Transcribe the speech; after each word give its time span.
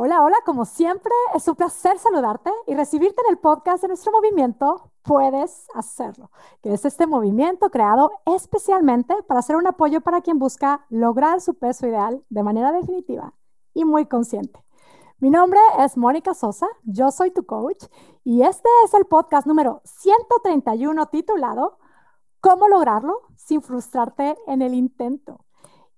Hola, 0.00 0.22
hola, 0.22 0.36
como 0.46 0.64
siempre, 0.64 1.10
es 1.34 1.48
un 1.48 1.56
placer 1.56 1.98
saludarte 1.98 2.52
y 2.68 2.76
recibirte 2.76 3.20
en 3.26 3.32
el 3.32 3.38
podcast 3.40 3.82
de 3.82 3.88
nuestro 3.88 4.12
movimiento 4.12 4.92
Puedes 5.02 5.66
Hacerlo, 5.74 6.30
que 6.62 6.72
es 6.72 6.84
este 6.84 7.08
movimiento 7.08 7.68
creado 7.70 8.12
especialmente 8.24 9.12
para 9.24 9.42
ser 9.42 9.56
un 9.56 9.66
apoyo 9.66 10.00
para 10.00 10.20
quien 10.20 10.38
busca 10.38 10.86
lograr 10.88 11.40
su 11.40 11.54
peso 11.54 11.88
ideal 11.88 12.24
de 12.28 12.44
manera 12.44 12.70
definitiva 12.70 13.34
y 13.74 13.84
muy 13.84 14.06
consciente. 14.06 14.64
Mi 15.18 15.30
nombre 15.30 15.58
es 15.80 15.96
Mónica 15.96 16.32
Sosa, 16.32 16.68
yo 16.84 17.10
soy 17.10 17.32
tu 17.32 17.44
coach 17.44 17.86
y 18.22 18.42
este 18.42 18.68
es 18.84 18.94
el 18.94 19.04
podcast 19.04 19.48
número 19.48 19.82
131 19.82 21.06
titulado 21.06 21.76
¿Cómo 22.40 22.68
lograrlo 22.68 23.22
sin 23.34 23.62
frustrarte 23.62 24.38
en 24.46 24.62
el 24.62 24.74
intento? 24.74 25.44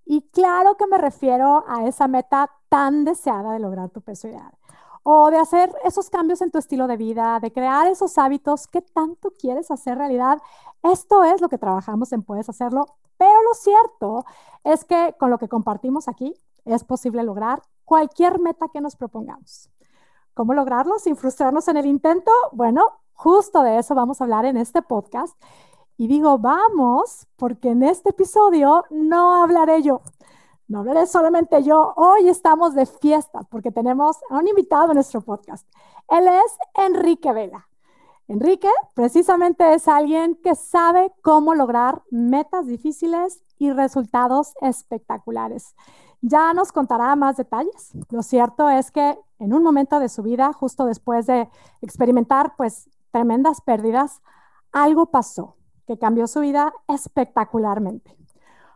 Y 0.07 0.23
claro 0.31 0.79
que 0.79 0.87
me 0.87 0.97
refiero 0.97 1.65
a 1.69 1.85
esa 1.85 2.09
meta 2.09 2.51
tan 2.71 3.05
deseada 3.05 3.53
de 3.53 3.59
lograr 3.59 3.91
tu 3.91 4.01
peso 4.01 4.29
ideal 4.29 4.53
o 5.03 5.31
de 5.31 5.39
hacer 5.39 5.75
esos 5.85 6.11
cambios 6.11 6.41
en 6.41 6.51
tu 6.51 6.59
estilo 6.59 6.87
de 6.87 6.97
vida, 6.97 7.41
de 7.41 7.53
crear 7.53 7.87
esos 7.87 8.17
hábitos 8.19 8.67
que 8.67 8.83
tanto 8.83 9.33
quieres 9.39 9.71
hacer 9.71 9.99
realidad. 9.99 10.41
Esto 10.83 11.25
es 11.25 11.41
lo 11.41 11.49
que 11.49 11.59
trabajamos 11.59 12.13
en 12.13 12.23
Puedes 12.23 12.49
Hacerlo, 12.49 12.87
pero 13.17 13.43
lo 13.43 13.55
cierto 13.55 14.25
es 14.65 14.85
que 14.85 15.15
con 15.19 15.31
lo 15.31 15.39
que 15.39 15.49
compartimos 15.49 16.09
aquí 16.09 16.35
es 16.65 16.85
posible 16.85 17.23
lograr 17.23 17.63
cualquier 17.85 18.39
meta 18.39 18.69
que 18.69 18.81
nos 18.81 18.97
propongamos. 18.97 19.71
¿Cómo 20.35 20.55
lograrlo 20.55 20.99
sin 20.99 21.17
frustrarnos 21.17 21.67
en 21.69 21.77
el 21.77 21.87
intento? 21.87 22.31
Bueno, 22.53 23.01
justo 23.13 23.63
de 23.63 23.79
eso 23.79 23.95
vamos 23.95 24.21
a 24.21 24.25
hablar 24.25 24.45
en 24.45 24.57
este 24.57 24.81
podcast. 24.81 25.35
Y 25.97 26.07
digo, 26.07 26.39
vamos, 26.39 27.27
porque 27.37 27.71
en 27.71 27.83
este 27.83 28.11
episodio 28.11 28.85
no 28.91 29.43
hablaré 29.43 29.83
yo, 29.83 30.01
no 30.71 30.79
hablaré 30.79 31.05
solamente 31.09 31.65
yo. 31.65 31.93
Hoy 31.97 32.29
estamos 32.29 32.77
de 32.77 32.87
fiesta 32.87 33.41
porque 33.51 33.73
tenemos 33.73 34.19
a 34.31 34.39
un 34.39 34.47
invitado 34.47 34.93
en 34.93 34.95
nuestro 34.95 35.21
podcast. 35.21 35.67
Él 36.09 36.29
es 36.29 36.57
Enrique 36.87 37.33
Vela. 37.33 37.67
Enrique 38.29 38.69
precisamente 38.95 39.75
es 39.75 39.89
alguien 39.89 40.37
que 40.37 40.55
sabe 40.55 41.13
cómo 41.23 41.57
lograr 41.57 42.03
metas 42.13 42.69
difíciles 42.69 43.43
y 43.59 43.73
resultados 43.73 44.55
espectaculares. 44.61 45.75
Ya 46.21 46.55
nos 46.55 46.71
contará 46.71 47.17
más 47.17 47.37
detalles. 47.37 47.91
Lo 48.09 48.23
cierto 48.23 48.71
es 48.71 48.93
que 48.93 49.19
en 49.41 49.53
un 49.53 49.65
momento 49.65 49.99
de 49.99 50.09
su 50.09 50.23
vida, 50.23 50.53
justo 50.53 50.85
después 50.85 51.27
de 51.27 51.49
experimentar 51.83 52.55
pues 52.57 52.89
tremendas 53.11 53.61
pérdidas, 53.61 54.23
algo 54.71 55.07
pasó 55.07 55.57
que 55.89 55.99
cambió 55.99 56.29
su 56.29 56.39
vida 56.39 56.73
espectacularmente. 56.87 58.21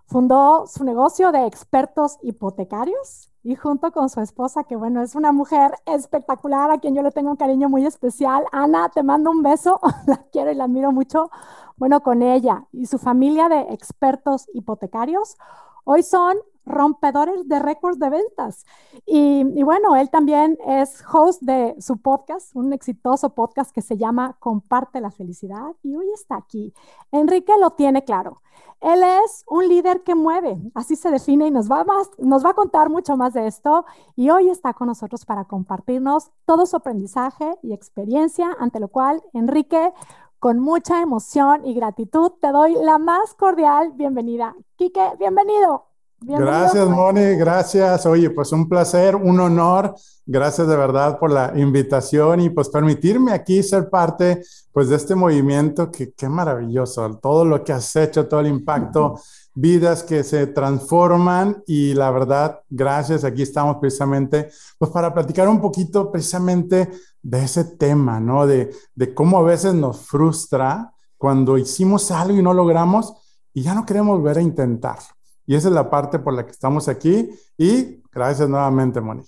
Fundó 0.06 0.66
su 0.66 0.84
negocio 0.84 1.32
de 1.32 1.46
expertos 1.46 2.18
hipotecarios 2.22 3.30
y 3.42 3.56
junto 3.56 3.90
con 3.92 4.08
su 4.08 4.20
esposa, 4.20 4.64
que 4.64 4.76
bueno, 4.76 5.02
es 5.02 5.14
una 5.14 5.32
mujer 5.32 5.72
espectacular 5.86 6.70
a 6.70 6.78
quien 6.78 6.94
yo 6.94 7.02
le 7.02 7.10
tengo 7.10 7.30
un 7.30 7.36
cariño 7.36 7.68
muy 7.68 7.84
especial. 7.84 8.44
Ana, 8.52 8.90
te 8.90 9.02
mando 9.02 9.30
un 9.30 9.42
beso, 9.42 9.80
la 10.06 10.18
quiero 10.32 10.50
y 10.50 10.54
la 10.54 10.64
admiro 10.64 10.92
mucho. 10.92 11.30
Bueno, 11.76 12.02
con 12.02 12.22
ella 12.22 12.66
y 12.72 12.86
su 12.86 12.98
familia 12.98 13.48
de 13.48 13.60
expertos 13.72 14.46
hipotecarios, 14.52 15.36
hoy 15.84 16.02
son 16.02 16.36
rompedores 16.66 17.48
de 17.48 17.58
récords 17.58 17.98
de 17.98 18.10
ventas. 18.10 18.64
Y, 19.06 19.44
y, 19.54 19.62
bueno, 19.62 19.96
él 19.96 20.10
también 20.10 20.58
es 20.66 21.02
host 21.12 21.42
de 21.42 21.74
su 21.80 21.98
podcast, 21.98 22.54
un 22.54 22.72
exitoso 22.72 23.34
podcast 23.34 23.72
que 23.72 23.82
se 23.82 23.96
llama 23.96 24.36
Comparte 24.40 25.00
la 25.00 25.10
Felicidad 25.10 25.74
y 25.82 25.94
hoy 25.96 26.10
está 26.12 26.36
aquí. 26.36 26.72
Enrique 27.12 27.52
lo 27.60 27.70
tiene 27.70 28.04
claro. 28.04 28.40
Él 28.80 29.02
es 29.02 29.44
un 29.48 29.66
líder 29.66 30.02
que 30.02 30.14
mueve, 30.14 30.58
así 30.74 30.94
se 30.94 31.10
define 31.10 31.46
y 31.46 31.50
nos 31.50 31.70
va, 31.70 31.86
nos 32.18 32.44
va 32.44 32.50
a 32.50 32.54
contar 32.54 32.90
mucho 32.90 33.16
más 33.16 33.32
de 33.32 33.46
esto. 33.46 33.86
Y 34.14 34.28
hoy 34.28 34.50
está 34.50 34.74
con 34.74 34.88
nosotros 34.88 35.24
para 35.24 35.46
compartirnos 35.46 36.30
todo 36.44 36.66
su 36.66 36.76
aprendizaje 36.76 37.56
y 37.62 37.72
experiencia, 37.72 38.54
ante 38.58 38.80
lo 38.80 38.88
cual, 38.88 39.22
Enrique, 39.32 39.92
con 40.38 40.58
mucha 40.58 41.00
emoción 41.00 41.64
y 41.64 41.72
gratitud, 41.72 42.32
te 42.42 42.52
doy 42.52 42.74
la 42.74 42.98
más 42.98 43.32
cordial 43.32 43.92
bienvenida. 43.92 44.54
Quique, 44.76 45.12
bienvenido. 45.18 45.93
Gracias, 46.26 46.88
Moni, 46.88 47.36
gracias. 47.36 48.06
Oye, 48.06 48.30
pues 48.30 48.50
un 48.52 48.68
placer, 48.68 49.14
un 49.14 49.38
honor. 49.40 49.94
Gracias 50.26 50.66
de 50.66 50.76
verdad 50.76 51.18
por 51.18 51.30
la 51.30 51.52
invitación 51.54 52.40
y 52.40 52.48
pues 52.48 52.70
permitirme 52.70 53.32
aquí 53.32 53.62
ser 53.62 53.90
parte 53.90 54.42
pues 54.72 54.88
de 54.88 54.96
este 54.96 55.14
movimiento 55.14 55.90
que 55.90 56.14
qué 56.14 56.28
maravilloso, 56.28 57.18
todo 57.18 57.44
lo 57.44 57.62
que 57.62 57.74
has 57.74 57.94
hecho, 57.94 58.26
todo 58.26 58.40
el 58.40 58.46
impacto, 58.46 59.20
vidas 59.54 60.02
que 60.02 60.24
se 60.24 60.46
transforman 60.46 61.62
y 61.66 61.92
la 61.92 62.10
verdad, 62.10 62.60
gracias, 62.70 63.22
aquí 63.22 63.42
estamos 63.42 63.76
precisamente 63.76 64.48
pues 64.78 64.90
para 64.90 65.12
platicar 65.12 65.46
un 65.46 65.60
poquito 65.60 66.10
precisamente 66.10 66.90
de 67.22 67.44
ese 67.44 67.64
tema, 67.76 68.18
¿no? 68.18 68.46
De, 68.46 68.74
de 68.94 69.14
cómo 69.14 69.38
a 69.38 69.42
veces 69.42 69.74
nos 69.74 70.00
frustra 70.00 70.90
cuando 71.18 71.58
hicimos 71.58 72.10
algo 72.10 72.38
y 72.38 72.42
no 72.42 72.54
logramos 72.54 73.12
y 73.52 73.62
ya 73.62 73.74
no 73.74 73.84
queremos 73.84 74.18
volver 74.18 74.38
a 74.38 74.42
intentarlo. 74.42 75.14
Y 75.46 75.54
esa 75.54 75.68
es 75.68 75.74
la 75.74 75.90
parte 75.90 76.18
por 76.18 76.34
la 76.34 76.44
que 76.44 76.52
estamos 76.52 76.88
aquí. 76.88 77.30
Y 77.58 78.02
gracias 78.12 78.48
nuevamente, 78.48 79.00
Moni. 79.00 79.22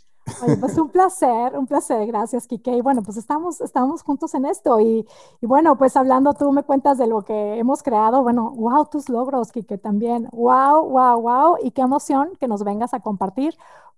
pues 0.60 0.76
un 0.76 0.90
placer, 0.90 1.56
un 1.56 1.66
placer, 1.66 2.04
gracias, 2.06 2.46
Kike. 2.46 2.76
Y 2.76 2.80
bueno, 2.80 3.02
pues 3.02 3.16
estamos, 3.16 3.60
estamos 3.60 4.02
juntos 4.02 4.34
en 4.34 4.44
esto. 4.44 4.80
Y, 4.80 5.06
y, 5.40 5.46
bueno, 5.46 5.78
pues 5.78 5.96
hablando, 5.96 6.34
tú 6.34 6.50
me 6.52 6.64
cuentas 6.64 6.98
de 6.98 7.06
lo 7.06 7.22
que 7.22 7.58
hemos 7.58 7.82
creado. 7.82 8.22
Bueno, 8.22 8.50
wow, 8.50 8.86
tus 8.86 9.08
logros, 9.08 9.52
Kike, 9.52 9.78
también. 9.78 10.28
Wow, 10.32 10.88
wow, 10.88 11.20
wow. 11.20 11.56
Y 11.62 11.70
qué 11.70 11.82
emoción 11.82 12.30
que 12.40 12.48
nos 12.48 12.64
vengas 12.64 12.92
a 12.92 13.00
compartir 13.00 13.54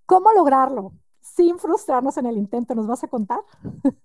cómo 0.06 0.32
lograrlo 0.32 0.92
sin 1.20 1.58
frustrarnos 1.58 2.16
en 2.18 2.26
el 2.26 2.36
intento. 2.36 2.74
¿Nos 2.74 2.86
vas 2.86 3.04
a 3.04 3.08
contar? 3.08 3.40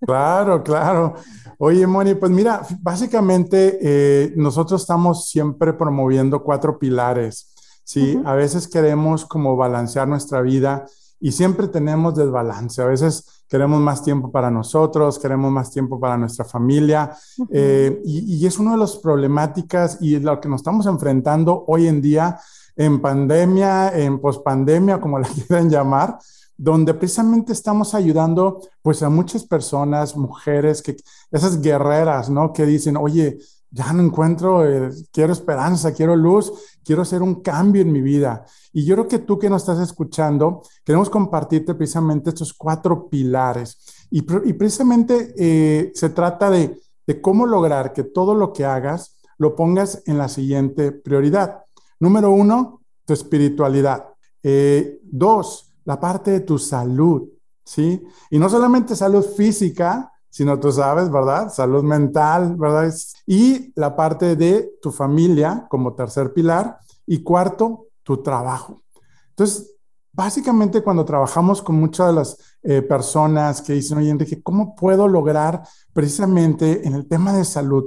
Claro, 0.05 0.61
claro. 0.63 1.15
Oye, 1.57 1.87
Moni, 1.87 2.13
pues 2.13 2.31
mira, 2.31 2.61
básicamente 2.81 3.79
eh, 3.81 4.33
nosotros 4.35 4.81
estamos 4.81 5.27
siempre 5.29 5.73
promoviendo 5.73 6.43
cuatro 6.43 6.77
pilares 6.77 7.52
¿sí? 7.83 8.21
A 8.25 8.33
veces 8.33 8.67
queremos 8.67 9.25
como 9.25 9.55
balancear 9.55 10.07
nuestra 10.07 10.41
vida 10.41 10.85
y 11.19 11.31
siempre 11.31 11.67
tenemos 11.67 12.15
desbalance. 12.15 12.81
A 12.81 12.85
veces 12.85 13.45
queremos 13.47 13.79
más 13.79 14.03
tiempo 14.03 14.31
para 14.31 14.51
nosotros, 14.51 15.19
queremos 15.19 15.51
más 15.51 15.71
tiempo 15.71 15.99
para 15.99 16.17
nuestra 16.17 16.43
familia 16.43 17.15
eh, 17.49 18.01
y, 18.03 18.35
y, 18.35 18.45
es 18.45 18.59
una 18.59 18.71
de 18.71 18.77
las 18.77 18.97
problemáticas 18.97 19.99
y 20.01 20.19
lo 20.19 20.41
que 20.41 20.49
nos 20.49 20.61
estamos 20.61 20.85
enfrentando 20.85 21.63
hoy 21.67 21.87
en 21.87 22.01
día 22.01 22.39
en 22.75 23.01
pandemia, 23.01 23.89
en 23.97 24.19
pospandemia, 24.19 24.99
como 24.99 25.19
la 25.19 25.27
quieran 25.47 25.69
llamar, 25.69 26.17
donde 26.57 26.93
precisamente 26.93 27.53
estamos 27.53 27.93
ayudando 27.93 28.61
pues 28.81 29.03
a 29.03 29.09
muchas 29.09 29.43
personas, 29.43 30.15
mujeres, 30.15 30.81
que 30.81 30.95
esas 31.31 31.61
guerreras, 31.61 32.29
¿no? 32.29 32.53
Que 32.53 32.65
dicen, 32.65 32.97
oye, 32.97 33.39
ya 33.73 33.91
no 33.91 34.03
encuentro, 34.03 34.65
eh, 34.65 34.91
quiero 35.11 35.33
esperanza, 35.33 35.93
quiero 35.93 36.15
luz, 36.15 36.53
quiero 36.85 37.01
hacer 37.01 37.23
un 37.23 37.41
cambio 37.41 37.81
en 37.81 37.91
mi 37.91 38.01
vida. 38.01 38.45
Y 38.71 38.85
yo 38.85 38.93
creo 38.95 39.07
que 39.07 39.19
tú 39.19 39.39
que 39.39 39.49
nos 39.49 39.63
estás 39.63 39.79
escuchando, 39.79 40.61
queremos 40.83 41.09
compartirte 41.09 41.73
precisamente 41.73 42.29
estos 42.29 42.53
cuatro 42.53 43.09
pilares. 43.09 44.07
Y, 44.11 44.21
precisamente 44.21 45.33
eh, 45.37 45.91
se 45.95 46.09
trata 46.11 46.51
de, 46.51 46.79
cómo 47.21 47.47
lograr 47.47 47.93
que 47.93 48.03
todo 48.03 48.35
lo 48.35 48.53
que 48.53 48.63
hagas 48.63 49.17
lo 49.37 49.55
pongas 49.55 50.03
en 50.05 50.19
la 50.19 50.29
siguiente 50.29 50.91
prioridad. 50.91 51.63
Número 51.99 52.29
uno, 52.29 52.81
tu 53.05 53.13
espiritualidad. 53.13 54.05
Eh, 54.43 54.99
dos, 55.03 55.73
la 55.83 55.99
parte 55.99 56.29
de 56.29 56.39
tu 56.41 56.59
salud, 56.59 57.27
¿sí? 57.65 58.03
Y 58.29 58.37
no 58.37 58.49
solamente 58.49 58.95
salud 58.95 59.25
física, 59.35 60.12
sino 60.33 60.59
tú 60.59 60.71
sabes, 60.71 61.11
¿verdad? 61.11 61.53
Salud 61.53 61.83
mental, 61.83 62.55
¿verdad? 62.55 62.91
Y 63.27 63.71
la 63.75 63.95
parte 63.95 64.35
de 64.35 64.71
tu 64.81 64.91
familia 64.91 65.67
como 65.69 65.93
tercer 65.93 66.33
pilar. 66.33 66.79
Y 67.05 67.21
cuarto, 67.21 67.89
tu 68.01 68.23
trabajo. 68.23 68.81
Entonces, 69.29 69.75
básicamente 70.11 70.81
cuando 70.81 71.05
trabajamos 71.05 71.61
con 71.61 71.75
muchas 71.75 72.07
de 72.07 72.13
las 72.13 72.37
eh, 72.63 72.81
personas 72.81 73.61
que 73.61 73.73
dicen, 73.73 73.99
oye, 73.99 74.09
Enrique, 74.09 74.41
¿cómo 74.41 74.75
puedo 74.75 75.07
lograr 75.07 75.61
precisamente 75.93 76.87
en 76.87 76.95
el 76.95 77.07
tema 77.07 77.33
de 77.33 77.45
salud? 77.45 77.85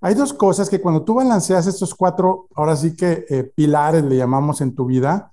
Hay 0.00 0.14
dos 0.14 0.32
cosas 0.32 0.70
que 0.70 0.80
cuando 0.80 1.02
tú 1.02 1.14
balanceas 1.14 1.66
estos 1.66 1.92
cuatro, 1.92 2.46
ahora 2.54 2.76
sí 2.76 2.94
que 2.94 3.24
eh, 3.28 3.42
pilares 3.42 4.04
le 4.04 4.16
llamamos 4.16 4.60
en 4.60 4.76
tu 4.76 4.86
vida, 4.86 5.32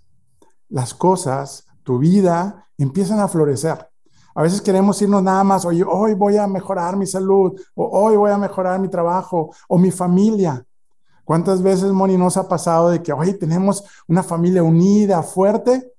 las 0.69 0.95
cosas, 0.95 1.67
tu 1.83 1.99
vida, 1.99 2.67
empiezan 2.79 3.19
a 3.19 3.27
florecer. 3.27 3.86
A 4.37 4.43
veces 4.43 4.61
queremos 4.61 5.01
irnos 5.01 5.23
nada 5.23 5.43
más, 5.43 5.65
oye, 5.65 5.83
hoy 5.83 6.13
voy 6.13 6.37
a 6.37 6.45
mejorar 6.45 6.95
mi 6.95 7.07
salud, 7.07 7.59
o 7.73 7.85
hoy 7.87 8.15
voy 8.17 8.29
a 8.29 8.37
mejorar 8.37 8.79
mi 8.79 8.87
trabajo, 8.87 9.49
o 9.67 9.79
mi 9.79 9.89
familia. 9.89 10.63
¿Cuántas 11.23 11.63
veces, 11.63 11.91
Moni, 11.91 12.17
nos 12.17 12.37
ha 12.37 12.47
pasado 12.47 12.89
de 12.89 13.01
que 13.01 13.11
hoy 13.11 13.33
tenemos 13.33 13.83
una 14.07 14.21
familia 14.21 14.61
unida, 14.61 15.23
fuerte, 15.23 15.91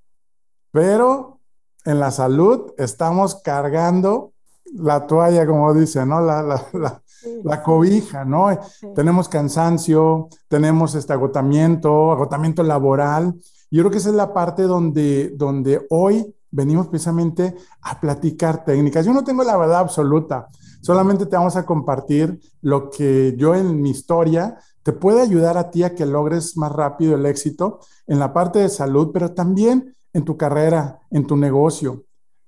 pero 0.70 1.40
en 1.84 1.98
la 1.98 2.12
salud 2.12 2.74
estamos 2.78 3.34
cargando 3.42 4.34
la 4.72 5.04
toalla, 5.04 5.44
como 5.44 5.74
dice, 5.74 6.06
¿no? 6.06 6.20
La, 6.20 6.40
la, 6.40 7.02
la, 7.42 7.62
cobija, 7.64 8.24
¿no? 8.24 8.56
Tenemos 8.94 9.28
cansancio, 9.28 10.28
tenemos 10.46 10.94
este 10.94 11.12
agotamiento, 11.12 12.12
agotamiento 12.12 12.62
laboral. 12.62 13.34
Yo 13.68 13.82
creo 13.82 13.90
que 13.90 13.98
esa 13.98 14.10
es 14.10 14.14
la 14.14 14.32
parte 14.32 14.62
donde, 14.62 15.30
donde 15.30 15.84
hoy 15.90 16.36
venimos 16.50 16.88
precisamente 16.88 17.56
a 17.82 18.00
platicar 18.00 18.64
técnicas. 18.64 19.04
Yo 19.06 19.12
no 19.12 19.24
tengo 19.24 19.44
la 19.44 19.56
verdad 19.56 19.80
absoluta, 19.80 20.48
solamente 20.80 21.26
te 21.26 21.36
vamos 21.36 21.56
a 21.56 21.66
compartir 21.66 22.40
lo 22.62 22.90
que 22.90 23.34
yo 23.36 23.54
en 23.54 23.80
mi 23.80 23.90
historia 23.90 24.58
te 24.82 24.92
puede 24.92 25.20
ayudar 25.20 25.58
a 25.58 25.70
ti 25.70 25.82
a 25.82 25.94
que 25.94 26.06
logres 26.06 26.56
más 26.56 26.72
rápido 26.72 27.14
el 27.14 27.26
éxito 27.26 27.80
en 28.06 28.18
la 28.18 28.32
parte 28.32 28.60
de 28.60 28.70
salud, 28.70 29.10
pero 29.12 29.34
también 29.34 29.94
en 30.14 30.24
tu 30.24 30.36
carrera, 30.38 31.00
en 31.10 31.26
tu 31.26 31.36
negocio. 31.36 32.04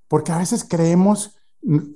Porque 0.07 0.31
a 0.31 0.39
veces 0.39 0.65
creemos, 0.67 1.37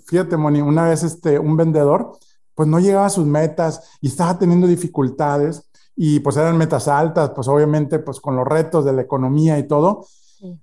fíjate, 0.06 0.38
Moni, 0.38 0.62
una 0.62 0.88
vez 0.88 1.02
este, 1.02 1.40
un 1.40 1.57
vendedor, 1.57 2.12
pues 2.54 2.69
no 2.69 2.80
llegaba 2.80 3.07
a 3.07 3.10
sus 3.10 3.25
metas 3.25 3.98
y 4.02 4.07
estaba 4.07 4.38
teniendo 4.38 4.68
dificultades 4.68 5.69
y 5.96 6.19
pues 6.19 6.38
eran 6.38 6.57
metas 6.57 6.88
altas, 6.88 7.31
pues 7.31 7.48
obviamente 7.48 8.00
pues 8.00 8.19
con 8.19 8.36
los 8.36 8.46
retos 8.46 8.86
de 8.86 8.94
la 8.94 9.02
economía 9.02 9.57
y 9.57 9.68
todo. 9.68 10.06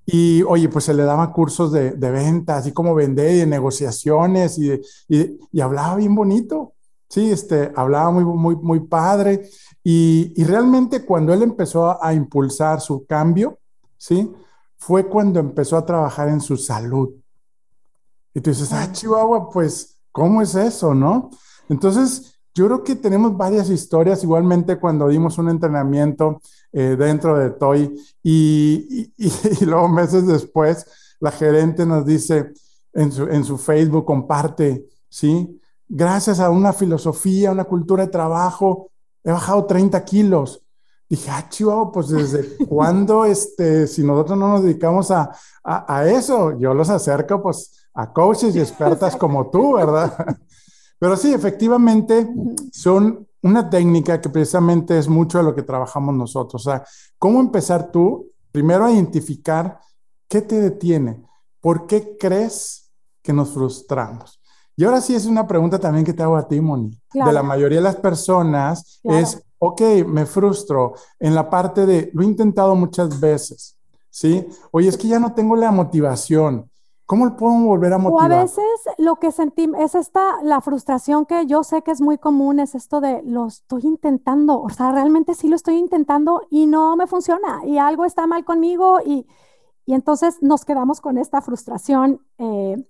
Y 0.06 0.42
oye, 0.42 0.68
pues 0.68 0.84
se 0.84 0.94
le 0.94 1.02
daba 1.04 1.32
cursos 1.32 1.72
de, 1.72 1.92
de 1.92 2.10
ventas 2.10 2.66
y 2.66 2.72
cómo 2.72 2.94
vender 2.94 3.34
y 3.34 3.38
de 3.38 3.46
negociaciones 3.46 4.58
y, 4.58 4.72
y, 5.08 5.38
y, 5.50 5.60
hablaba 5.60 5.96
bien 5.96 6.14
bonito. 6.14 6.74
Sí, 7.08 7.30
este, 7.30 7.72
hablaba 7.76 8.10
muy, 8.10 8.24
muy, 8.24 8.56
muy 8.56 8.80
padre. 8.80 9.48
Y, 9.84 10.32
y 10.36 10.44
realmente 10.44 11.04
cuando 11.04 11.32
él 11.32 11.42
empezó 11.42 11.90
a, 11.90 11.98
a, 12.00 12.14
impulsar 12.14 12.80
su 12.80 13.04
cambio, 13.06 13.58
¿sí? 13.96 14.32
Fue 14.76 15.06
cuando 15.06 15.40
empezó 15.40 15.76
a 15.76 15.86
trabajar 15.86 16.28
en 16.28 16.40
su 16.40 16.56
salud. 16.56 17.10
Y 18.34 18.40
tú 18.40 18.50
dices, 18.50 18.72
ah, 18.72 18.90
Chihuahua, 18.90 19.50
pues, 19.50 19.98
¿cómo 20.10 20.40
es 20.40 20.54
eso, 20.54 20.94
no? 20.94 21.30
Entonces, 21.68 22.31
yo 22.54 22.66
creo 22.66 22.84
que 22.84 22.96
tenemos 22.96 23.36
varias 23.36 23.70
historias, 23.70 24.22
igualmente 24.22 24.78
cuando 24.78 25.08
dimos 25.08 25.38
un 25.38 25.48
entrenamiento 25.48 26.40
eh, 26.72 26.96
dentro 26.98 27.38
de 27.38 27.50
Toy 27.50 27.98
y, 28.22 29.10
y, 29.16 29.32
y, 29.60 29.64
luego 29.64 29.88
meses 29.88 30.26
después 30.26 30.86
la 31.20 31.30
gerente 31.30 31.86
nos 31.86 32.04
dice 32.04 32.52
en 32.92 33.12
su, 33.12 33.24
en 33.24 33.44
su 33.44 33.56
Facebook, 33.56 34.04
comparte, 34.04 34.86
¿sí? 35.08 35.60
Gracias 35.88 36.40
a 36.40 36.50
una 36.50 36.72
filosofía, 36.72 37.52
una 37.52 37.64
cultura 37.64 38.04
de 38.04 38.12
trabajo, 38.12 38.90
he 39.24 39.30
bajado 39.30 39.64
30 39.66 40.04
kilos. 40.04 40.62
Dije, 41.08 41.30
ah, 41.30 41.46
chivo, 41.48 41.92
pues 41.92 42.08
desde 42.08 42.56
cuándo, 42.68 43.24
este, 43.24 43.86
si 43.86 44.02
nosotros 44.02 44.38
no 44.38 44.48
nos 44.48 44.62
dedicamos 44.62 45.10
a, 45.10 45.30
a, 45.62 45.96
a, 45.96 46.08
eso, 46.10 46.58
yo 46.58 46.74
los 46.74 46.90
acerco 46.90 47.42
pues 47.42 47.86
a 47.94 48.12
coaches 48.12 48.56
y 48.56 48.60
expertas 48.60 49.16
como 49.16 49.50
tú, 49.50 49.74
¿verdad? 49.74 50.12
Pero 51.02 51.16
sí, 51.16 51.34
efectivamente, 51.34 52.32
son 52.70 53.26
una 53.42 53.68
técnica 53.68 54.20
que 54.20 54.28
precisamente 54.28 54.96
es 54.96 55.08
mucho 55.08 55.38
de 55.38 55.42
lo 55.42 55.52
que 55.52 55.64
trabajamos 55.64 56.14
nosotros. 56.14 56.64
O 56.64 56.70
sea, 56.70 56.84
¿cómo 57.18 57.40
empezar 57.40 57.90
tú? 57.90 58.30
Primero 58.52 58.84
a 58.84 58.92
identificar 58.92 59.80
qué 60.28 60.42
te 60.42 60.60
detiene, 60.60 61.20
por 61.60 61.88
qué 61.88 62.16
crees 62.16 62.92
que 63.20 63.32
nos 63.32 63.48
frustramos. 63.50 64.40
Y 64.76 64.84
ahora 64.84 65.00
sí 65.00 65.16
es 65.16 65.26
una 65.26 65.44
pregunta 65.44 65.80
también 65.80 66.04
que 66.04 66.12
te 66.12 66.22
hago 66.22 66.36
a 66.36 66.46
ti, 66.46 66.60
Moni. 66.60 66.96
Claro. 67.08 67.30
De 67.30 67.34
la 67.34 67.42
mayoría 67.42 67.78
de 67.78 67.84
las 67.84 67.96
personas 67.96 69.00
claro. 69.02 69.18
es, 69.18 69.42
ok, 69.58 69.80
me 70.06 70.24
frustro 70.24 70.94
en 71.18 71.34
la 71.34 71.50
parte 71.50 71.84
de, 71.84 72.12
lo 72.14 72.22
he 72.22 72.26
intentado 72.26 72.76
muchas 72.76 73.18
veces, 73.18 73.76
¿sí? 74.08 74.46
Oye, 74.70 74.88
es 74.88 74.96
que 74.96 75.08
ya 75.08 75.18
no 75.18 75.34
tengo 75.34 75.56
la 75.56 75.72
motivación, 75.72 76.70
¿Cómo 77.12 77.26
le 77.26 77.32
puedo 77.32 77.52
volver 77.52 77.92
a 77.92 77.98
motivar? 77.98 78.32
O 78.32 78.34
a 78.34 78.42
veces 78.42 78.64
lo 78.96 79.16
que 79.16 79.32
sentí 79.32 79.70
es 79.76 79.94
esta, 79.94 80.42
la 80.42 80.62
frustración 80.62 81.26
que 81.26 81.44
yo 81.44 81.62
sé 81.62 81.82
que 81.82 81.90
es 81.90 82.00
muy 82.00 82.16
común, 82.16 82.58
es 82.58 82.74
esto 82.74 83.02
de 83.02 83.20
lo 83.26 83.48
estoy 83.48 83.82
intentando, 83.84 84.58
o 84.58 84.70
sea, 84.70 84.92
realmente 84.92 85.34
sí 85.34 85.48
lo 85.48 85.56
estoy 85.56 85.74
intentando 85.74 86.40
y 86.48 86.64
no 86.64 86.96
me 86.96 87.06
funciona 87.06 87.66
y 87.66 87.76
algo 87.76 88.06
está 88.06 88.26
mal 88.26 88.46
conmigo 88.46 89.00
y, 89.04 89.26
y 89.84 89.92
entonces 89.92 90.38
nos 90.40 90.64
quedamos 90.64 91.02
con 91.02 91.18
esta 91.18 91.42
frustración. 91.42 92.22
Eh, 92.38 92.82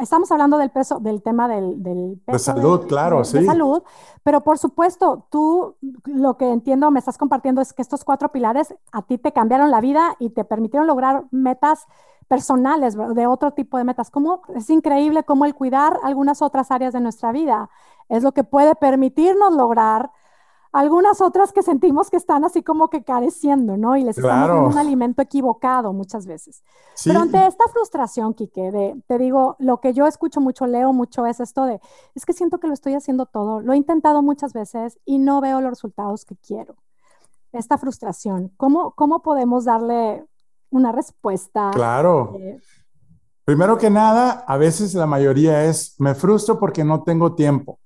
estamos 0.00 0.32
hablando 0.32 0.58
del 0.58 0.72
peso, 0.72 0.98
del 0.98 1.22
tema 1.22 1.46
del, 1.46 1.80
del 1.80 2.20
peso. 2.26 2.32
De 2.32 2.38
salud, 2.40 2.80
de, 2.80 2.86
claro, 2.88 3.18
de, 3.18 3.24
sí. 3.24 3.38
De 3.38 3.46
salud, 3.46 3.84
pero 4.24 4.40
por 4.40 4.58
supuesto, 4.58 5.28
tú 5.30 5.76
lo 6.06 6.36
que 6.36 6.50
entiendo, 6.50 6.90
me 6.90 6.98
estás 6.98 7.18
compartiendo 7.18 7.60
es 7.60 7.72
que 7.72 7.82
estos 7.82 8.02
cuatro 8.02 8.32
pilares 8.32 8.74
a 8.90 9.02
ti 9.02 9.16
te 9.16 9.32
cambiaron 9.32 9.70
la 9.70 9.80
vida 9.80 10.16
y 10.18 10.30
te 10.30 10.44
permitieron 10.44 10.88
lograr 10.88 11.26
metas 11.30 11.86
personales, 12.28 12.96
de 12.96 13.26
otro 13.26 13.52
tipo 13.52 13.78
de 13.78 13.84
metas. 13.84 14.10
Como 14.10 14.42
es 14.54 14.70
increíble 14.70 15.24
cómo 15.24 15.44
el 15.44 15.54
cuidar 15.54 15.98
algunas 16.02 16.42
otras 16.42 16.70
áreas 16.70 16.92
de 16.92 17.00
nuestra 17.00 17.32
vida 17.32 17.70
es 18.08 18.22
lo 18.22 18.32
que 18.32 18.44
puede 18.44 18.74
permitirnos 18.74 19.54
lograr 19.54 20.10
algunas 20.74 21.20
otras 21.20 21.52
que 21.52 21.62
sentimos 21.62 22.10
que 22.10 22.16
están 22.16 22.44
así 22.44 22.64
como 22.64 22.90
que 22.90 23.04
careciendo, 23.04 23.76
¿no? 23.76 23.96
Y 23.96 24.02
les 24.02 24.16
claro. 24.16 24.34
estamos 24.34 24.48
dando 24.48 24.70
un 24.74 24.78
alimento 24.78 25.22
equivocado 25.22 25.92
muchas 25.92 26.26
veces. 26.26 26.64
Sí. 26.94 27.10
Pero 27.10 27.20
ante 27.20 27.46
esta 27.46 27.62
frustración, 27.72 28.34
Quique, 28.34 28.72
de, 28.72 29.00
te 29.06 29.18
digo, 29.18 29.54
lo 29.60 29.80
que 29.80 29.92
yo 29.92 30.08
escucho 30.08 30.40
mucho, 30.40 30.66
leo 30.66 30.92
mucho 30.92 31.26
es 31.26 31.38
esto 31.38 31.64
de, 31.64 31.80
es 32.16 32.26
que 32.26 32.32
siento 32.32 32.58
que 32.58 32.66
lo 32.66 32.74
estoy 32.74 32.94
haciendo 32.94 33.26
todo, 33.26 33.60
lo 33.60 33.72
he 33.72 33.76
intentado 33.76 34.20
muchas 34.20 34.52
veces 34.52 34.98
y 35.04 35.18
no 35.18 35.40
veo 35.40 35.60
los 35.60 35.70
resultados 35.70 36.24
que 36.24 36.34
quiero. 36.34 36.74
Esta 37.52 37.78
frustración, 37.78 38.50
¿cómo, 38.56 38.94
cómo 38.96 39.22
podemos 39.22 39.66
darle 39.66 40.26
una 40.74 40.92
respuesta. 40.92 41.70
Claro. 41.72 42.36
Eh, 42.38 42.60
Primero 43.44 43.76
que 43.76 43.90
nada, 43.90 44.44
a 44.46 44.56
veces 44.56 44.94
la 44.94 45.06
mayoría 45.06 45.64
es, 45.64 45.96
me 45.98 46.14
frustro 46.14 46.58
porque 46.58 46.82
no 46.82 47.02
tengo 47.02 47.34
tiempo 47.34 47.78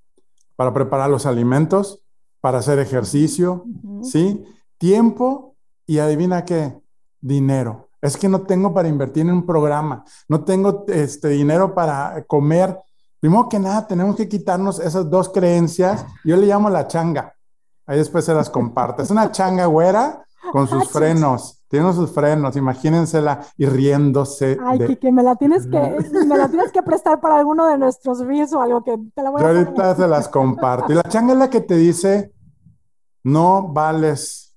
para 0.54 0.72
preparar 0.72 1.10
los 1.10 1.26
alimentos, 1.26 2.04
para 2.40 2.58
hacer 2.58 2.78
ejercicio, 2.78 3.64
uh 3.64 4.00
-huh. 4.00 4.04
¿sí? 4.04 4.44
Tiempo 4.78 5.56
y 5.84 5.98
adivina 5.98 6.44
qué, 6.44 6.78
dinero. 7.20 7.88
Es 8.00 8.16
que 8.16 8.28
no 8.28 8.42
tengo 8.42 8.72
para 8.72 8.86
invertir 8.86 9.22
en 9.22 9.32
un 9.32 9.46
programa, 9.46 10.04
no 10.28 10.44
tengo 10.44 10.84
este 10.86 11.28
dinero 11.28 11.74
para 11.74 12.24
comer. 12.28 12.78
Primero 13.18 13.48
que 13.48 13.58
nada, 13.58 13.84
tenemos 13.88 14.14
que 14.14 14.28
quitarnos 14.28 14.78
esas 14.78 15.10
dos 15.10 15.28
creencias. 15.28 16.06
Yo 16.24 16.36
le 16.36 16.46
llamo 16.46 16.70
la 16.70 16.86
changa. 16.86 17.34
Ahí 17.84 17.98
después 17.98 18.24
se 18.24 18.34
las 18.34 18.48
comparto. 18.48 19.02
Es 19.02 19.10
una 19.10 19.32
changa 19.32 19.66
güera 19.66 20.24
con 20.52 20.66
sus 20.68 20.88
frenos. 20.90 21.62
Tiene 21.68 21.92
sus 21.92 22.10
frenos, 22.10 22.56
imagínensela 22.56 23.40
y 23.58 23.66
riéndose. 23.66 24.58
Ay, 24.64 24.78
de... 24.78 24.98
que 24.98 25.12
me 25.12 25.22
la 25.22 25.36
tienes 25.36 25.66
que, 25.66 25.96
me 26.26 26.36
la 26.36 26.48
tienes 26.48 26.72
que 26.72 26.82
prestar 26.82 27.20
para 27.20 27.36
alguno 27.38 27.66
de 27.66 27.76
nuestros 27.76 28.20
reels 28.20 28.52
o 28.54 28.62
algo 28.62 28.82
que 28.82 28.96
te 29.14 29.22
la 29.22 29.30
voy 29.30 29.40
Yo 29.42 29.46
a 29.46 29.50
ahorita 29.50 29.74
poner. 29.74 29.96
se 29.96 30.08
las 30.08 30.28
comparto. 30.28 30.92
Y 30.92 30.96
la 30.96 31.02
changa 31.02 31.34
es 31.34 31.38
la 31.38 31.50
que 31.50 31.60
te 31.60 31.76
dice, 31.76 32.32
no 33.22 33.68
vales 33.68 34.56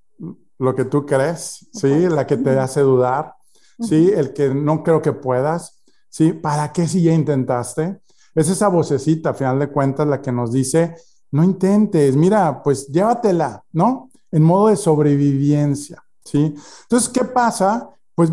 lo 0.58 0.74
que 0.74 0.84
tú 0.84 1.04
crees, 1.04 1.68
¿sí? 1.72 2.08
La 2.08 2.26
que 2.26 2.36
te 2.36 2.58
hace 2.58 2.80
dudar, 2.80 3.34
¿sí? 3.80 4.10
El 4.14 4.32
que 4.32 4.54
no 4.54 4.82
creo 4.82 5.02
que 5.02 5.12
puedas, 5.12 5.82
¿sí? 6.08 6.32
¿Para 6.32 6.72
qué 6.72 6.86
si 6.86 7.02
ya 7.02 7.12
intentaste? 7.12 8.00
Es 8.34 8.48
esa 8.48 8.68
vocecita, 8.68 9.30
a 9.30 9.34
final 9.34 9.58
de 9.58 9.68
cuentas, 9.68 10.06
la 10.06 10.22
que 10.22 10.32
nos 10.32 10.52
dice, 10.52 10.94
no 11.32 11.44
intentes, 11.44 12.16
mira, 12.16 12.62
pues 12.62 12.88
llévatela, 12.88 13.64
¿no? 13.72 14.08
En 14.32 14.42
modo 14.42 14.68
de 14.68 14.76
sobrevivencia. 14.76 16.02
¿sí? 16.24 16.54
Entonces, 16.82 17.08
¿qué 17.08 17.24
pasa? 17.24 17.90
Pues 18.14 18.32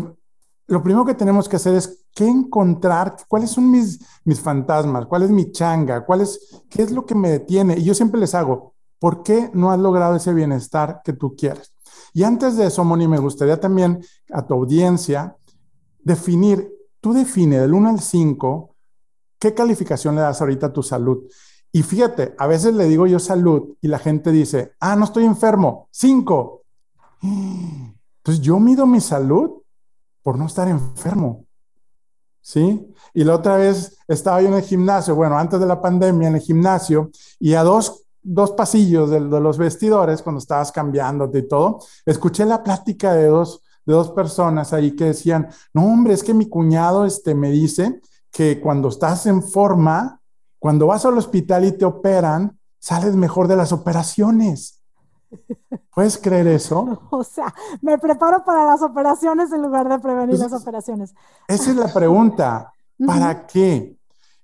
lo 0.66 0.82
primero 0.82 1.04
que 1.04 1.14
tenemos 1.14 1.48
que 1.48 1.56
hacer 1.56 1.74
es 1.74 2.04
qué 2.14 2.26
encontrar, 2.26 3.16
cuáles 3.28 3.50
son 3.50 3.70
mis, 3.70 4.00
mis 4.24 4.40
fantasmas, 4.40 5.06
cuál 5.06 5.22
es 5.22 5.30
mi 5.30 5.52
changa, 5.52 6.04
cuál 6.04 6.22
es, 6.22 6.62
qué 6.68 6.82
es 6.82 6.90
lo 6.90 7.06
que 7.06 7.14
me 7.14 7.30
detiene. 7.30 7.78
Y 7.78 7.84
yo 7.84 7.94
siempre 7.94 8.20
les 8.20 8.34
hago, 8.34 8.74
¿por 8.98 9.22
qué 9.22 9.50
no 9.52 9.70
has 9.70 9.78
logrado 9.78 10.16
ese 10.16 10.32
bienestar 10.32 11.00
que 11.04 11.12
tú 11.12 11.34
quieres? 11.36 11.72
Y 12.12 12.22
antes 12.24 12.56
de 12.56 12.66
eso, 12.66 12.84
Moni, 12.84 13.06
me 13.08 13.18
gustaría 13.18 13.60
también 13.60 14.04
a 14.32 14.46
tu 14.46 14.54
audiencia 14.54 15.36
definir, 16.00 16.72
tú 17.00 17.12
define 17.12 17.60
del 17.60 17.74
1 17.74 17.90
al 17.90 18.00
5, 18.00 18.74
¿qué 19.38 19.54
calificación 19.54 20.14
le 20.14 20.22
das 20.22 20.40
ahorita 20.40 20.66
a 20.66 20.72
tu 20.72 20.82
salud? 20.82 21.24
Y 21.72 21.82
fíjate, 21.82 22.34
a 22.38 22.46
veces 22.46 22.74
le 22.74 22.86
digo 22.86 23.06
yo 23.06 23.18
salud 23.18 23.76
y 23.80 23.88
la 23.88 23.98
gente 23.98 24.32
dice, 24.32 24.72
ah, 24.80 24.96
no 24.96 25.04
estoy 25.04 25.24
enfermo, 25.24 25.88
5. 25.92 26.62
Entonces 27.22 28.42
yo 28.42 28.58
mido 28.58 28.86
mi 28.86 29.00
salud 29.00 29.62
por 30.22 30.36
no 30.36 30.46
estar 30.46 30.68
enfermo. 30.68 31.44
¿Sí? 32.42 32.92
Y 33.14 33.22
la 33.22 33.36
otra 33.36 33.56
vez 33.56 33.98
estaba 34.08 34.40
yo 34.40 34.48
en 34.48 34.54
el 34.54 34.62
gimnasio, 34.62 35.14
bueno, 35.14 35.38
antes 35.38 35.60
de 35.60 35.66
la 35.66 35.80
pandemia 35.80 36.28
en 36.28 36.36
el 36.36 36.40
gimnasio, 36.40 37.10
y 37.38 37.54
a 37.54 37.62
dos, 37.62 38.04
dos 38.22 38.52
pasillos 38.52 39.10
de, 39.10 39.20
de 39.20 39.40
los 39.40 39.58
vestidores, 39.58 40.22
cuando 40.22 40.38
estabas 40.38 40.72
cambiándote 40.72 41.38
y 41.38 41.48
todo, 41.48 41.80
escuché 42.06 42.46
la 42.46 42.62
plática 42.62 43.12
de 43.12 43.26
dos, 43.26 43.62
de 43.84 43.94
dos 43.94 44.10
personas 44.12 44.72
ahí 44.72 44.96
que 44.96 45.04
decían, 45.04 45.48
no, 45.74 45.84
hombre, 45.84 46.14
es 46.14 46.24
que 46.24 46.34
mi 46.34 46.48
cuñado 46.48 47.04
este, 47.04 47.34
me 47.34 47.50
dice 47.50 48.00
que 48.30 48.60
cuando 48.60 48.88
estás 48.88 49.26
en 49.26 49.42
forma, 49.42 50.19
cuando 50.60 50.86
vas 50.86 51.04
al 51.04 51.18
hospital 51.18 51.64
y 51.64 51.72
te 51.72 51.84
operan, 51.84 52.56
sales 52.78 53.16
mejor 53.16 53.48
de 53.48 53.56
las 53.56 53.72
operaciones. 53.72 54.80
¿Puedes 55.94 56.16
creer 56.18 56.46
eso? 56.46 57.02
O 57.10 57.24
sea, 57.24 57.52
me 57.82 57.98
preparo 57.98 58.44
para 58.44 58.64
las 58.66 58.82
operaciones 58.82 59.50
en 59.52 59.62
lugar 59.62 59.88
de 59.88 59.98
prevenir 59.98 60.38
las 60.38 60.52
operaciones. 60.52 61.14
Esa 61.48 61.70
es 61.70 61.76
la 61.76 61.92
pregunta. 61.92 62.72
¿Para 63.06 63.30
uh 63.30 63.34
-huh. 63.34 63.46
qué? 63.46 63.96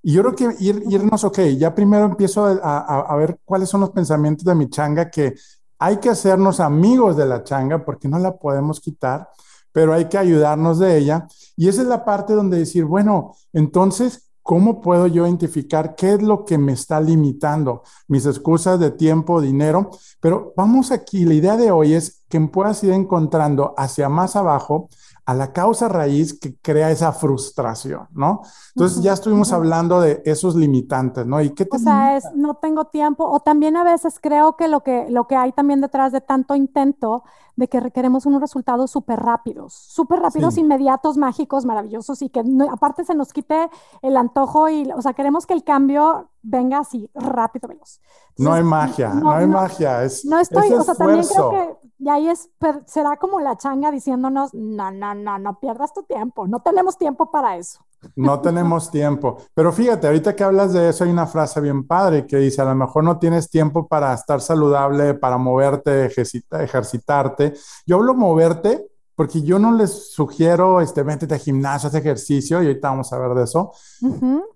Y 0.02 0.12
yo 0.12 0.22
creo 0.22 0.34
que 0.34 0.64
ir, 0.64 0.82
irnos, 0.88 1.22
ok, 1.24 1.38
ya 1.58 1.74
primero 1.74 2.06
empiezo 2.06 2.46
a, 2.46 2.52
a, 2.62 3.00
a, 3.00 3.16
ver 3.16 3.38
cuáles 3.44 3.68
son 3.68 3.80
los 3.80 3.90
pensamientos 3.90 4.44
de 4.44 4.54
mi 4.54 4.70
changa, 4.70 5.10
que 5.10 5.34
hay 5.78 5.98
que 5.98 6.08
hacernos 6.10 6.60
amigos 6.60 7.16
de 7.16 7.26
la 7.26 7.42
changa 7.42 7.84
porque 7.84 8.08
no 8.08 8.18
la 8.18 8.36
podemos 8.36 8.80
quitar. 8.80 9.28
pero 9.72 9.92
hay 9.92 10.06
que 10.08 10.16
ayudarnos 10.16 10.78
de 10.78 10.96
ella. 10.96 11.26
Y 11.54 11.68
esa 11.68 11.82
es 11.82 11.88
la 11.88 12.02
parte 12.02 12.32
donde 12.32 12.56
decir, 12.56 12.86
bueno, 12.86 13.34
entonces, 13.52 14.25
¿cómo 14.46 14.80
puedo 14.80 15.08
yo 15.08 15.26
identificar 15.26 15.96
qué 15.96 16.14
es 16.14 16.22
lo 16.22 16.44
que 16.44 16.56
me 16.56 16.72
está 16.72 17.00
limitando? 17.00 17.82
Mis 18.06 18.26
excusas 18.26 18.78
de 18.78 18.92
tiempo, 18.92 19.40
dinero. 19.40 19.90
Pero 20.20 20.54
vamos 20.56 20.92
aquí, 20.92 21.24
la 21.24 21.34
idea 21.34 21.56
de 21.56 21.72
hoy 21.72 21.94
es 21.94 22.22
que 22.28 22.40
puedas 22.40 22.82
ir 22.84 22.92
encontrando 22.92 23.74
hacia 23.76 24.08
más 24.08 24.36
abajo 24.36 24.88
a 25.24 25.34
la 25.34 25.52
causa 25.52 25.88
raíz 25.88 26.38
que 26.38 26.56
crea 26.58 26.92
esa 26.92 27.12
frustración, 27.12 28.06
¿no? 28.12 28.42
Entonces 28.76 29.02
ya 29.02 29.12
estuvimos 29.12 29.52
hablando 29.52 30.00
de 30.00 30.22
esos 30.24 30.54
limitantes, 30.54 31.26
¿no? 31.26 31.42
¿Y 31.42 31.50
qué 31.50 31.64
te 31.64 31.76
O 31.76 31.80
sea, 31.80 32.16
es 32.16 32.24
no 32.36 32.54
tengo 32.54 32.84
tiempo 32.84 33.28
o 33.28 33.40
también 33.40 33.76
a 33.76 33.82
veces 33.82 34.20
creo 34.20 34.56
que 34.56 34.68
lo 34.68 34.84
que 34.84 35.10
lo 35.10 35.26
que 35.26 35.34
hay 35.34 35.50
también 35.50 35.80
detrás 35.80 36.12
de 36.12 36.20
tanto 36.20 36.54
intento 36.54 37.24
de 37.56 37.68
que 37.68 37.80
requeremos 37.80 38.26
unos 38.26 38.40
resultados 38.40 38.90
súper 38.90 39.18
rápidos, 39.18 39.72
súper 39.72 40.20
rápidos, 40.20 40.58
inmediatos, 40.58 41.16
mágicos, 41.16 41.64
maravillosos 41.64 42.20
y 42.22 42.28
que 42.28 42.42
aparte 42.70 43.04
se 43.04 43.14
nos 43.14 43.32
quite 43.32 43.70
el 44.02 44.16
antojo 44.16 44.68
y, 44.68 44.90
o 44.92 45.00
sea, 45.00 45.14
queremos 45.14 45.46
que 45.46 45.54
el 45.54 45.64
cambio 45.64 46.28
venga 46.42 46.78
así, 46.78 47.10
rápido, 47.14 47.68
veloz. 47.68 48.00
no 48.36 48.52
hay 48.52 48.62
magia, 48.62 49.08
no, 49.14 49.30
hay 49.30 49.46
magia, 49.46 50.04
es 50.04 50.24
No 50.24 50.38
estoy, 50.38 50.70
o 50.72 50.82
sea, 50.82 50.94
también 50.94 51.24
creo 51.26 51.50
que 51.50 51.76
y 51.98 52.10
ahí 52.10 52.28
es, 52.28 52.50
será 52.84 53.16
como 53.16 53.40
la 53.40 53.56
changa 53.56 53.90
diciéndonos, 53.90 54.52
no, 54.52 54.90
no, 54.90 55.14
no, 55.14 55.38
no 55.38 55.58
pierdas 55.58 55.94
tu 55.94 56.02
tiempo, 56.02 56.46
no 56.46 56.60
tenemos 56.60 56.98
tiempo 56.98 57.30
para 57.30 57.56
eso. 57.56 57.85
No 58.14 58.40
tenemos 58.40 58.90
tiempo. 58.90 59.38
Pero 59.54 59.72
fíjate, 59.72 60.06
ahorita 60.06 60.36
que 60.36 60.44
hablas 60.44 60.72
de 60.72 60.88
eso, 60.88 61.04
hay 61.04 61.10
una 61.10 61.26
frase 61.26 61.60
bien 61.60 61.86
padre 61.86 62.26
que 62.26 62.36
dice, 62.36 62.62
a 62.62 62.66
lo 62.66 62.74
mejor 62.74 63.04
no 63.04 63.18
tienes 63.18 63.50
tiempo 63.50 63.86
para 63.86 64.12
estar 64.14 64.40
saludable, 64.40 65.14
para 65.14 65.38
moverte, 65.38 66.06
ejercitarte. 66.06 67.54
Yo 67.86 67.96
hablo 67.96 68.14
moverte 68.14 68.86
porque 69.16 69.42
yo 69.42 69.58
no 69.58 69.72
les 69.72 70.12
sugiero, 70.12 70.80
este, 70.82 71.02
métete 71.02 71.34
a 71.34 71.38
gimnasio, 71.38 71.88
haz 71.88 71.94
ejercicio, 71.94 72.62
y 72.62 72.66
ahorita 72.66 72.90
vamos 72.90 73.12
a 73.12 73.18
ver 73.18 73.34
de 73.34 73.44
eso. 73.44 73.72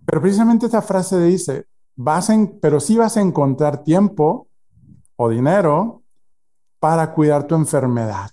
Pero 0.05 0.21
precisamente 0.21 0.67
esta 0.67 0.83
frase 0.83 1.19
dice, 1.19 1.67
vas 1.97 2.29
en, 2.29 2.59
pero 2.61 2.79
sí 2.79 2.97
vas 2.97 3.17
a 3.17 3.23
encontrar 3.23 3.83
tiempo 3.83 4.49
o 5.17 5.31
dinero 5.31 6.03
para 6.79 7.13
cuidar 7.15 7.45
tu 7.45 7.55
enfermedad. 7.55 8.31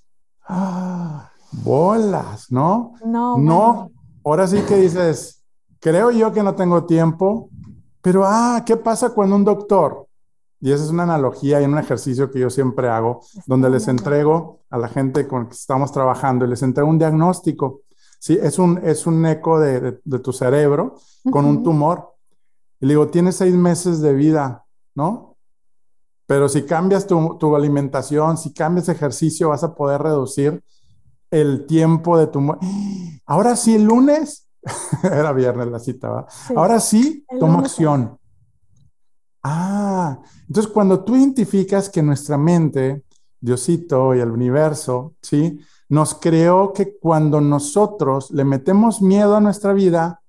Ah, 0.47 1.31
bolas, 1.51 2.51
¿no? 2.51 2.95
No. 3.05 3.37
No, 3.37 3.91
ahora 4.29 4.47
sí 4.47 4.61
que 4.61 4.75
dices, 4.75 5.43
creo 5.79 6.11
yo 6.11 6.33
que 6.33 6.43
no 6.43 6.55
tengo 6.55 6.85
tiempo, 6.85 7.49
pero 8.01 8.23
ah, 8.25 8.63
¿qué 8.65 8.75
pasa 8.77 9.13
cuando 9.13 9.35
un 9.35 9.45
doctor? 9.45 10.07
Y 10.59 10.71
esa 10.71 10.83
es 10.83 10.89
una 10.89 11.03
analogía 11.03 11.61
y 11.61 11.65
un 11.65 11.77
ejercicio 11.77 12.29
que 12.31 12.39
yo 12.39 12.49
siempre 12.49 12.89
hago, 12.89 13.21
donde 13.45 13.69
les 13.69 13.87
entrego 13.87 14.61
a 14.69 14.77
la 14.77 14.89
gente 14.89 15.27
con 15.27 15.43
la 15.43 15.49
que 15.49 15.55
estamos 15.55 15.91
trabajando 15.91 16.45
y 16.45 16.49
les 16.49 16.61
entrego 16.63 16.89
un 16.89 16.97
diagnóstico. 16.97 17.81
Sí, 18.19 18.37
es 18.41 18.57
un, 18.57 18.79
es 18.83 19.05
un 19.05 19.25
eco 19.25 19.59
de, 19.59 19.93
tu 20.23 20.33
cerebro 20.33 20.95
con 21.31 21.45
un 21.45 21.63
tumor. 21.63 22.15
Y 22.79 22.87
le 22.87 22.93
digo, 22.93 23.07
tienes 23.07 23.35
seis 23.35 23.53
meses 23.53 24.01
de 24.01 24.13
vida, 24.13 24.65
¿no? 24.95 25.37
Pero 26.25 26.49
si 26.49 26.63
cambias 26.63 27.05
tu, 27.07 27.37
tu 27.37 27.55
alimentación, 27.55 28.37
si 28.37 28.53
cambias 28.53 28.89
ejercicio, 28.89 29.49
vas 29.49 29.63
a 29.63 29.75
poder 29.75 30.01
reducir 30.01 30.63
el 31.31 31.65
tiempo 31.65 32.17
de 32.17 32.27
tu... 32.27 32.57
Ahora 33.25 33.55
sí, 33.55 33.75
el 33.75 33.83
lunes, 33.83 34.47
era 35.03 35.31
viernes 35.33 35.67
la 35.67 35.79
cita, 35.79 36.09
¿va? 36.09 36.27
Ahora 36.55 36.79
sí, 36.79 37.25
toma 37.39 37.59
acción. 37.59 38.17
Ah, 39.43 40.19
entonces 40.47 40.71
cuando 40.71 41.03
tú 41.03 41.15
identificas 41.15 41.89
que 41.89 42.01
nuestra 42.01 42.37
mente, 42.37 43.03
Diosito 43.39 44.15
y 44.15 44.19
el 44.19 44.31
universo, 44.31 45.13
¿sí? 45.21 45.59
Nos 45.89 46.15
creó 46.15 46.73
que 46.73 46.97
cuando 46.97 47.39
nosotros 47.39 48.31
le 48.31 48.43
metemos 48.43 49.01
miedo 49.01 49.35
a 49.35 49.41
nuestra 49.41 49.73
vida, 49.73 50.21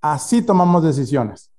así 0.00 0.42
tomamos 0.42 0.82
decisiones. 0.82 1.50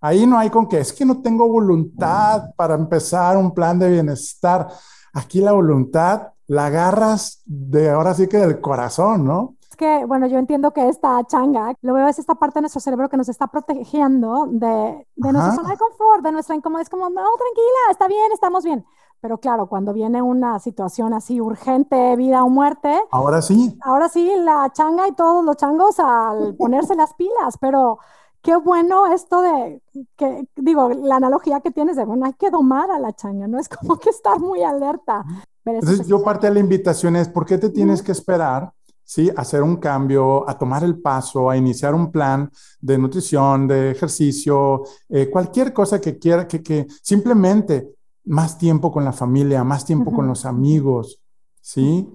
Ahí 0.00 0.26
no 0.26 0.38
hay 0.38 0.48
con 0.48 0.68
que 0.68 0.78
es 0.78 0.92
que 0.92 1.04
no 1.04 1.22
tengo 1.22 1.48
voluntad 1.48 2.54
para 2.56 2.74
empezar 2.74 3.36
un 3.36 3.52
plan 3.52 3.78
de 3.78 3.90
bienestar. 3.90 4.68
Aquí 5.12 5.40
la 5.40 5.52
voluntad 5.52 6.28
la 6.48 6.66
agarras 6.66 7.42
de 7.44 7.90
ahora 7.90 8.14
sí 8.14 8.26
que 8.26 8.38
del 8.38 8.60
corazón, 8.60 9.24
¿no? 9.24 9.54
Es 9.70 9.76
que, 9.76 10.04
bueno, 10.06 10.26
yo 10.26 10.38
entiendo 10.38 10.72
que 10.72 10.88
esta 10.88 11.22
changa, 11.26 11.74
lo 11.82 11.94
veo 11.94 12.08
es 12.08 12.18
esta 12.18 12.34
parte 12.34 12.58
de 12.58 12.62
nuestro 12.62 12.80
cerebro 12.80 13.08
que 13.08 13.18
nos 13.18 13.28
está 13.28 13.46
protegiendo 13.46 14.46
de, 14.50 15.06
de 15.14 15.32
nuestra 15.32 15.54
zona 15.54 15.70
de 15.70 15.76
confort, 15.76 16.24
de 16.24 16.32
nuestra 16.32 16.56
incomodidad. 16.56 16.82
Es 16.82 16.90
como, 16.90 17.04
no, 17.10 17.22
tranquila, 17.22 17.90
está 17.90 18.08
bien, 18.08 18.32
estamos 18.32 18.64
bien. 18.64 18.84
Pero 19.20 19.38
claro, 19.38 19.66
cuando 19.66 19.92
viene 19.92 20.22
una 20.22 20.58
situación 20.58 21.12
así 21.12 21.40
urgente, 21.40 22.16
vida 22.16 22.44
o 22.44 22.48
muerte. 22.48 22.98
Ahora 23.10 23.42
sí. 23.42 23.76
Ahora 23.82 24.08
sí, 24.08 24.32
la 24.38 24.70
changa 24.72 25.06
y 25.06 25.12
todos 25.12 25.44
los 25.44 25.56
changos 25.56 25.98
al 26.00 26.54
ponerse 26.56 26.94
las 26.94 27.12
pilas, 27.14 27.58
pero 27.60 27.98
qué 28.42 28.56
bueno 28.56 29.12
esto 29.12 29.42
de, 29.42 29.82
que 30.16 30.46
digo, 30.56 30.90
la 30.90 31.16
analogía 31.16 31.60
que 31.60 31.70
tienes 31.70 31.96
de, 31.96 32.04
bueno, 32.04 32.26
hay 32.26 32.34
que 32.34 32.50
domar 32.50 32.90
a 32.90 32.98
la 32.98 33.12
changa, 33.12 33.46
no 33.46 33.58
es 33.58 33.68
como 33.68 33.98
que 33.98 34.10
estar 34.10 34.38
muy 34.38 34.62
alerta. 34.62 35.24
Entonces, 35.64 36.06
yo 36.06 36.22
parte 36.22 36.46
de 36.46 36.54
la 36.54 36.60
invitación 36.60 37.16
es, 37.16 37.28
¿por 37.28 37.44
qué 37.44 37.58
te 37.58 37.68
tienes 37.68 38.02
que 38.02 38.12
esperar? 38.12 38.72
¿sí? 39.08 39.30
Hacer 39.36 39.62
un 39.62 39.76
cambio, 39.76 40.48
a 40.48 40.56
tomar 40.56 40.84
el 40.84 40.98
paso, 41.00 41.48
a 41.48 41.56
iniciar 41.56 41.94
un 41.94 42.12
plan 42.12 42.50
de 42.80 42.98
nutrición, 42.98 43.66
de 43.66 43.90
ejercicio, 43.90 44.82
eh, 45.08 45.30
cualquier 45.30 45.72
cosa 45.72 46.00
que 46.00 46.18
quiera, 46.18 46.46
que, 46.46 46.62
que, 46.62 46.86
simplemente 47.02 47.94
más 48.24 48.58
tiempo 48.58 48.92
con 48.92 49.06
la 49.06 49.12
familia, 49.12 49.64
más 49.64 49.86
tiempo 49.86 50.12
con 50.12 50.26
los 50.26 50.44
amigos, 50.44 51.22
¿sí? 51.62 52.06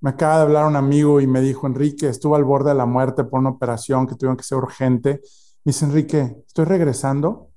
Me 0.00 0.10
acaba 0.10 0.36
de 0.36 0.42
hablar 0.42 0.66
un 0.66 0.76
amigo 0.76 1.20
y 1.20 1.26
me 1.26 1.40
dijo, 1.40 1.66
Enrique, 1.66 2.08
estuvo 2.08 2.36
al 2.36 2.44
borde 2.44 2.70
de 2.70 2.76
la 2.76 2.86
muerte 2.86 3.24
por 3.24 3.40
una 3.40 3.50
operación 3.50 4.06
que 4.06 4.14
tuvieron 4.14 4.36
que 4.36 4.44
ser 4.44 4.58
urgente. 4.58 5.20
Dice, 5.68 5.84
Enrique, 5.84 6.42
estoy 6.46 6.64
regresando 6.64 7.50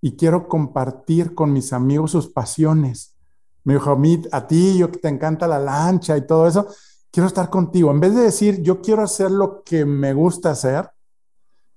y 0.00 0.16
quiero 0.16 0.48
compartir 0.48 1.34
con 1.34 1.52
mis 1.52 1.74
amigos 1.74 2.12
sus 2.12 2.26
pasiones. 2.26 3.18
Me 3.64 3.74
dijo, 3.74 3.90
a 3.90 3.96
mí, 3.96 4.22
a 4.32 4.46
ti, 4.46 4.78
yo 4.78 4.90
que 4.90 4.98
te 4.98 5.08
encanta 5.08 5.46
la 5.46 5.58
lancha 5.58 6.16
y 6.16 6.26
todo 6.26 6.46
eso, 6.46 6.66
quiero 7.10 7.26
estar 7.26 7.50
contigo. 7.50 7.90
En 7.90 8.00
vez 8.00 8.14
de 8.14 8.22
decir, 8.22 8.62
yo 8.62 8.80
quiero 8.80 9.02
hacer 9.02 9.30
lo 9.30 9.62
que 9.62 9.84
me 9.84 10.14
gusta 10.14 10.52
hacer, 10.52 10.88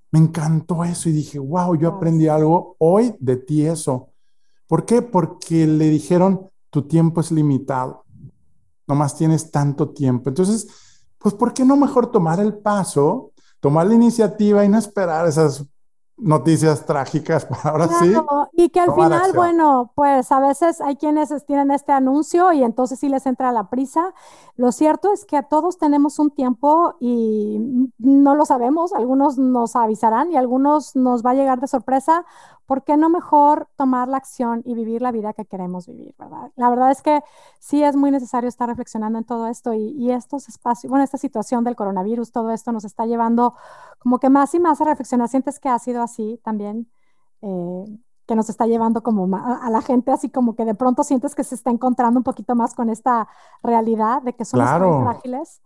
me 0.10 0.20
encantó 0.20 0.86
eso 0.86 1.10
y 1.10 1.12
dije, 1.12 1.38
wow, 1.38 1.76
yo 1.76 1.90
aprendí 1.90 2.30
algo 2.30 2.78
hoy 2.80 3.14
de 3.20 3.36
ti 3.36 3.66
eso. 3.66 4.08
¿Por 4.68 4.86
qué? 4.86 5.02
Porque 5.02 5.68
le 5.68 5.90
dijeron, 5.90 6.50
tu 6.70 6.84
tiempo 6.84 7.20
es 7.20 7.30
limitado, 7.30 8.06
nomás 8.88 9.18
tienes 9.18 9.52
tanto 9.52 9.90
tiempo. 9.90 10.30
Entonces, 10.30 10.66
pues, 11.18 11.36
¿por 11.36 11.54
qué 11.54 11.66
no 11.66 11.76
mejor 11.76 12.10
tomar 12.10 12.40
el 12.40 12.54
paso, 12.54 13.34
tomar 13.60 13.86
la 13.86 13.96
iniciativa 13.96 14.64
y 14.64 14.70
no 14.70 14.78
esperar 14.78 15.28
esas 15.28 15.66
noticias 16.18 16.86
trágicas, 16.86 17.48
ahora 17.64 17.88
sí. 17.88 18.14
Y 18.54 18.70
que 18.70 18.80
al 18.80 18.94
final, 18.94 19.34
bueno, 19.34 19.92
pues 19.96 20.32
a 20.32 20.40
veces 20.40 20.82
hay 20.82 20.96
quienes 20.96 21.30
tienen 21.46 21.72
este 21.72 21.92
anuncio 21.92 22.52
y 22.54 22.64
entonces 22.64 23.00
sí 23.00 23.10
les 23.10 23.26
entra 23.26 23.52
la 23.52 23.70
prisa. 23.70 24.14
Lo 24.56 24.72
cierto 24.72 25.12
es 25.12 25.26
que 25.26 25.42
todos 25.44 25.78
tenemos 25.78 26.20
un 26.20 26.32
tiempo 26.32 26.96
y 27.00 27.90
no 27.98 28.36
lo 28.36 28.46
sabemos, 28.46 28.94
algunos 28.94 29.38
nos 29.38 29.76
avisarán 29.76 30.32
y 30.32 30.38
algunos 30.38 30.96
nos 30.96 31.26
va 31.26 31.32
a 31.32 31.36
llegar 31.36 31.60
de 31.60 31.68
sorpresa. 31.68 32.26
¿Por 32.66 32.84
qué 32.84 32.98
no 32.98 33.10
mejor 33.10 33.68
tomar 33.76 34.08
la 34.08 34.18
acción 34.18 34.62
y 34.66 34.74
vivir 34.74 35.02
la 35.02 35.12
vida 35.12 35.34
que 35.34 35.46
queremos 35.46 35.88
vivir, 35.88 36.16
verdad? 36.18 36.52
La 36.56 36.70
verdad 36.70 36.92
es 36.92 37.02
que 37.02 37.22
sí 37.60 37.84
es 37.84 37.96
muy 37.96 38.12
necesario 38.12 38.48
estar 38.48 38.70
reflexionando 38.70 39.20
en 39.20 39.26
todo 39.26 39.48
esto 39.48 39.74
y, 39.74 39.90
y 39.90 40.12
estos 40.12 40.48
espacios, 40.50 40.90
bueno, 40.90 41.04
esta 41.04 41.18
situación 41.18 41.64
del 41.64 41.76
coronavirus, 41.76 42.32
todo 42.32 42.52
esto 42.52 42.72
nos 42.72 42.86
está 42.86 43.06
llevando 43.06 43.54
como 44.00 44.20
que 44.20 44.30
más 44.30 44.54
y 44.56 44.60
más 44.60 44.82
a 44.82 44.86
reflexionar. 44.86 45.30
¿Sientes 45.30 45.60
que 45.60 45.70
ha 45.70 45.80
sido 45.80 46.02
así 46.02 46.40
también? 46.44 46.88
Eh, 47.42 47.86
que 48.26 48.36
nos 48.36 48.50
está 48.50 48.66
llevando 48.68 49.04
como 49.04 49.36
a, 49.36 49.70
la 49.70 49.82
gente 49.82 50.12
así 50.12 50.30
como 50.30 50.56
que 50.56 50.64
de 50.64 50.76
pronto 50.76 51.04
sientes 51.04 51.36
que 51.36 51.44
se 51.44 51.56
está 51.56 51.72
encontrando 51.72 52.20
un 52.20 52.24
poquito 52.24 52.56
más 52.56 52.74
con 52.74 52.90
esta 52.90 53.28
realidad 53.62 54.22
de 54.22 54.34
que 54.34 54.46
somos 54.46 54.80
muy 54.80 55.04
frágiles. 55.04 55.62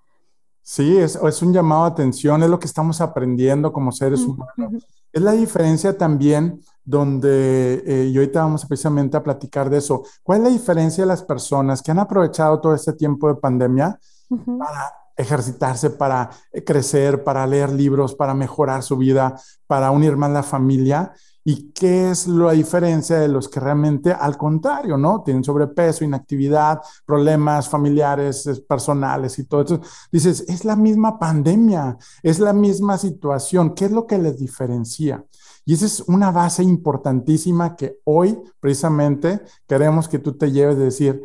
Sí, 0.63 0.97
es, 0.97 1.15
es, 1.15 1.41
un 1.41 1.53
llamado 1.53 1.83
a 1.83 1.87
atención, 1.87 2.43
es 2.43 2.49
lo 2.49 2.59
que 2.59 2.65
estamos 2.65 2.99
aprendiendo 2.99 3.71
como 3.71 3.91
seres 3.91 4.21
humanos. 4.21 4.85
Es 5.11 5.21
la 5.21 5.31
diferencia 5.31 5.97
también 5.97 6.61
donde, 6.83 7.83
eh, 7.85 8.05
y 8.05 8.17
ahorita 8.17 8.43
vamos 8.43 8.65
precisamente 8.65 9.17
a 9.17 9.23
platicar 9.23 9.69
de 9.69 9.77
eso, 9.77 10.03
¿cuál 10.23 10.39
es 10.39 10.43
la 10.45 10.49
diferencia 10.49 11.03
de 11.03 11.07
las 11.09 11.21
personas 11.21 11.81
que 11.81 11.91
han 11.91 11.99
aprovechado 11.99 12.61
todo 12.61 12.73
este 12.73 12.93
tiempo 12.93 13.27
de 13.27 13.35
pandemia 13.35 13.99
para 14.29 14.93
ejercitarse, 15.17 15.89
para 15.89 16.29
crecer, 16.65 17.23
para 17.23 17.45
leer 17.47 17.71
libros, 17.71 18.13
para 18.15 18.33
mejorar 18.33 18.83
su 18.83 18.97
vida, 18.97 19.35
para 19.65 19.91
unir 19.91 20.15
más 20.15 20.31
la 20.31 20.43
familia. 20.43 21.11
¿Y 21.43 21.71
qué 21.71 22.11
es 22.11 22.27
la 22.27 22.51
diferencia 22.51 23.19
de 23.19 23.29
los 23.29 23.47
que 23.47 23.61
realmente, 23.61 24.11
al 24.11 24.37
contrario, 24.37 24.97
¿no? 24.97 25.23
Tienen 25.23 25.45
sobrepeso, 25.45 26.03
inactividad, 26.03 26.81
problemas 27.05 27.69
familiares, 27.69 28.63
personales 28.67 29.39
y 29.39 29.45
todo 29.45 29.61
eso. 29.61 29.79
Dices, 30.11 30.43
es 30.49 30.65
la 30.65 30.75
misma 30.75 31.17
pandemia, 31.17 31.97
es 32.21 32.39
la 32.39 32.51
misma 32.51 32.97
situación. 32.97 33.73
¿Qué 33.75 33.85
es 33.85 33.91
lo 33.91 34.05
que 34.05 34.17
les 34.17 34.37
diferencia? 34.37 35.23
Y 35.63 35.73
esa 35.73 35.85
es 35.85 36.01
una 36.01 36.31
base 36.31 36.63
importantísima 36.63 37.75
que 37.75 37.99
hoy 38.05 38.39
precisamente 38.59 39.41
queremos 39.67 40.07
que 40.07 40.19
tú 40.19 40.37
te 40.37 40.51
lleves 40.51 40.77
de 40.77 40.85
decir, 40.85 41.23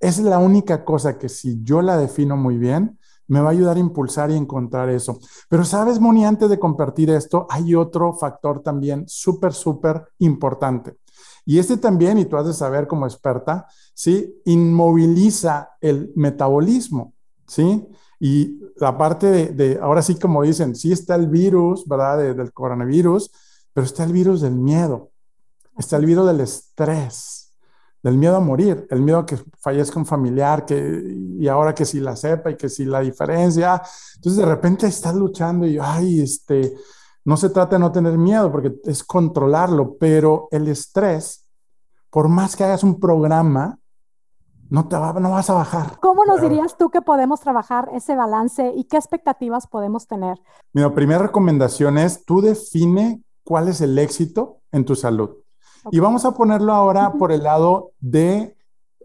es 0.00 0.18
la 0.18 0.38
única 0.38 0.84
cosa 0.84 1.16
que 1.16 1.28
si 1.28 1.62
yo 1.62 1.80
la 1.80 1.96
defino 1.96 2.36
muy 2.36 2.58
bien, 2.58 2.97
me 3.28 3.40
va 3.40 3.48
a 3.48 3.52
ayudar 3.52 3.76
a 3.76 3.80
impulsar 3.80 4.30
y 4.30 4.36
encontrar 4.36 4.88
eso. 4.90 5.18
Pero 5.48 5.64
sabes, 5.64 6.00
Moni, 6.00 6.24
antes 6.24 6.48
de 6.50 6.58
compartir 6.58 7.10
esto, 7.10 7.46
hay 7.48 7.74
otro 7.74 8.12
factor 8.14 8.62
también 8.62 9.04
súper, 9.06 9.52
súper 9.52 10.04
importante. 10.18 10.96
Y 11.44 11.58
este 11.58 11.76
también, 11.76 12.18
y 12.18 12.26
tú 12.26 12.36
has 12.36 12.46
de 12.46 12.52
saber 12.52 12.86
como 12.86 13.06
experta, 13.06 13.66
¿sí? 13.94 14.34
Inmoviliza 14.44 15.70
el 15.80 16.12
metabolismo, 16.14 17.14
¿sí? 17.46 17.86
Y 18.20 18.60
la 18.76 18.98
parte 18.98 19.52
de, 19.52 19.78
ahora 19.80 20.02
sí, 20.02 20.16
como 20.16 20.42
dicen, 20.42 20.74
sí 20.74 20.92
está 20.92 21.14
el 21.14 21.28
virus, 21.28 21.86
¿verdad? 21.86 22.34
del 22.34 22.52
coronavirus, 22.52 23.30
pero 23.72 23.86
está 23.86 24.04
el 24.04 24.12
virus 24.12 24.40
del 24.40 24.56
miedo, 24.56 25.10
está 25.76 25.96
el 25.96 26.06
virus 26.06 26.26
del 26.26 26.40
estrés, 26.40 27.37
del 28.02 28.16
miedo 28.16 28.36
a 28.36 28.40
morir, 28.40 28.86
el 28.90 29.02
miedo 29.02 29.18
a 29.18 29.26
que 29.26 29.38
fallezca 29.60 29.98
un 29.98 30.06
familiar, 30.06 30.64
que, 30.64 31.16
y 31.38 31.48
ahora 31.48 31.74
que 31.74 31.84
si 31.84 32.00
la 32.00 32.16
sepa 32.16 32.50
y 32.50 32.56
que 32.56 32.68
si 32.68 32.84
la 32.84 33.00
diferencia. 33.00 33.82
Entonces 34.16 34.36
de 34.38 34.46
repente 34.46 34.86
estás 34.86 35.14
luchando 35.14 35.66
y, 35.66 35.78
ay, 35.80 36.20
este, 36.20 36.74
no 37.24 37.36
se 37.36 37.50
trata 37.50 37.76
de 37.76 37.80
no 37.80 37.92
tener 37.92 38.16
miedo, 38.16 38.50
porque 38.50 38.74
es 38.84 39.02
controlarlo, 39.04 39.96
pero 39.98 40.48
el 40.50 40.68
estrés, 40.68 41.44
por 42.10 42.28
más 42.28 42.56
que 42.56 42.64
hagas 42.64 42.82
un 42.82 42.98
programa, 42.98 43.78
no, 44.70 44.86
te 44.86 44.96
va, 44.96 45.12
no 45.14 45.30
vas 45.30 45.50
a 45.50 45.54
bajar. 45.54 45.98
¿Cómo 46.00 46.24
nos 46.24 46.40
dirías 46.40 46.76
tú 46.76 46.90
que 46.90 47.02
podemos 47.02 47.40
trabajar 47.40 47.88
ese 47.94 48.14
balance 48.14 48.72
y 48.76 48.84
qué 48.84 48.96
expectativas 48.96 49.66
podemos 49.66 50.06
tener? 50.06 50.38
Mi 50.72 50.88
primera 50.90 51.20
recomendación 51.20 51.98
es, 51.98 52.24
tú 52.24 52.42
define 52.42 53.22
cuál 53.44 53.68
es 53.68 53.80
el 53.80 53.98
éxito 53.98 54.60
en 54.72 54.84
tu 54.84 54.94
salud. 54.94 55.30
Y 55.90 55.98
vamos 56.00 56.24
a 56.24 56.32
ponerlo 56.32 56.72
ahora 56.72 57.12
por 57.12 57.32
el 57.32 57.42
lado 57.42 57.92
de 58.00 58.56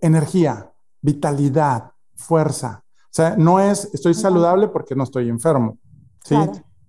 energía, 0.01 0.71
vitalidad, 1.01 1.91
fuerza. 2.15 2.83
O 3.05 3.15
sea, 3.15 3.35
no 3.37 3.59
es 3.59 3.89
estoy 3.93 4.13
saludable 4.13 4.67
porque 4.67 4.95
no 4.95 5.03
estoy 5.03 5.29
enfermo, 5.29 5.77
¿sí? 6.23 6.35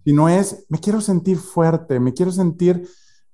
Sino 0.05 0.29
es 0.29 0.67
me 0.69 0.79
quiero 0.79 1.01
sentir 1.01 1.39
fuerte, 1.39 2.01
me 2.01 2.13
quiero 2.13 2.33
sentir, 2.33 2.89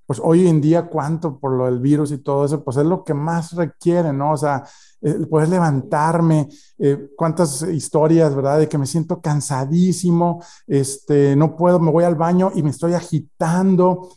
pues 0.06 0.20
hoy 0.22 0.48
en 0.48 0.60
día 0.60 0.88
cuánto 0.88 1.38
por 1.38 1.52
lo 1.52 1.66
del 1.66 1.78
virus 1.78 2.10
y 2.10 2.18
todo 2.18 2.44
eso, 2.44 2.64
pues 2.64 2.76
es 2.76 2.84
lo 2.84 3.04
que 3.04 3.14
más 3.14 3.52
requiere, 3.52 4.12
¿no? 4.12 4.32
O 4.32 4.36
sea, 4.36 4.64
el 5.00 5.28
poder 5.28 5.48
levantarme, 5.48 6.48
eh, 6.78 7.10
cuántas 7.16 7.62
historias, 7.62 8.34
¿verdad? 8.34 8.58
De 8.58 8.68
que 8.68 8.76
me 8.76 8.86
siento 8.86 9.20
cansadísimo, 9.20 10.42
este, 10.66 11.36
no 11.36 11.56
puedo, 11.56 11.78
me 11.78 11.90
voy 11.90 12.04
al 12.04 12.16
baño 12.16 12.50
y 12.54 12.62
me 12.62 12.70
estoy 12.70 12.94
agitando. 12.94 14.10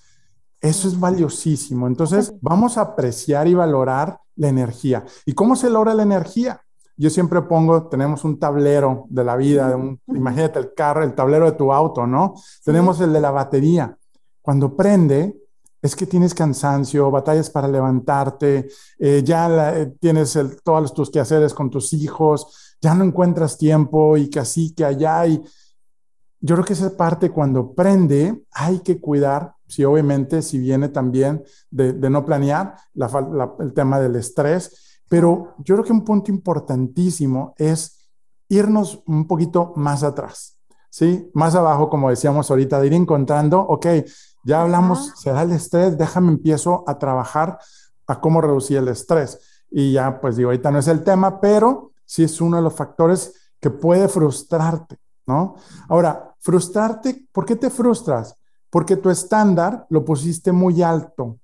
Eso 0.64 0.88
es 0.88 0.98
valiosísimo. 0.98 1.88
Entonces, 1.88 2.34
vamos 2.40 2.78
a 2.78 2.82
apreciar 2.82 3.50
y 3.50 3.54
valorar 3.54 4.18
la 4.38 4.48
energía. 4.48 5.04
¿Y 5.26 5.34
cómo 5.34 5.58
se 5.58 5.70
logra 5.70 5.94
la 5.94 6.04
energía? 6.04 6.62
Yo 6.96 7.10
siempre 7.10 7.42
pongo, 7.42 7.90
tenemos 7.90 8.24
un 8.24 8.40
tablero 8.40 9.06
de 9.10 9.26
la 9.26 9.36
vida, 9.36 9.78
imagínate 10.08 10.60
el 10.60 10.74
carro, 10.74 11.04
el 11.04 11.16
tablero 11.16 11.52
de 11.52 11.58
tu 11.58 11.74
auto, 11.74 12.08
¿no? 12.08 12.36
Tenemos 12.64 13.02
el 13.02 13.12
de 13.12 13.20
la 13.20 13.32
batería. 13.32 13.98
Cuando 14.42 14.74
prende, 14.74 15.36
es 15.82 15.98
que 15.98 16.06
tienes 16.06 16.34
cansancio, 16.34 17.12
batallas 17.12 17.50
para 17.50 17.68
levantarte, 17.68 18.70
eh, 19.00 19.22
ya 19.22 19.78
eh, 19.78 19.94
tienes 20.00 20.40
todos 20.64 20.94
tus 20.94 21.12
quehaceres 21.12 21.54
con 21.54 21.70
tus 21.70 21.92
hijos, 21.92 22.78
ya 22.80 22.94
no 22.94 23.04
encuentras 23.04 23.58
tiempo 23.58 24.16
y 24.16 24.30
que 24.30 24.40
así, 24.40 24.74
que 24.74 24.86
allá. 24.86 25.28
Y 25.28 25.44
yo 26.40 26.56
creo 26.56 26.64
que 26.64 26.72
esa 26.72 26.96
parte 26.96 27.32
cuando 27.32 27.74
prende, 27.74 28.46
hay 28.52 28.80
que 28.80 29.02
cuidar 29.02 29.56
sí, 29.74 29.84
obviamente, 29.84 30.42
si 30.42 30.60
viene 30.60 30.90
también 30.90 31.44
de, 31.72 31.94
no 32.10 32.26
planear, 32.26 32.76
el 33.60 33.74
tema 33.74 34.00
del 34.00 34.16
estrés, 34.16 35.00
pero 35.10 35.56
yo 35.60 35.76
creo 35.76 35.84
que 35.84 35.94
un 35.94 36.06
punto 36.06 36.32
importantísimo 36.32 37.56
es 37.58 38.10
irnos 38.50 39.02
un 39.08 39.26
poquito 39.28 39.74
más 39.76 40.04
atrás, 40.04 40.60
¿sí? 40.90 41.30
Más 41.34 41.56
abajo, 41.56 41.90
como 41.90 42.10
decíamos 42.10 42.52
ahorita, 42.52 42.80
de 42.80 42.88
ir 42.88 42.94
encontrando, 42.94 43.60
ok, 43.62 43.88
ya 44.44 44.62
hablamos, 44.62 45.14
se 45.16 45.32
da 45.32 45.42
el 45.42 45.54
estrés, 45.54 45.98
déjame 45.98 46.32
empiezo 46.32 46.84
a 46.86 47.00
trabajar 47.00 47.58
a 48.06 48.20
cómo 48.20 48.42
reducir 48.42 48.78
el 48.78 48.90
estrés. 48.90 49.40
Y 49.72 49.94
ya, 49.94 50.20
pues 50.22 50.36
digo, 50.36 50.50
ahorita 50.50 50.70
no 50.70 50.80
es 50.80 50.88
el 50.88 51.04
tema, 51.04 51.40
pero 51.40 51.94
sí 52.06 52.24
es 52.24 52.40
uno 52.42 52.58
de 52.58 52.64
los 52.64 52.76
factores 52.76 53.52
que 53.60 53.70
puede 53.70 54.08
frustrarte, 54.08 55.00
¿no? 55.26 55.56
Ahora, 55.88 56.36
frustrarte, 56.40 57.28
¿por 57.32 57.46
qué 57.46 57.56
te 57.56 57.70
frustras? 57.70 58.36
Porque 58.74 58.98
tu 58.98 59.12
estándar 59.12 59.86
lo 59.90 60.04
pusiste 60.04 60.52
muy 60.52 60.82
alto, 60.82 61.38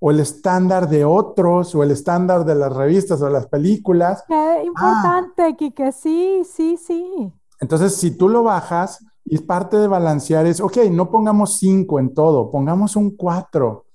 o 0.00 0.10
el 0.10 0.18
estándar 0.18 0.88
de 0.88 1.04
otros, 1.04 1.72
o 1.76 1.84
el 1.84 1.92
estándar 1.92 2.44
de 2.44 2.56
las 2.56 2.74
revistas 2.74 3.22
o 3.22 3.30
las 3.30 3.46
películas. 3.46 4.24
Qué 4.26 4.34
ah. 4.34 4.64
importante, 4.64 5.54
Kike, 5.54 5.92
sí, 5.92 6.42
sí, 6.44 6.76
sí. 6.76 7.32
Entonces, 7.60 7.94
si 7.94 8.10
tú 8.16 8.28
lo 8.28 8.42
bajas, 8.42 8.98
y 9.24 9.38
parte 9.38 9.76
de 9.76 9.86
balancear 9.86 10.44
es, 10.46 10.60
ok, 10.60 10.78
no 10.90 11.08
pongamos 11.08 11.56
cinco 11.56 12.00
en 12.00 12.12
todo, 12.12 12.50
pongamos 12.50 12.96
un 12.96 13.16
cuatro, 13.16 13.86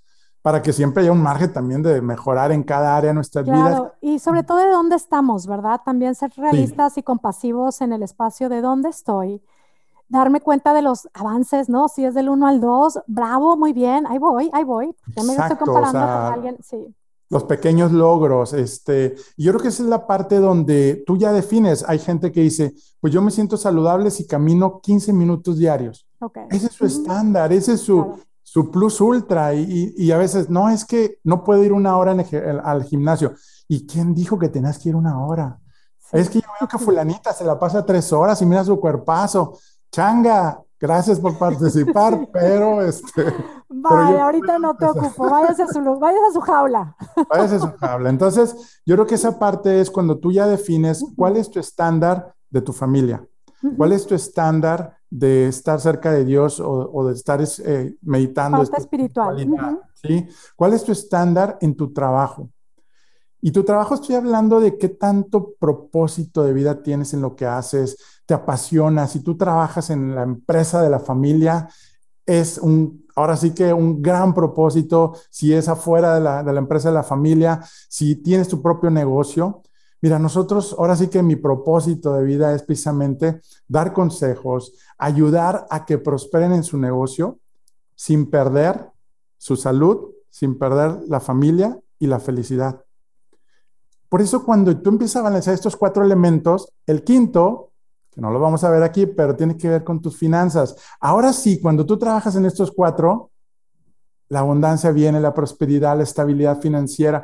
para 0.42 0.62
que 0.62 0.72
siempre 0.72 1.04
haya 1.04 1.12
un 1.12 1.22
margen 1.22 1.52
también 1.52 1.84
de 1.84 2.02
mejorar 2.02 2.54
en 2.54 2.64
cada 2.64 2.96
área 2.96 3.10
de 3.10 3.16
nuestras 3.16 3.44
claro, 3.44 3.92
Y 4.00 4.20
sobre 4.20 4.44
todo 4.44 4.60
de 4.60 4.72
dónde 4.72 4.96
estamos, 4.96 5.46
¿verdad? 5.46 5.82
También 5.84 6.16
ser 6.16 6.32
realistas 6.38 6.98
y 6.98 7.04
compasivos 7.04 7.82
en 7.82 7.92
el 7.92 8.02
espacio 8.02 8.48
de 8.48 8.62
dónde 8.62 8.88
estoy 8.88 9.42
darme 10.12 10.42
cuenta 10.42 10.74
de 10.74 10.82
los 10.82 11.10
avances, 11.14 11.70
¿no? 11.70 11.88
Si 11.88 12.06
es 12.06 12.14
del 12.14 12.30
1 12.30 12.48
al 12.48 12.62
2, 12.62 13.00
bravo, 13.08 13.58
muy 13.58 13.74
bien, 13.74 14.06
ahí 14.08 14.18
voy, 14.18 14.50
ahí 14.54 14.64
voy. 14.64 14.94
Ya 15.16 15.24
me 15.24 15.34
estoy 15.34 15.58
comparando 15.58 16.00
con 16.00 16.34
alguien, 16.34 16.58
sí. 16.62 16.94
Los 17.30 17.46
pequeños 17.46 17.94
logros, 17.94 18.52
este, 18.52 19.16
yo 19.38 19.54
creo 19.54 19.62
que 19.62 19.70
esa 19.70 19.84
es 19.84 19.90
la 19.90 20.06
parte 20.06 20.40
donde 20.40 21.02
tú 21.08 21.16
ya 21.16 21.32
defines. 21.32 21.86
Hay 21.88 21.98
gente 21.98 22.30
que 22.34 22.42
dice, 22.42 22.74
pues 23.00 23.14
yo 23.14 23.22
me 23.22 23.32
siento 23.32 23.56
saludable 23.56 24.12
si 24.12 24.28
camino 24.28 24.82
15 24.82 25.14
minutos 25.14 25.58
diarios. 25.58 26.06
Okay. 26.20 26.44
Ese 26.50 26.68
es 26.68 26.74
su 26.74 26.86
estándar, 26.86 27.54
ese 27.54 27.74
es 27.74 27.82
su, 27.82 28.20
su 28.44 28.70
plus 28.70 29.00
ultra. 29.00 29.54
Y, 29.54 29.94
y, 29.96 30.12
a 30.12 30.18
veces, 30.18 30.50
no, 30.50 30.70
es 30.70 30.84
que 30.84 31.20
no 31.24 31.46
puedo 31.46 31.64
ir 31.64 31.72
una 31.72 31.96
hora 31.96 32.14
al 32.66 32.84
gimnasio. 32.84 33.34
¿Y 33.70 33.88
quién 33.88 34.14
dijo 34.14 34.38
que 34.38 34.50
tenías 34.50 34.78
que 34.78 34.90
ir 34.90 34.98
una 34.98 35.26
hora? 35.26 35.58
Es 36.12 36.30
que 36.30 36.42
yo 36.42 36.48
veo 36.60 36.68
que 36.68 36.78
fulanita 36.78 37.34
se 37.34 37.46
la 37.46 37.58
pasa 37.58 37.86
tres 37.86 38.12
horas 38.12 38.42
y 38.42 38.46
mira 38.46 38.64
su 38.64 38.80
cuerpazo. 38.80 39.58
Changa, 39.92 40.64
gracias 40.80 41.20
por 41.20 41.38
participar, 41.38 42.28
pero 42.34 42.82
este. 42.82 43.34
Vaya, 43.68 44.26
ahorita 44.26 44.60
no 44.60 44.76
te 44.76 44.86
ocupo, 44.86 45.30
váyase 45.30 45.64
a 45.64 45.68
su, 45.68 45.80
a 45.80 46.34
su 46.34 46.42
jaula. 46.42 46.96
Váyase 47.30 47.56
a 47.56 47.60
su 47.60 47.72
jaula. 47.78 48.10
Entonces, 48.10 48.82
yo 48.86 48.96
creo 48.96 49.08
que 49.08 49.16
esa 49.16 49.40
parte 49.40 49.82
es 49.82 49.90
cuando 49.90 50.20
tú 50.20 50.32
ya 50.32 50.46
defines 50.46 51.04
cuál 51.16 51.38
es 51.38 51.50
tu 51.50 51.60
estándar 51.60 52.34
de 52.50 52.62
tu 52.62 52.74
familia, 52.74 53.26
cuál 53.78 53.94
es 53.94 54.06
tu 54.06 54.14
estándar 54.14 54.98
de 55.10 55.48
estar 55.48 55.80
cerca 55.80 56.12
de 56.12 56.26
Dios 56.26 56.62
o, 56.64 57.06
de 57.06 57.14
estar 57.14 57.42
eh, 57.66 57.96
meditando. 58.02 58.58
Parte 58.58 58.78
espiritual. 58.78 59.80
¿sí? 59.94 60.28
¿Cuál 60.56 60.74
es 60.74 60.84
tu 60.84 60.92
estándar 60.92 61.58
en 61.62 61.76
tu 61.76 61.92
trabajo? 61.92 62.50
Y 63.42 63.52
tu 63.52 63.64
trabajo 63.64 63.96
estoy 63.96 64.16
hablando 64.16 64.60
de 64.60 64.78
qué 64.78 64.88
tanto 64.90 65.54
propósito 65.60 66.44
de 66.44 66.54
vida 66.54 66.84
tienes 66.84 67.14
en 67.14 67.22
lo 67.22 67.36
que 67.36 67.48
haces, 67.48 67.98
te 68.26 68.36
apasiona, 68.36 69.08
si 69.08 69.22
tú 69.22 69.36
trabajas 69.36 69.90
en 69.90 70.16
la 70.16 70.22
empresa 70.22 70.82
de 70.82 70.92
la 70.92 71.00
familia, 71.00 71.68
es 72.26 72.60
un, 72.60 73.06
ahora 73.16 73.36
sí 73.36 73.52
que 73.52 73.74
un 73.74 74.02
gran 74.02 74.34
propósito, 74.34 75.14
si 75.32 75.54
es 75.54 75.68
afuera 75.68 76.16
de 76.16 76.22
la, 76.22 76.44
de 76.44 76.54
la 76.54 76.60
empresa 76.60 76.90
de 76.90 76.96
la 76.96 77.04
familia, 77.04 77.62
si 77.90 78.16
tienes 78.16 78.48
tu 78.48 78.62
propio 78.62 78.92
negocio. 78.92 79.64
Mira, 80.02 80.20
nosotros, 80.20 80.76
ahora 80.78 80.96
sí 80.96 81.08
que 81.08 81.24
mi 81.24 81.36
propósito 81.36 82.14
de 82.14 82.24
vida 82.24 82.54
es 82.54 82.64
precisamente 82.64 83.42
dar 83.68 83.92
consejos, 83.92 84.74
ayudar 84.98 85.66
a 85.70 85.86
que 85.86 85.98
prosperen 85.98 86.54
en 86.54 86.64
su 86.64 86.78
negocio 86.78 87.40
sin 87.96 88.30
perder 88.30 88.92
su 89.38 89.56
salud, 89.56 90.12
sin 90.30 90.58
perder 90.58 91.02
la 91.08 91.20
familia 91.20 91.80
y 92.00 92.08
la 92.08 92.20
felicidad. 92.20 92.84
Por 94.12 94.22
eso 94.22 94.44
cuando 94.44 94.78
tú 94.78 94.90
empiezas 94.90 95.22
a 95.22 95.24
balancear 95.24 95.54
estos 95.54 95.78
cuatro 95.78 96.04
elementos, 96.04 96.74
el 96.86 97.02
quinto 97.02 97.72
que 98.12 98.20
no 98.20 98.30
lo 98.30 98.42
vamos 98.42 98.62
a 98.66 98.70
ver 98.70 98.84
aquí, 98.84 99.06
pero 99.06 99.38
tiene 99.38 99.56
que 99.56 99.70
ver 99.70 99.86
con 99.86 100.02
tus 100.02 100.18
finanzas. 100.18 100.76
Ahora 101.00 101.32
sí, 101.32 101.62
cuando 101.62 101.86
tú 101.86 101.98
trabajas 101.98 102.36
en 102.36 102.46
estos 102.46 102.74
cuatro, 102.74 103.32
la 104.28 104.40
abundancia 104.40 104.92
viene, 104.92 105.22
la 105.22 105.34
prosperidad, 105.34 105.96
la 105.96 106.04
estabilidad 106.04 106.60
financiera. 106.60 107.24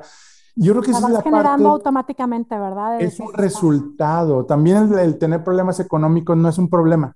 Yo 0.55 0.71
creo 0.71 0.83
que 0.83 0.91
es 0.91 1.01
la 1.01 1.21
generando 1.21 1.71
automáticamente, 1.71 2.57
¿verdad? 2.57 3.01
Es 3.01 3.19
un 3.19 3.33
resultado. 3.33 4.45
También 4.45 4.97
el, 4.97 5.17
tener 5.17 5.43
problemas 5.43 5.81
económicos 5.81 6.37
no 6.37 6.47
es 6.47 6.57
un 6.57 6.69
problema. 6.69 7.13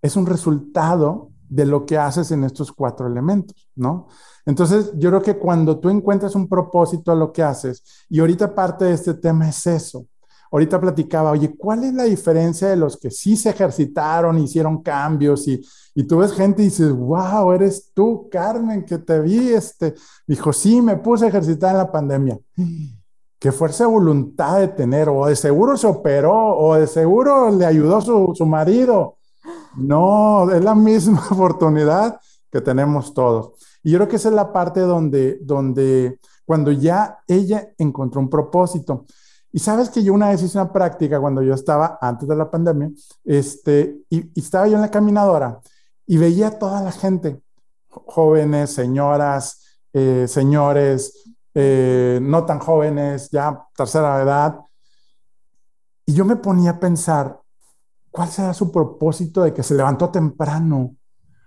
Es 0.00 0.14
un 0.14 0.26
resultado 0.26 1.30
de 1.48 1.66
lo 1.66 1.86
que 1.86 1.98
haces 1.98 2.30
en 2.30 2.44
estos 2.44 2.72
cuatro 2.72 3.06
elementos, 3.06 3.68
¿no? 3.74 4.08
Entonces, 4.44 4.92
yo 4.96 5.10
creo 5.10 5.22
que 5.22 5.38
cuando 5.38 5.78
tú 5.78 5.88
encuentras 5.88 6.34
un 6.34 6.48
propósito 6.48 7.10
a 7.10 7.16
lo 7.16 7.32
que 7.32 7.42
haces, 7.42 7.82
y 8.08 8.20
ahorita 8.20 8.54
parte 8.54 8.84
de 8.84 8.94
este 8.94 9.14
tema 9.14 9.48
es 9.48 9.66
eso, 9.66 10.06
ahorita 10.50 10.80
platicaba, 10.80 11.32
oye, 11.32 11.54
¿cuál 11.56 11.84
es 11.84 11.94
la 11.94 12.04
diferencia 12.04 12.68
de 12.68 12.76
los 12.76 12.96
que 12.96 13.10
sí 13.10 13.36
se 13.36 13.50
ejercitaron, 13.50 14.38
hicieron 14.38 14.82
cambios 14.82 15.46
y, 15.48 15.60
y 15.94 16.04
tú 16.04 16.18
ves 16.18 16.32
gente 16.32 16.62
y 16.62 16.66
dices, 16.66 16.92
wow, 16.92 17.52
eres 17.52 17.90
tú, 17.92 18.28
Carmen, 18.30 18.84
que 18.84 18.98
te 18.98 19.20
vi, 19.20 19.50
este, 19.50 19.94
dijo, 20.26 20.52
sí, 20.52 20.80
me 20.80 20.96
puse 20.96 21.24
a 21.24 21.28
ejercitar 21.28 21.72
en 21.72 21.78
la 21.78 21.90
pandemia. 21.92 22.38
qué 23.38 23.52
fuerza 23.52 23.84
de 23.84 23.90
voluntad 23.90 24.60
de 24.60 24.68
tener, 24.68 25.08
o 25.08 25.26
de 25.26 25.36
seguro 25.36 25.76
se 25.76 25.86
operó, 25.86 26.56
o 26.56 26.74
de 26.74 26.86
seguro 26.86 27.50
le 27.50 27.66
ayudó 27.66 28.00
su, 28.00 28.32
su 28.34 28.46
marido. 28.46 29.15
No, 29.76 30.50
es 30.50 30.62
la 30.62 30.74
misma 30.74 31.22
oportunidad 31.30 32.20
que 32.50 32.60
tenemos 32.60 33.12
todos. 33.14 33.52
Y 33.82 33.90
yo 33.90 33.98
creo 33.98 34.08
que 34.08 34.16
esa 34.16 34.28
es 34.28 34.34
la 34.34 34.52
parte 34.52 34.80
donde, 34.80 35.38
donde 35.42 36.18
cuando 36.44 36.72
ya 36.72 37.18
ella 37.26 37.68
encontró 37.78 38.20
un 38.20 38.30
propósito. 38.30 39.04
Y 39.52 39.58
sabes 39.58 39.90
que 39.90 40.02
yo 40.02 40.12
una 40.12 40.30
vez 40.30 40.42
hice 40.42 40.58
una 40.58 40.72
práctica 40.72 41.20
cuando 41.20 41.42
yo 41.42 41.54
estaba 41.54 41.98
antes 42.00 42.28
de 42.28 42.36
la 42.36 42.50
pandemia, 42.50 42.90
este, 43.24 44.00
y, 44.10 44.38
estaba 44.38 44.68
yo 44.68 44.76
en 44.76 44.82
la 44.82 44.90
caminadora 44.90 45.60
y 46.06 46.18
veía 46.18 46.48
a 46.48 46.58
toda 46.58 46.82
la 46.82 46.92
gente, 46.92 47.40
jóvenes, 47.88 48.70
señoras, 48.70 49.78
eh, 49.92 50.26
señores, 50.28 51.24
eh, 51.54 52.18
no 52.22 52.44
tan 52.44 52.58
jóvenes, 52.58 53.30
ya 53.30 53.66
tercera 53.74 54.22
edad. 54.22 54.60
Y 56.04 56.12
yo 56.12 56.24
me 56.24 56.36
ponía 56.36 56.72
a 56.72 56.80
pensar, 56.80 57.40
¿cuál 58.16 58.28
será 58.30 58.54
su 58.54 58.72
propósito 58.72 59.42
de 59.42 59.52
que 59.52 59.62
se 59.62 59.74
levantó 59.74 60.08
temprano? 60.08 60.96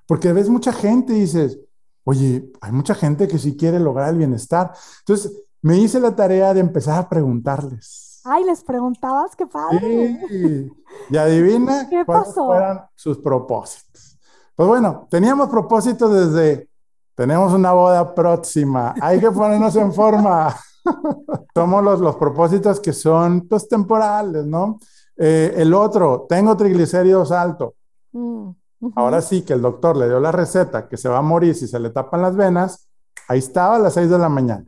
Porque 0.06 0.32
ves 0.32 0.50
mucha 0.50 0.72
gente 0.72 1.14
y 1.14 1.22
dices, 1.22 1.60
oye, 2.04 2.52
hay 2.62 2.72
mucha 2.72 2.94
gente 2.94 3.28
que 3.28 3.40
sí 3.40 3.58
quiere 3.58 3.80
lograr 3.80 4.10
el 4.10 4.18
bienestar. 4.18 4.72
Entonces, 5.00 5.34
me 5.64 5.78
hice 5.78 6.00
la 6.00 6.16
tarea 6.16 6.54
de 6.54 6.60
empezar 6.60 7.00
a 7.00 7.10
preguntarles. 7.10 8.22
Ay, 8.24 8.44
les 8.44 8.64
preguntabas, 8.64 9.36
qué 9.36 9.48
padre. 9.48 10.20
Sí. 10.30 10.72
Y 11.10 11.18
adivina 11.18 11.88
¿Qué 11.90 12.06
cuáles 12.06 12.34
fueron 12.36 12.82
sus 12.94 13.18
propósitos. 13.18 14.20
Pues 14.56 14.68
bueno, 14.68 15.08
teníamos 15.10 15.50
propósitos 15.50 16.14
desde, 16.14 16.70
tenemos 17.16 17.52
una 17.54 17.72
boda 17.72 18.14
próxima, 18.14 18.94
hay 19.02 19.20
que 19.20 19.32
ponernos 19.32 19.76
en 19.76 19.92
forma. 19.92 20.56
Somos 21.56 21.84
los, 21.84 22.00
los 22.00 22.16
propósitos 22.18 22.80
que 22.80 22.94
son, 22.94 23.48
pues, 23.48 23.68
temporales, 23.68 24.46
¿no? 24.46 24.80
Eh, 25.22 25.54
el 25.58 25.74
otro, 25.74 26.26
tengo 26.30 26.56
triglicéridos 26.56 27.34
altos. 27.34 27.74
Mm. 28.14 28.52
Ahora 28.96 29.22
sí 29.22 29.42
que 29.42 29.52
el 29.52 29.62
doctor 29.62 29.98
le 29.98 30.08
dio 30.08 30.22
la 30.22 30.32
receta 30.32 30.88
que 30.88 30.96
se 30.96 31.10
va 31.10 31.18
a 31.18 31.22
morir 31.22 31.54
si 31.54 31.68
se 31.68 31.78
le 31.78 31.90
tapan 31.90 32.22
las 32.22 32.38
venas, 32.38 32.88
ahí 33.28 33.40
estaba 33.40 33.76
a 33.76 33.80
las 33.80 33.94
6 33.96 34.10
de 34.10 34.18
la 34.18 34.30
mañana. 34.30 34.66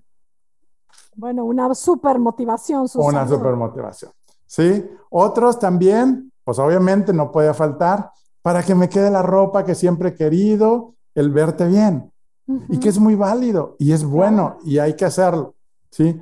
Bueno, 1.15 1.45
una 1.45 1.73
super 1.73 2.19
motivación. 2.19 2.87
Una 2.95 3.25
super 3.25 3.55
motivación. 3.55 4.11
Sí. 4.45 4.85
Otros 5.09 5.57
también, 5.57 6.33
pues 6.43 6.59
obviamente 6.59 7.13
no 7.13 7.31
podía 7.31 7.53
faltar, 7.53 8.11
para 8.41 8.61
que 8.63 8.75
me 8.75 8.89
quede 8.89 9.09
la 9.09 9.21
ropa 9.21 9.63
que 9.63 9.75
siempre 9.75 10.09
he 10.09 10.15
querido, 10.15 10.95
el 11.15 11.31
verte 11.31 11.67
bien. 11.67 12.11
Y 12.67 12.79
que 12.79 12.89
es 12.89 12.99
muy 12.99 13.15
válido 13.15 13.77
y 13.79 13.93
es 13.93 14.03
bueno 14.03 14.57
y 14.65 14.79
hay 14.79 14.95
que 14.97 15.05
hacerlo. 15.05 15.55
Sí. 15.89 16.19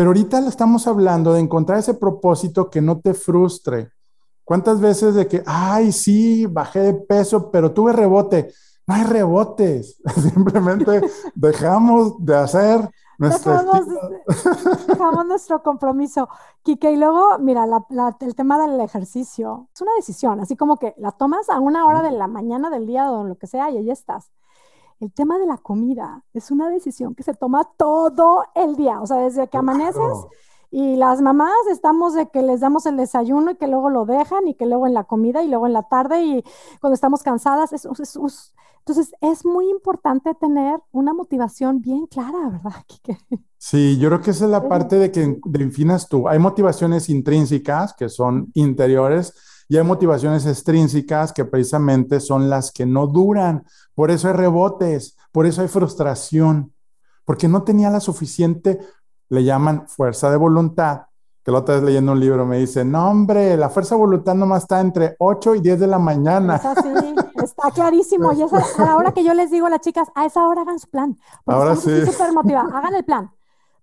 Pero 0.00 0.08
ahorita 0.08 0.38
estamos 0.48 0.86
hablando 0.86 1.34
de 1.34 1.40
encontrar 1.40 1.78
ese 1.78 1.92
propósito 1.92 2.70
que 2.70 2.80
no 2.80 3.00
te 3.00 3.12
frustre, 3.12 3.92
¿Cuántas 4.42 4.80
veces 4.80 5.14
de 5.14 5.28
que, 5.28 5.42
ay, 5.44 5.92
sí, 5.92 6.46
bajé 6.46 6.80
de 6.80 6.94
peso, 6.94 7.50
pero 7.50 7.74
tuve 7.74 7.92
rebote? 7.92 8.50
No 8.86 8.94
hay 8.94 9.04
rebotes, 9.04 10.00
simplemente 10.32 11.02
dejamos 11.34 12.14
de 12.24 12.34
hacer 12.34 12.90
nuestro 13.18 13.52
dejamos, 13.52 13.86
dejamos, 14.86 15.26
nuestro 15.26 15.62
compromiso. 15.62 16.30
Kike, 16.62 16.92
y 16.92 16.96
luego, 16.96 17.38
mira, 17.38 17.66
el 18.20 18.34
tema 18.34 18.58
del 18.58 18.80
ejercicio 18.80 19.68
es 19.74 19.82
una 19.82 19.92
decisión, 19.96 20.40
así 20.40 20.56
como 20.56 20.78
que 20.78 20.94
la 20.96 21.12
tomas 21.12 21.50
a 21.50 21.60
una 21.60 21.84
hora 21.84 22.00
de 22.00 22.12
la 22.12 22.26
mañana 22.26 22.70
del 22.70 22.86
día 22.86 23.12
o 23.12 23.22
lo 23.22 23.36
que 23.36 23.46
sea 23.46 23.70
y 23.70 23.76
ahí 23.76 23.90
estás. 23.90 24.30
El 25.00 25.12
tema 25.12 25.38
de 25.38 25.46
la 25.46 25.56
comida 25.56 26.22
es 26.34 26.50
una 26.50 26.68
decisión 26.68 27.14
que 27.14 27.22
se 27.22 27.34
toma 27.34 27.64
todo 27.76 28.44
el 28.54 28.76
día, 28.76 29.00
o 29.00 29.06
sea, 29.06 29.16
desde 29.16 29.48
que 29.48 29.56
amaneces 29.56 30.26
y 30.70 30.96
las 30.96 31.20
mamás 31.20 31.66
estamos 31.70 32.14
de 32.14 32.28
que 32.28 32.42
les 32.42 32.60
damos 32.60 32.86
el 32.86 32.96
desayuno 32.96 33.50
y 33.50 33.56
que 33.56 33.66
luego 33.66 33.90
lo 33.90 34.04
dejan 34.04 34.46
y 34.46 34.54
que 34.54 34.66
luego 34.66 34.86
en 34.86 34.94
la 34.94 35.04
comida 35.04 35.42
y 35.42 35.48
luego 35.48 35.66
en 35.66 35.72
la 35.72 35.82
tarde 35.82 36.22
y 36.22 36.44
cuando 36.80 36.94
estamos 36.94 37.22
cansadas. 37.22 37.72
Es, 37.72 37.86
entonces 37.86 39.14
es 39.20 39.44
muy 39.44 39.68
importante 39.68 40.34
tener 40.34 40.78
una 40.92 41.12
motivación 41.12 41.80
bien 41.80 42.06
clara, 42.06 42.50
¿verdad? 42.50 42.84
Sí, 43.58 43.98
yo 43.98 44.08
creo 44.08 44.20
que 44.20 44.30
esa 44.30 44.44
es 44.44 44.50
la 44.50 44.68
parte 44.68 44.96
de 44.96 45.10
que 45.10 45.38
definas 45.44 46.08
tú. 46.08 46.28
Hay 46.28 46.38
motivaciones 46.38 47.08
intrínsecas 47.10 47.92
que 47.94 48.08
son 48.08 48.50
interiores 48.54 49.34
y 49.70 49.78
hay 49.78 49.84
motivaciones 49.84 50.44
extrínsecas 50.46 51.32
que 51.32 51.44
precisamente 51.44 52.18
son 52.18 52.50
las 52.50 52.72
que 52.72 52.84
no 52.84 53.06
duran. 53.06 53.64
Por 53.94 54.10
eso 54.10 54.26
hay 54.26 54.34
rebotes, 54.34 55.16
por 55.30 55.46
eso 55.46 55.62
hay 55.62 55.68
frustración, 55.68 56.74
porque 57.24 57.46
no 57.46 57.62
tenía 57.62 57.88
la 57.88 58.00
suficiente 58.00 58.80
le 59.28 59.44
llaman 59.44 59.86
fuerza 59.86 60.28
de 60.28 60.36
voluntad, 60.36 61.02
que 61.44 61.52
la 61.52 61.58
otra 61.58 61.76
vez 61.76 61.84
leyendo 61.84 62.10
un 62.10 62.18
libro 62.18 62.44
me 62.44 62.58
dice, 62.58 62.84
no 62.84 63.08
hombre, 63.08 63.56
la 63.56 63.68
fuerza 63.68 63.94
de 63.94 64.00
voluntad 64.00 64.34
nomás 64.34 64.64
está 64.64 64.80
entre 64.80 65.14
8 65.20 65.54
y 65.54 65.60
10 65.60 65.78
de 65.78 65.86
la 65.86 66.00
mañana. 66.00 66.56
Es 66.56 66.64
así, 66.64 66.88
está 67.40 67.70
clarísimo. 67.70 68.32
Y 68.32 68.42
es 68.42 68.52
a 68.52 68.84
la 68.84 68.96
hora 68.96 69.12
que 69.12 69.22
yo 69.22 69.34
les 69.34 69.52
digo 69.52 69.66
a 69.66 69.70
las 69.70 69.82
chicas, 69.82 70.08
a 70.16 70.26
esa 70.26 70.48
hora 70.48 70.62
hagan 70.62 70.80
su 70.80 70.90
plan. 70.90 71.16
Ahora 71.46 71.76
sí. 71.76 72.04
Súper 72.06 72.56
hagan 72.56 72.94
el 72.96 73.04
plan. 73.04 73.30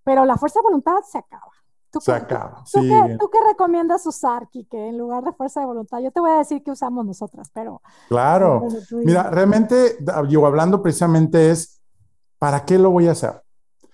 Pero 0.03 0.25
la 0.25 0.37
fuerza 0.37 0.59
de 0.59 0.63
voluntad 0.63 0.97
se 1.09 1.17
acaba. 1.17 1.56
¿Tú 1.91 2.01
se 2.01 2.11
acaba, 2.11 2.63
¿tú, 2.71 2.81
qué, 2.81 3.17
¿Tú 3.19 3.29
qué 3.29 3.39
recomiendas 3.47 4.05
usar, 4.05 4.49
Kike, 4.49 4.89
en 4.89 4.97
lugar 4.97 5.23
de 5.23 5.31
fuerza 5.31 5.61
de 5.61 5.67
voluntad? 5.67 5.99
Yo 5.99 6.11
te 6.11 6.19
voy 6.19 6.31
a 6.31 6.39
decir 6.39 6.61
que 6.61 6.71
usamos 6.71 7.05
nosotras, 7.05 7.49
pero... 7.53 7.81
Claro. 8.09 8.67
Mira, 8.91 9.29
realmente, 9.29 9.97
yo 10.27 10.45
hablando 10.45 10.81
precisamente 10.81 11.49
es, 11.49 11.81
¿para 12.37 12.65
qué 12.65 12.77
lo 12.77 12.91
voy 12.91 13.07
a 13.07 13.11
hacer? 13.11 13.41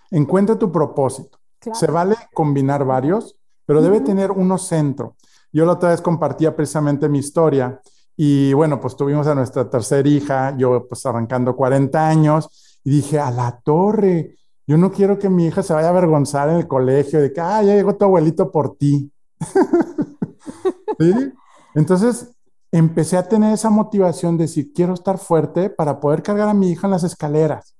Encuentra 0.09 0.57
tu 0.57 0.71
propósito. 0.71 1.37
Se 1.71 1.87
vale 1.87 2.15
combinar 2.33 2.83
varios, 2.83 3.37
pero 3.65 3.81
debe 3.81 4.01
tener 4.01 4.31
uno 4.31 4.57
centro. 4.57 5.15
Yo 5.51 5.65
la 5.65 5.73
otra 5.73 5.89
vez 5.89 6.01
compartía 6.01 6.55
precisamente 6.55 7.07
mi 7.07 7.19
historia 7.19 7.79
y 8.15 8.53
bueno, 8.53 8.79
pues 8.79 8.95
tuvimos 8.95 9.27
a 9.27 9.35
nuestra 9.35 9.69
tercera 9.69 10.07
hija, 10.07 10.55
yo 10.57 10.87
pues 10.87 11.05
arrancando 11.05 11.55
40 11.55 12.07
años 12.07 12.79
y 12.83 12.89
dije, 12.89 13.19
a 13.19 13.31
la 13.31 13.59
torre, 13.63 14.35
yo 14.65 14.77
no 14.77 14.91
quiero 14.91 15.19
que 15.19 15.29
mi 15.29 15.47
hija 15.47 15.63
se 15.63 15.73
vaya 15.73 15.87
a 15.87 15.91
avergonzar 15.91 16.49
en 16.49 16.55
el 16.55 16.67
colegio 16.67 17.21
de 17.21 17.33
que, 17.33 17.41
ah, 17.41 17.61
ya 17.63 17.75
llegó 17.75 17.95
tu 17.95 18.05
abuelito 18.05 18.51
por 18.51 18.77
ti. 18.77 19.11
Entonces 21.75 22.29
empecé 22.71 23.17
a 23.17 23.27
tener 23.27 23.53
esa 23.53 23.69
motivación 23.69 24.37
de 24.37 24.45
decir, 24.45 24.71
quiero 24.73 24.93
estar 24.93 25.17
fuerte 25.17 25.69
para 25.69 25.99
poder 25.99 26.23
cargar 26.23 26.47
a 26.47 26.53
mi 26.53 26.71
hija 26.71 26.87
en 26.87 26.91
las 26.91 27.03
escaleras. 27.03 27.75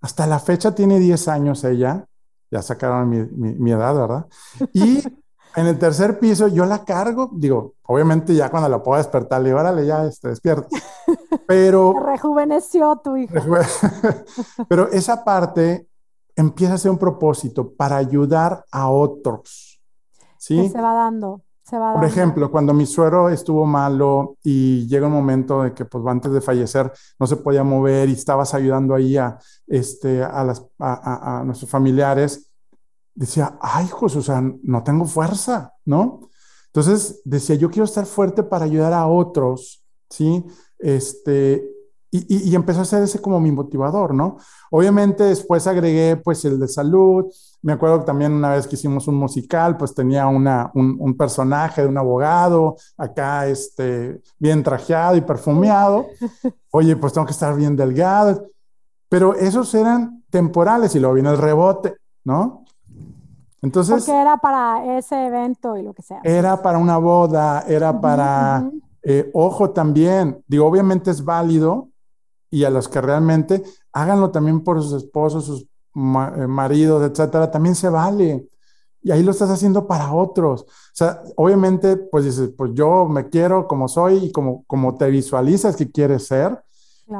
Hasta 0.00 0.26
la 0.26 0.38
fecha 0.38 0.74
tiene 0.74 0.98
10 0.98 1.28
años 1.28 1.64
ella 1.64 2.06
ya 2.54 2.62
sacaron 2.62 3.10
mi, 3.10 3.72
edad, 3.72 3.96
¿verdad? 3.96 4.26
Y 4.72 5.02
en 5.56 5.66
el 5.66 5.76
tercer 5.76 6.20
piso 6.20 6.46
yo 6.46 6.64
la 6.64 6.84
cargo, 6.84 7.28
digo, 7.32 7.74
obviamente 7.82 8.32
ya 8.32 8.48
cuando 8.48 8.68
la 8.68 8.80
puedo 8.80 8.98
despertar, 8.98 9.42
le 9.42 9.48
digo, 9.48 9.58
órale, 9.58 9.84
ya 9.84 10.06
este, 10.06 10.28
despierta. 10.28 10.68
Pero... 11.46 11.94
rejuveneció 12.00 13.00
tu 13.02 13.16
hija. 13.16 13.42
pero 14.68 14.90
esa 14.90 15.24
parte 15.24 15.88
empieza 16.36 16.74
a 16.74 16.78
ser 16.78 16.90
un 16.90 16.98
propósito 16.98 17.72
para 17.74 17.96
ayudar 17.96 18.64
a 18.70 18.88
otros. 18.88 19.80
¿Sí? 20.38 20.68
se 20.68 20.80
va 20.80 20.94
dando. 20.94 21.42
Se 21.62 21.78
va 21.78 21.94
Por 21.94 22.04
ejemplo, 22.04 22.50
cuando 22.50 22.74
mi 22.74 22.84
suero 22.84 23.30
estuvo 23.30 23.64
malo 23.64 24.36
y 24.42 24.86
llega 24.86 25.06
un 25.06 25.14
momento 25.14 25.62
de 25.62 25.72
que, 25.72 25.86
pues, 25.86 26.04
antes 26.06 26.30
de 26.30 26.42
fallecer, 26.42 26.92
no 27.18 27.26
se 27.26 27.36
podía 27.36 27.64
mover 27.64 28.10
y 28.10 28.12
estabas 28.12 28.52
ayudando 28.52 28.94
ahí 28.94 29.16
a, 29.16 29.38
este, 29.66 30.22
a, 30.22 30.44
las, 30.44 30.66
a, 30.78 31.42
nuestros 31.46 31.70
familiares, 31.70 32.50
decía, 33.14 33.56
ay, 33.62 33.88
José, 33.88 34.18
o 34.18 34.22
sea, 34.22 34.42
no 34.42 34.82
tengo 34.82 35.06
fuerza, 35.06 35.72
¿no? 35.86 36.28
Entonces 36.66 37.22
decía, 37.24 37.56
yo 37.56 37.70
quiero 37.70 37.84
estar 37.84 38.04
fuerte 38.04 38.42
para 38.42 38.66
ayudar 38.66 38.92
a 38.92 39.06
otros, 39.06 39.82
¿sí? 40.10 40.44
Este, 40.78 41.64
y, 42.10 42.50
y, 42.50 42.54
empezó 42.54 42.82
a 42.82 42.84
ser 42.84 43.02
ese 43.02 43.20
como 43.20 43.40
mi 43.40 43.50
motivador, 43.50 44.14
¿no? 44.14 44.36
Obviamente 44.70 45.24
después 45.24 45.66
agregué 45.66 46.16
pues 46.16 46.44
el 46.44 46.60
de 46.60 46.68
salud, 46.68 47.24
me 47.60 47.72
acuerdo 47.72 47.98
que 48.00 48.06
también 48.06 48.32
una 48.32 48.50
vez 48.50 48.68
que 48.68 48.76
hicimos 48.76 49.08
un 49.08 49.16
musical, 49.16 49.76
pues 49.76 49.94
tenía 49.94 50.28
una, 50.28 50.70
un, 50.74 50.96
un, 51.00 51.16
personaje 51.16 51.82
de 51.82 51.88
un 51.88 51.98
abogado, 51.98 52.76
acá 52.96 53.48
este, 53.48 54.20
bien 54.38 54.62
trajeado 54.62 55.16
y 55.16 55.22
perfumeado, 55.22 56.06
oye, 56.70 56.94
pues 56.94 57.12
tengo 57.12 57.26
que 57.26 57.32
estar 57.32 57.56
bien 57.56 57.74
delgado, 57.74 58.48
pero 59.08 59.34
esos 59.34 59.74
eran 59.74 60.22
temporales 60.30 60.94
y 60.94 61.00
luego 61.00 61.14
viene 61.14 61.30
el 61.30 61.38
rebote, 61.38 61.96
¿no? 62.22 62.64
Entonces... 63.62 64.04
Porque 64.04 64.20
era 64.20 64.36
para 64.36 64.98
ese 64.98 65.26
evento 65.26 65.76
y 65.76 65.82
lo 65.82 65.94
que 65.94 66.02
sea. 66.02 66.20
Era 66.22 66.62
para 66.62 66.78
una 66.78 66.98
boda, 66.98 67.64
era 67.66 67.98
para... 67.98 68.70
Eh, 69.04 69.30
ojo 69.34 69.70
también, 69.70 70.42
digo, 70.46 70.66
obviamente 70.66 71.10
es 71.10 71.24
válido, 71.24 71.90
y 72.50 72.64
a 72.64 72.70
los 72.70 72.88
que 72.88 73.00
realmente 73.00 73.64
háganlo 73.92 74.30
también 74.30 74.62
por 74.62 74.80
sus 74.80 74.92
esposos, 75.02 75.44
sus 75.44 75.62
eh, 75.62 76.46
maridos, 76.46 77.02
etcétera, 77.02 77.50
también 77.50 77.74
se 77.74 77.88
vale. 77.88 78.48
Y 79.02 79.10
ahí 79.10 79.22
lo 79.22 79.32
estás 79.32 79.50
haciendo 79.50 79.86
para 79.86 80.12
otros. 80.14 80.62
O 80.62 80.94
sea, 80.94 81.20
obviamente, 81.36 81.96
pues 81.96 82.24
dices, 82.24 82.50
pues 82.56 82.70
yo 82.74 83.06
me 83.06 83.28
quiero 83.28 83.66
como 83.66 83.88
soy 83.88 84.26
y 84.26 84.32
como, 84.32 84.64
como 84.66 84.94
te 84.94 85.10
visualizas 85.10 85.76
que 85.76 85.90
quieres 85.90 86.26
ser, 86.28 86.62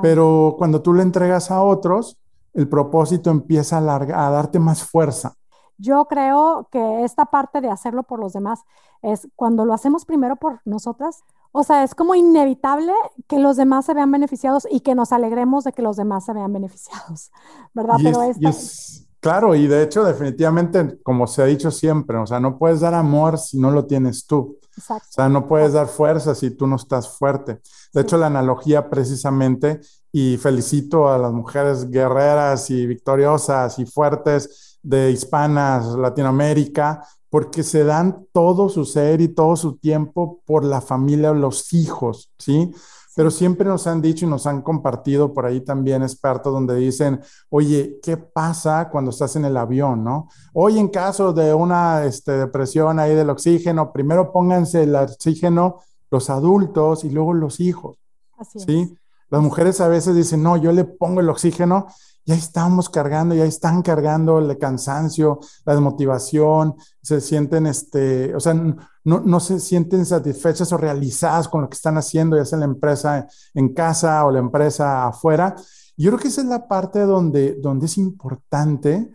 pero 0.00 0.54
cuando 0.56 0.80
tú 0.80 0.94
le 0.94 1.02
entregas 1.02 1.50
a 1.50 1.62
otros, 1.62 2.16
el 2.54 2.68
propósito 2.68 3.30
empieza 3.30 3.78
a, 3.78 3.96
a 3.96 4.30
darte 4.30 4.58
más 4.60 4.82
fuerza. 4.84 5.34
yo 5.76 6.06
creo 6.06 6.68
que 6.70 7.04
esta 7.04 7.26
parte 7.26 7.60
de 7.60 7.68
hacerlo 7.68 8.04
por 8.04 8.20
los 8.20 8.32
demás 8.32 8.60
es 9.02 9.28
cuando 9.34 9.64
lo 9.64 9.74
hacemos 9.74 10.04
primero 10.04 10.36
por 10.36 10.60
nosotras, 10.64 11.24
o 11.56 11.62
sea, 11.62 11.84
es 11.84 11.94
como 11.94 12.16
inevitable 12.16 12.92
que 13.28 13.38
los 13.38 13.56
demás 13.56 13.86
se 13.86 13.94
vean 13.94 14.10
beneficiados 14.10 14.66
y 14.68 14.80
que 14.80 14.96
nos 14.96 15.12
alegremos 15.12 15.62
de 15.62 15.72
que 15.72 15.82
los 15.82 15.96
demás 15.96 16.24
se 16.24 16.32
vean 16.32 16.52
beneficiados, 16.52 17.30
¿verdad? 17.74 17.94
Pero 18.02 18.22
es, 18.24 19.06
claro, 19.20 19.54
y 19.54 19.68
de 19.68 19.84
hecho, 19.84 20.02
definitivamente, 20.02 20.98
como 21.04 21.28
se 21.28 21.42
ha 21.42 21.44
dicho 21.44 21.70
siempre, 21.70 22.18
o 22.18 22.26
sea, 22.26 22.40
no 22.40 22.58
puedes 22.58 22.80
dar 22.80 22.92
amor 22.92 23.38
si 23.38 23.56
no 23.56 23.70
lo 23.70 23.86
tienes 23.86 24.26
tú. 24.26 24.58
Exacto. 24.76 25.06
O 25.08 25.12
sea, 25.12 25.28
no 25.28 25.46
puedes 25.46 25.74
dar 25.74 25.86
fuerza 25.86 26.34
si 26.34 26.50
tú 26.50 26.66
no 26.66 26.74
estás 26.74 27.16
fuerte. 27.16 27.60
De 27.92 28.00
hecho, 28.00 28.16
la 28.16 28.26
analogía 28.26 28.90
precisamente, 28.90 29.80
y 30.10 30.36
felicito 30.38 31.08
a 31.08 31.18
las 31.18 31.32
mujeres 31.32 31.88
guerreras 31.88 32.68
y 32.70 32.84
victoriosas 32.84 33.78
y 33.78 33.86
fuertes 33.86 34.80
de 34.82 35.12
hispanas, 35.12 35.86
Latinoamérica, 35.86 37.06
porque 37.34 37.64
se 37.64 37.82
dan 37.82 38.28
todo 38.30 38.68
su 38.68 38.84
ser 38.84 39.20
y 39.20 39.26
todo 39.26 39.56
su 39.56 39.76
tiempo 39.76 40.40
por 40.46 40.62
la 40.62 40.80
familia 40.80 41.32
o 41.32 41.34
los 41.34 41.72
hijos, 41.72 42.30
¿sí? 42.38 42.72
Pero 43.16 43.28
siempre 43.32 43.68
nos 43.68 43.88
han 43.88 44.00
dicho 44.00 44.24
y 44.24 44.28
nos 44.28 44.46
han 44.46 44.62
compartido 44.62 45.34
por 45.34 45.44
ahí 45.44 45.60
también 45.60 46.04
expertos 46.04 46.52
donde 46.52 46.76
dicen, 46.76 47.20
oye, 47.48 47.98
¿qué 48.04 48.16
pasa 48.16 48.88
cuando 48.88 49.10
estás 49.10 49.34
en 49.34 49.46
el 49.46 49.56
avión, 49.56 50.04
no? 50.04 50.28
Hoy 50.52 50.78
en 50.78 50.86
caso 50.86 51.32
de 51.32 51.52
una 51.52 52.04
este, 52.04 52.30
depresión 52.38 53.00
ahí 53.00 53.16
del 53.16 53.30
oxígeno, 53.30 53.92
primero 53.92 54.30
pónganse 54.30 54.84
el 54.84 54.94
oxígeno 54.94 55.80
los 56.12 56.30
adultos 56.30 57.02
y 57.02 57.10
luego 57.10 57.34
los 57.34 57.58
hijos, 57.58 57.98
Así 58.38 58.60
¿sí? 58.60 58.96
Las 59.28 59.42
mujeres 59.42 59.80
a 59.80 59.88
veces 59.88 60.14
dicen, 60.14 60.40
no, 60.40 60.56
yo 60.56 60.70
le 60.70 60.84
pongo 60.84 61.18
el 61.18 61.28
oxígeno 61.28 61.88
ya 62.26 62.34
estamos 62.34 62.88
cargando, 62.88 63.34
ya 63.34 63.44
están 63.44 63.82
cargando 63.82 64.38
el 64.38 64.56
cansancio, 64.58 65.40
la 65.64 65.74
desmotivación, 65.74 66.74
se 67.02 67.20
sienten, 67.20 67.66
este, 67.66 68.34
o 68.34 68.40
sea, 68.40 68.54
no, 68.54 69.20
no, 69.20 69.40
se 69.40 69.60
sienten 69.60 70.06
satisfechas 70.06 70.72
o 70.72 70.78
realizadas 70.78 71.48
con 71.48 71.62
lo 71.62 71.68
que 71.68 71.76
están 71.76 71.98
haciendo, 71.98 72.36
ya 72.36 72.44
sea 72.44 72.58
la 72.58 72.64
empresa 72.64 73.26
en 73.52 73.74
casa 73.74 74.24
o 74.24 74.30
la 74.30 74.38
empresa 74.38 75.08
afuera. 75.08 75.54
Yo 75.96 76.10
creo 76.10 76.20
que 76.20 76.28
esa 76.28 76.40
es 76.40 76.46
la 76.46 76.66
parte 76.66 77.00
donde, 77.00 77.56
donde 77.60 77.86
es 77.86 77.98
importante. 77.98 79.10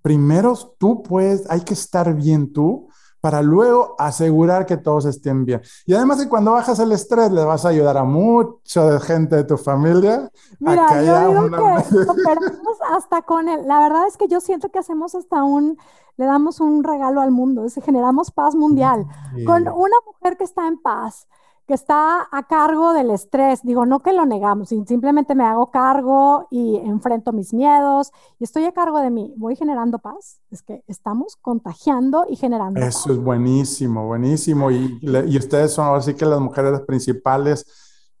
Primero, 0.00 0.56
tú 0.78 1.02
puedes, 1.02 1.48
hay 1.50 1.60
que 1.60 1.74
estar 1.74 2.14
bien 2.14 2.52
tú, 2.52 2.88
para 3.24 3.40
luego 3.40 3.94
asegurar 3.98 4.66
que 4.66 4.76
todos 4.76 5.06
estén 5.06 5.46
bien. 5.46 5.62
Y 5.86 5.94
además 5.94 6.20
que 6.20 6.28
cuando 6.28 6.52
bajas 6.52 6.78
el 6.78 6.92
estrés 6.92 7.30
le 7.32 7.42
vas 7.42 7.64
a 7.64 7.70
ayudar 7.70 7.96
a 7.96 8.04
mucho 8.04 8.86
de 8.86 9.00
gente 9.00 9.36
de 9.36 9.44
tu 9.44 9.56
familia. 9.56 10.30
Mira, 10.60 11.02
yo 11.02 11.28
digo 11.30 11.50
que 11.50 12.10
operamos 12.10 12.78
hasta 12.92 13.22
con 13.22 13.48
él. 13.48 13.66
La 13.66 13.80
verdad 13.80 14.06
es 14.06 14.18
que 14.18 14.28
yo 14.28 14.42
siento 14.42 14.68
que 14.68 14.78
hacemos 14.78 15.14
hasta 15.14 15.42
un, 15.42 15.78
le 16.18 16.26
damos 16.26 16.60
un 16.60 16.84
regalo 16.84 17.22
al 17.22 17.30
mundo, 17.30 17.64
es, 17.64 17.76
generamos 17.82 18.30
paz 18.30 18.54
mundial. 18.54 19.06
Con 19.46 19.68
una 19.68 19.96
mujer 20.04 20.36
que 20.36 20.44
está 20.44 20.68
en 20.68 20.76
paz, 20.76 21.26
que 21.66 21.74
está 21.74 22.28
a 22.30 22.46
cargo 22.46 22.92
del 22.92 23.10
estrés. 23.10 23.62
Digo, 23.62 23.86
no 23.86 24.00
que 24.00 24.12
lo 24.12 24.26
negamos, 24.26 24.68
simplemente 24.68 25.34
me 25.34 25.44
hago 25.44 25.70
cargo 25.70 26.46
y 26.50 26.76
enfrento 26.76 27.32
mis 27.32 27.54
miedos 27.54 28.12
y 28.38 28.44
estoy 28.44 28.64
a 28.64 28.72
cargo 28.72 29.00
de 29.00 29.10
mí. 29.10 29.32
Voy 29.36 29.56
generando 29.56 29.98
paz. 29.98 30.40
Es 30.50 30.62
que 30.62 30.82
estamos 30.86 31.36
contagiando 31.40 32.26
y 32.28 32.36
generando 32.36 32.80
Eso 32.80 33.12
es 33.12 33.18
buenísimo, 33.18 34.06
buenísimo. 34.06 34.70
Y, 34.70 34.98
y 35.02 35.38
ustedes 35.38 35.72
son 35.72 35.86
ahora 35.86 36.02
sí 36.02 36.14
que 36.14 36.26
las 36.26 36.40
mujeres 36.40 36.80
principales. 36.82 37.66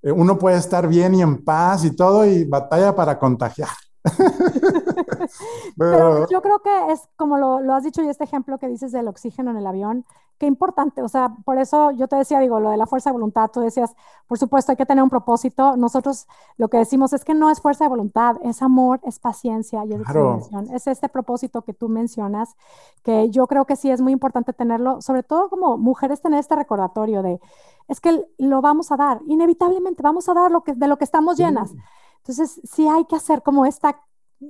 Eh, 0.02 0.12
uno 0.12 0.38
puede 0.38 0.58
estar 0.58 0.86
bien 0.86 1.14
y 1.14 1.22
en 1.22 1.44
paz 1.44 1.84
y 1.84 1.94
todo 1.94 2.26
y 2.26 2.44
batalla 2.44 2.94
para 2.94 3.18
contagiar. 3.18 3.68
Pero 5.76 6.28
yo 6.28 6.42
creo 6.42 6.60
que 6.60 6.92
es 6.92 7.08
como 7.16 7.38
lo, 7.38 7.60
lo, 7.60 7.74
has 7.74 7.84
dicho 7.84 8.02
y 8.02 8.08
este 8.08 8.24
ejemplo 8.24 8.58
que 8.58 8.68
dices 8.68 8.92
del 8.92 9.08
oxígeno 9.08 9.50
en 9.50 9.56
el 9.56 9.66
avión, 9.66 10.04
qué 10.38 10.46
importante, 10.46 11.00
o 11.02 11.08
sea, 11.08 11.34
por 11.44 11.58
eso 11.58 11.92
yo 11.92 12.08
te 12.08 12.16
decía, 12.16 12.40
digo, 12.40 12.58
lo 12.58 12.70
de 12.70 12.76
la 12.76 12.86
fuerza 12.86 13.10
de 13.10 13.14
voluntad, 13.14 13.50
tú 13.52 13.60
decías, 13.60 13.94
por 14.26 14.38
supuesto, 14.38 14.72
hay 14.72 14.76
que 14.76 14.86
tener 14.86 15.02
un 15.02 15.10
propósito. 15.10 15.76
Nosotros 15.76 16.26
lo 16.56 16.68
que 16.68 16.78
decimos 16.78 17.12
es 17.12 17.24
que 17.24 17.34
no 17.34 17.50
es 17.50 17.60
fuerza 17.60 17.84
de 17.84 17.90
voluntad, 17.90 18.36
es 18.42 18.62
amor, 18.62 19.00
es 19.04 19.18
paciencia 19.18 19.84
y 19.84 19.92
es 19.92 19.98
determinación. 20.00 20.74
Es 20.74 20.86
este 20.86 21.08
propósito 21.08 21.62
que 21.62 21.72
tú 21.72 21.88
mencionas, 21.88 22.56
que 23.02 23.30
yo 23.30 23.46
creo 23.46 23.64
que 23.64 23.76
sí 23.76 23.90
es 23.90 24.00
muy 24.00 24.12
importante 24.12 24.52
tenerlo, 24.52 25.00
sobre 25.02 25.22
todo 25.22 25.48
como 25.48 25.76
mujeres 25.78 26.20
tener 26.20 26.40
este 26.40 26.56
recordatorio 26.56 27.22
de, 27.22 27.40
es 27.88 28.00
que 28.00 28.24
lo 28.38 28.60
vamos 28.60 28.90
a 28.90 28.96
dar, 28.96 29.20
inevitablemente 29.26 30.02
vamos 30.02 30.28
a 30.28 30.34
dar 30.34 30.50
lo 30.50 30.62
que, 30.62 30.74
de 30.74 30.88
lo 30.88 30.96
que 30.98 31.04
estamos 31.04 31.36
llenas. 31.36 31.72
Entonces, 32.18 32.60
sí 32.64 32.88
hay 32.88 33.04
que 33.04 33.16
hacer 33.16 33.42
como 33.42 33.66
esta, 33.66 34.00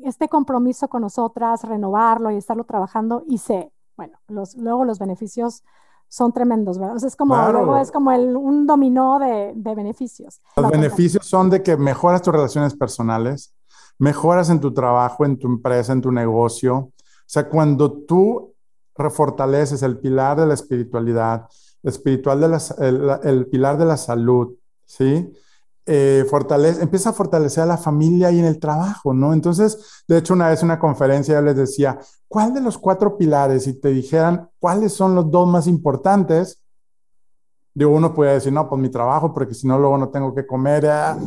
este 0.03 0.29
compromiso 0.29 0.89
con 0.89 1.03
nosotras, 1.03 1.63
renovarlo 1.65 2.31
y 2.31 2.37
estarlo 2.37 2.65
trabajando 2.65 3.25
y 3.27 3.39
sé, 3.39 3.73
bueno, 3.97 4.19
los, 4.29 4.57
luego 4.57 4.85
los 4.85 4.99
beneficios 4.99 5.63
son 6.09 6.33
tremendos, 6.33 6.79
¿verdad? 6.79 6.97
O 6.97 6.99
sea, 6.99 7.09
es 7.09 7.17
como, 7.17 7.37
luego 7.51 7.77
es 7.79 7.91
como 7.91 8.13
el, 8.13 8.37
un 8.37 8.67
dominó 8.67 9.19
de, 9.19 9.53
de 9.55 9.75
beneficios. 9.75 10.41
Los 10.57 10.71
beneficios 10.71 11.27
son 11.27 11.51
de 11.51 11.63
que 11.63 11.77
mejoras 11.77 12.23
tus 12.23 12.33
relaciones 12.33 12.75
personales, 12.77 13.55
mejoras 13.99 14.51
en 14.51 14.61
tu 14.61 14.73
trabajo, 14.73 15.25
en 15.25 15.39
tu 15.39 15.47
empresa, 15.47 15.93
en 15.93 16.01
tu 16.01 16.13
negocio. 16.13 16.77
O 16.77 16.93
sea, 17.27 17.49
cuando 17.49 17.93
tú 17.93 18.55
refortaleces 18.97 19.83
el 19.83 19.99
pilar 19.99 20.39
de 20.39 20.47
la 20.47 20.55
espiritualidad, 20.55 21.49
el, 21.83 21.89
espiritual 21.89 22.41
de 22.41 22.49
la, 22.49 23.21
el 23.25 23.47
pilar 23.47 23.79
de 23.79 23.85
la 23.85 23.97
salud, 23.97 24.55
¿sí? 24.85 25.33
Eh, 25.87 26.25
fortalece, 26.31 26.83
empieza 26.83 27.11
a 27.11 27.13
fortalecer 27.13 27.63
a 27.63 27.67
la 27.67 27.77
familia 27.77 28.31
y 28.31 28.39
en 28.39 28.47
el 28.47 28.59
trabajo, 28.59 29.13
¿no? 29.13 29.35
Entonces, 29.35 30.03
de 30.09 30.17
hecho, 30.17 30.33
una 30.33 30.49
vez 30.49 30.61
en 30.61 30.67
una 30.67 30.79
conferencia 30.79 31.35
yo 31.35 31.43
les 31.43 31.57
decía, 31.57 31.99
¿cuál 32.27 32.55
de 32.55 32.63
los 32.63 32.79
cuatro 32.79 33.19
pilares, 33.19 33.65
si 33.65 33.75
te 33.75 33.89
dijeran 33.89 34.49
cuáles 34.59 34.95
son 34.95 35.15
los 35.15 35.31
dos 35.31 35.47
más 35.47 35.67
importantes? 35.67 36.63
Digo, 37.75 37.91
uno 37.91 38.15
puede 38.15 38.35
decir, 38.35 38.53
no, 38.53 38.67
pues 38.67 38.81
mi 38.81 38.89
trabajo, 38.89 39.35
porque 39.35 39.53
si 39.53 39.67
no, 39.67 39.79
luego 39.79 39.99
no 39.99 40.09
tengo 40.09 40.35
que 40.35 40.47
comer. 40.47 40.87
Ah". 40.87 41.19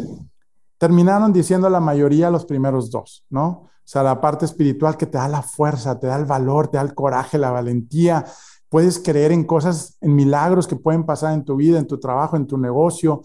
Terminaron 0.79 1.31
diciendo 1.31 1.69
la 1.69 1.79
mayoría 1.79 2.31
los 2.31 2.45
primeros 2.45 2.89
dos, 2.89 3.25
¿no? 3.29 3.47
O 3.47 3.89
sea, 3.89 4.01
la 4.01 4.19
parte 4.19 4.45
espiritual 4.45 4.97
que 4.97 5.05
te 5.05 5.17
da 5.17 5.27
la 5.27 5.43
fuerza, 5.43 5.99
te 5.99 6.07
da 6.07 6.17
el 6.17 6.25
valor, 6.25 6.67
te 6.67 6.77
da 6.77 6.83
el 6.83 6.95
coraje, 6.95 7.37
la 7.37 7.51
valentía. 7.51 8.25
Puedes 8.69 8.99
creer 8.99 9.31
en 9.31 9.43
cosas, 9.43 9.97
en 10.01 10.15
milagros 10.15 10.67
que 10.67 10.75
pueden 10.75 11.05
pasar 11.05 11.33
en 11.33 11.45
tu 11.45 11.55
vida, 11.55 11.79
en 11.79 11.87
tu 11.87 11.99
trabajo, 11.99 12.35
en 12.35 12.47
tu 12.47 12.57
negocio 12.57 13.21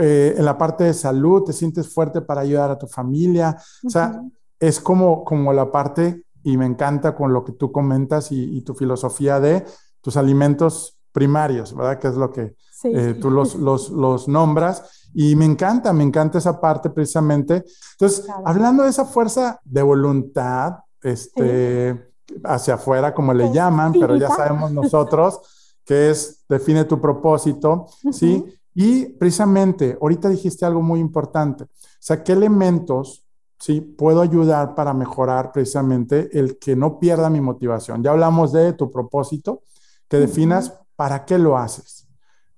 eh, 0.00 0.34
en 0.36 0.44
la 0.44 0.56
parte 0.56 0.84
de 0.84 0.94
salud, 0.94 1.44
te 1.44 1.52
sientes 1.52 1.92
fuerte 1.92 2.20
para 2.20 2.40
ayudar 2.40 2.70
a 2.70 2.78
tu 2.78 2.86
familia. 2.86 3.56
O 3.84 3.90
sea, 3.90 4.22
es 4.58 4.80
como, 4.80 5.24
como 5.24 5.52
la 5.52 5.70
parte, 5.70 6.24
y 6.42 6.56
me 6.56 6.66
encanta 6.66 7.14
con 7.14 7.32
lo 7.32 7.44
que 7.44 7.52
tú 7.52 7.72
comentas 7.72 8.30
y, 8.30 8.60
tu 8.62 8.74
filosofía 8.74 9.40
de 9.40 9.64
tus 10.00 10.16
alimentos 10.16 10.98
primarios, 11.12 11.74
¿verdad? 11.74 11.98
Que 11.98 12.08
es 12.08 12.16
lo 12.16 12.30
que 12.30 12.56
eh, 12.84 13.16
tú 13.20 13.30
los, 13.30 13.54
los, 13.56 13.90
los, 13.90 14.28
nombras. 14.28 15.08
Y 15.14 15.36
me 15.36 15.44
encanta, 15.44 15.92
me 15.92 16.02
encanta 16.02 16.38
esa 16.38 16.60
parte 16.60 16.90
precisamente. 16.90 17.64
Entonces, 17.92 18.26
hablando 18.44 18.82
de 18.82 18.90
esa 18.90 19.04
fuerza 19.04 19.60
de 19.64 19.82
voluntad, 19.82 20.78
este, 21.02 22.10
hacia 22.42 22.74
afuera, 22.74 23.14
como 23.14 23.32
le 23.32 23.52
llaman, 23.52 23.92
pero 23.92 24.16
ya 24.16 24.28
sabemos 24.28 24.72
nosotros 24.72 25.40
que 25.84 26.10
es, 26.10 26.44
define 26.48 26.84
tu 26.84 27.00
propósito, 27.00 27.86
¿sí? 28.10 28.44
Y 28.74 29.06
precisamente, 29.06 29.96
ahorita 30.00 30.28
dijiste 30.28 30.66
algo 30.66 30.82
muy 30.82 30.98
importante. 30.98 31.64
O 31.64 31.68
sea, 32.00 32.24
¿qué 32.24 32.32
elementos 32.32 33.24
sí 33.58 33.80
puedo 33.80 34.20
ayudar 34.20 34.74
para 34.74 34.92
mejorar 34.92 35.52
precisamente 35.52 36.28
el 36.38 36.58
que 36.58 36.74
no 36.74 36.98
pierda 36.98 37.30
mi 37.30 37.40
motivación? 37.40 38.02
Ya 38.02 38.10
hablamos 38.10 38.52
de 38.52 38.72
tu 38.72 38.90
propósito, 38.90 39.62
que 40.08 40.18
definas 40.18 40.74
para 40.96 41.24
qué 41.24 41.38
lo 41.38 41.56
haces, 41.56 42.08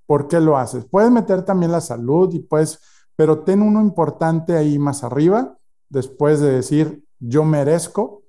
por 0.06 0.26
qué 0.26 0.40
lo 0.40 0.56
haces. 0.56 0.86
Puedes 0.86 1.10
meter 1.10 1.42
también 1.42 1.70
la 1.70 1.82
salud 1.82 2.32
y 2.32 2.40
pues, 2.40 2.80
pero 3.14 3.40
ten 3.40 3.60
uno 3.62 3.82
importante 3.82 4.56
ahí 4.56 4.78
más 4.78 5.04
arriba, 5.04 5.56
después 5.88 6.40
de 6.40 6.50
decir, 6.50 7.04
yo 7.18 7.44
merezco 7.44 8.22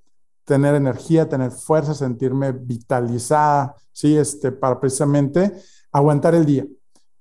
tener 0.44 0.76
energía, 0.76 1.28
tener 1.28 1.52
fuerza, 1.52 1.94
sentirme 1.94 2.52
vitalizada, 2.52 3.76
sí, 3.92 4.18
este, 4.18 4.52
para 4.52 4.80
precisamente 4.80 5.54
aguantar 5.92 6.36
el 6.36 6.46
día 6.46 6.66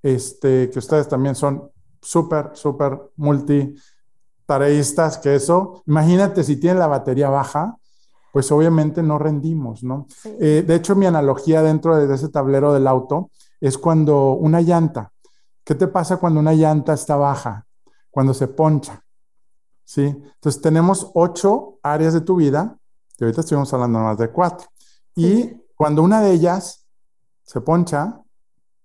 este, 0.07 0.71
que 0.71 0.79
ustedes 0.79 1.09
también 1.09 1.35
son 1.35 1.69
súper, 2.01 2.51
súper 2.53 3.11
multitareístas, 3.17 5.19
que 5.19 5.35
eso, 5.35 5.83
imagínate 5.87 6.45
si 6.45 6.59
tienen 6.59 6.79
la 6.79 6.87
batería 6.87 7.29
baja, 7.29 7.77
pues 8.33 8.53
obviamente 8.53 9.03
no 9.03 9.19
rendimos, 9.19 9.83
¿no? 9.83 10.07
Eh, 10.25 10.63
de 10.65 10.75
hecho, 10.77 10.95
mi 10.95 11.07
analogía 11.07 11.61
dentro 11.63 11.97
de 11.97 12.15
ese 12.15 12.29
tablero 12.29 12.73
del 12.73 12.87
auto 12.87 13.31
es 13.61 13.79
cuando 13.79 14.35
una 14.35 14.61
llanta, 14.61 15.11
¿qué 15.65 15.75
te 15.75 15.89
pasa 15.89 16.19
cuando 16.19 16.39
una 16.39 16.53
llanta 16.53 16.93
está 16.93 17.17
baja? 17.17 17.67
Cuando 18.11 18.33
se 18.33 18.47
poncha, 18.47 19.03
¿sí? 19.85 20.05
Entonces 20.05 20.63
tenemos 20.63 21.11
ocho 21.15 21.81
áreas 21.83 22.15
de 22.15 22.21
tu 22.21 22.37
vida, 22.37 22.79
y 23.19 23.25
ahorita 23.25 23.41
estuvimos 23.41 23.75
hablando 23.75 23.99
más 23.99 24.19
de 24.19 24.31
cuatro, 24.31 24.69
y 25.17 25.51
cuando 25.75 26.03
una 26.03 26.21
de 26.21 26.31
ellas 26.31 26.87
se 27.43 27.61
poncha, 27.61 28.21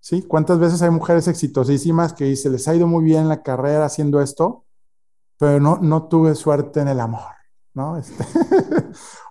¿sí? 0.02 0.24
¿Cuántas 0.24 0.60
veces 0.60 0.82
hay 0.82 0.90
mujeres 0.90 1.30
exitosísimas 1.30 2.12
que 2.12 2.36
se 2.36 2.50
les 2.50 2.68
ha 2.68 2.76
ido 2.76 2.88
muy 2.88 3.06
bien 3.06 3.30
la 3.30 3.42
carrera 3.42 3.86
haciendo 3.86 4.22
esto, 4.22 4.66
pero 5.38 5.62
no, 5.62 5.78
no 5.82 6.10
tuve 6.10 6.36
suerte 6.36 6.82
en 6.82 6.90
el 6.90 7.00
amor? 7.00 7.32
¿no? 7.74 7.98
Este, 8.02 8.26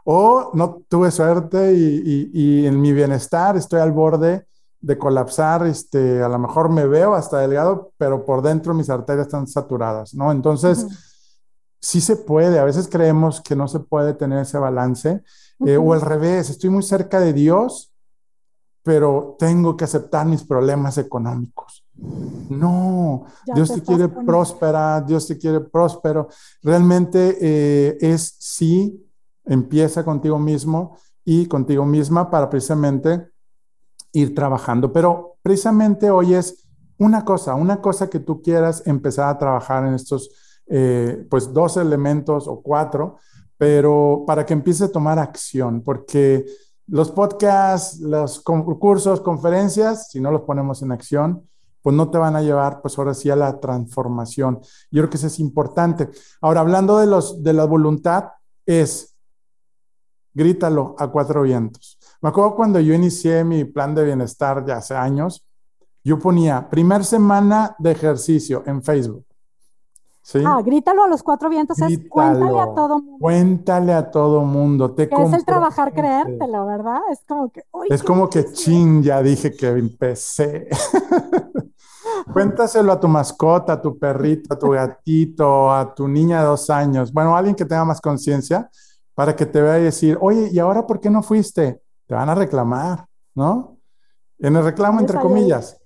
o 0.05 0.51
no 0.55 0.83
tuve 0.89 1.11
suerte 1.11 1.75
y, 1.75 2.31
y, 2.33 2.67
en 2.67 2.81
mi 2.81 2.93
bienestar 2.93 3.57
estoy 3.57 3.81
al 3.81 3.93
borde 3.93 4.47
de 4.81 4.97
colapsar, 4.97 5.67
este, 5.67 6.23
a 6.23 6.29
lo 6.29 6.39
mejor 6.39 6.71
me 6.71 6.87
veo 6.87 7.15
hasta 7.15 7.39
delgado, 7.39 7.93
pero 7.99 8.25
por 8.25 8.41
dentro 8.41 8.73
mis 8.73 8.89
arterias 8.89 9.27
están 9.27 9.47
saturadas, 9.47 10.15
¿no? 10.15 10.33
Entonces, 10.33 10.87
sí 11.79 12.01
se 12.01 12.17
puede, 12.17 12.59
a 12.59 12.65
veces 12.65 12.89
creemos 12.89 13.43
que 13.43 13.55
no 13.55 13.69
se 13.69 13.81
puede 13.81 14.15
tener 14.15 14.39
ese 14.39 14.59
balance, 14.59 15.23
eh, 15.67 15.77
o 15.77 15.93
al 15.93 16.01
revés, 16.01 16.49
estoy 16.49 16.71
muy 16.71 16.83
cerca 16.83 17.21
de 17.21 17.35
Dios, 17.35 17.90
pero 18.83 19.37
tengo 19.39 19.77
que 19.77 19.85
aceptar 19.85 20.27
mis 20.27 20.43
problemas 20.43 20.99
económicos. 20.99 21.85
No, 22.49 23.27
Dios 23.55 23.73
te, 23.73 23.83
quiere 23.83 24.09
próspera, 24.09 25.01
Dios 25.03 25.27
te 25.27 25.37
quiere 25.37 25.61
próspero. 25.61 26.29
Realmente 26.63 27.37
eh, 27.41 27.99
es 28.01 28.37
sí, 28.39 29.07
empieza 29.45 30.05
contigo 30.05 30.39
mismo 30.39 30.97
y 31.25 31.47
contigo 31.47 31.85
misma 31.85 32.31
para 32.31 32.49
precisamente 32.49 33.29
ir 34.13 34.35
trabajando. 34.35 34.93
Pero 34.93 35.37
precisamente 35.43 36.11
hoy 36.11 36.35
es 36.35 36.67
una 36.99 37.25
cosa, 37.25 37.55
una 37.55 37.81
cosa 37.81 38.09
que 38.09 38.21
tú 38.21 38.43
quieras 38.43 38.83
empezar 38.87 39.29
a 39.29 39.39
trabajar 39.39 39.87
en 39.87 39.95
estos, 39.95 40.31
eh, 40.67 41.27
pues, 41.31 41.53
dos 41.53 41.77
elementos 41.77 42.49
o 42.49 42.63
cuatro, 42.63 43.19
pero 43.57 44.25
para 44.27 44.45
que 44.45 44.55
empiece 44.55 44.85
a 44.85 44.93
tomar 44.93 45.19
acción, 45.19 45.83
porque 45.83 46.47
los 46.91 47.13
podcasts, 47.13 48.01
los 48.01 48.41
concursos, 48.41 49.21
conferencias, 49.21 50.11
si 50.11 50.21
no 50.21 50.33
los 50.33 50.43
ponemos 50.43 50.83
en 50.83 50.93
acción, 50.93 51.49
pues 51.83 51.97
no 51.97 52.11
te 52.11 52.19
van 52.19 52.37
a 52.37 52.43
llevar, 52.43 52.83
pues 52.83 52.99
ahora 52.99 53.15
sí, 53.15 53.31
a 53.31 53.37
la 53.37 53.59
transformación. 53.61 54.61
Yo 54.91 55.03
creo 55.03 55.11
que 55.11 55.17
eso 55.17 55.29
es 55.29 55.39
importante. 55.39 56.11
Ahora, 56.41 56.61
hablando 56.61 56.99
de, 56.99 57.07
los, 57.07 57.43
de 57.43 57.53
la 57.53 57.65
voluntad, 57.65 58.31
es, 58.67 59.17
grítalo 60.35 60.95
a 60.99 61.09
cuatro 61.09 61.43
vientos. 61.43 61.99
Me 62.21 62.29
acuerdo 62.29 62.55
cuando 62.55 62.81
yo 62.81 62.93
inicié 62.93 63.45
mi 63.45 63.65
plan 63.65 63.95
de 63.95 64.05
bienestar 64.05 64.65
ya 64.67 64.77
hace 64.77 64.95
años, 64.95 65.47
yo 66.03 66.19
ponía 66.19 66.69
primer 66.69 67.05
semana 67.05 67.77
de 67.79 67.93
ejercicio 67.93 68.63
en 68.67 68.83
Facebook. 68.83 69.25
¿Sí? 70.23 70.43
Ah, 70.47 70.61
grítalo 70.63 71.03
a 71.05 71.09
los 71.09 71.23
cuatro 71.23 71.49
vientos, 71.49 71.79
es 71.81 71.99
cuéntale 72.09 72.61
a 72.61 72.75
todo 72.75 73.01
mundo. 73.01 73.19
Cuéntale 73.19 73.93
a 73.93 74.11
todo 74.11 74.43
mundo. 74.43 74.91
Te 74.93 75.05
es 75.05 75.33
el 75.33 75.45
trabajar 75.45 75.93
creértelo, 75.93 76.67
¿verdad? 76.67 77.01
Es 77.11 77.21
como 77.27 77.51
que. 77.51 77.63
es 77.89 78.03
como 78.03 78.29
que 78.29 78.53
chin, 78.53 79.03
ya 79.03 79.23
dije 79.23 79.53
que 79.53 79.69
empecé. 79.69 80.69
Cuéntaselo 82.33 82.93
a 82.93 83.01
tu 83.01 83.09
mascota, 83.09 83.75
a 83.75 83.81
tu 83.81 83.99
perrito, 83.99 84.55
a 84.55 84.59
tu 84.59 84.71
gatito, 84.71 85.73
a 85.73 85.95
tu 85.95 86.07
niña 86.07 86.41
de 86.41 86.47
dos 86.47 86.69
años. 86.69 87.13
Bueno, 87.13 87.35
alguien 87.35 87.57
que 87.57 87.65
tenga 87.65 87.85
más 87.85 88.01
conciencia 88.01 88.71
para 89.15 89.35
que 89.35 89.47
te 89.47 89.61
vea 89.61 89.79
y 89.79 89.85
decir, 89.85 90.19
oye, 90.21 90.49
¿y 90.53 90.59
ahora 90.59 90.87
por 90.87 91.01
qué 91.01 91.11
no 91.11 91.23
fuiste? 91.23 91.81
te 92.11 92.17
van 92.17 92.29
a 92.29 92.35
reclamar, 92.35 93.07
¿no? 93.37 93.79
En 94.41 94.57
el 94.57 94.65
reclamo, 94.65 94.99
entre 94.99 95.21
comillas. 95.21 95.80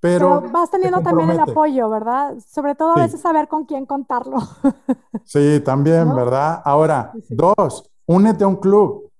Pero, 0.00 0.40
vas 0.50 0.70
teniendo 0.70 1.02
también 1.02 1.28
el 1.28 1.40
apoyo, 1.40 1.90
¿verdad? 1.90 2.34
Sobre 2.50 2.74
todo 2.74 2.92
a 2.92 3.02
veces 3.02 3.20
saber 3.20 3.48
con 3.48 3.66
quién 3.66 3.84
contarlo. 3.84 4.38
sí, 5.24 5.60
también, 5.62 6.14
¿verdad? 6.14 6.62
Ahora, 6.64 7.12
dos, 7.28 7.90
únete 8.06 8.44
a 8.44 8.48
un 8.48 8.56
club. 8.56 9.10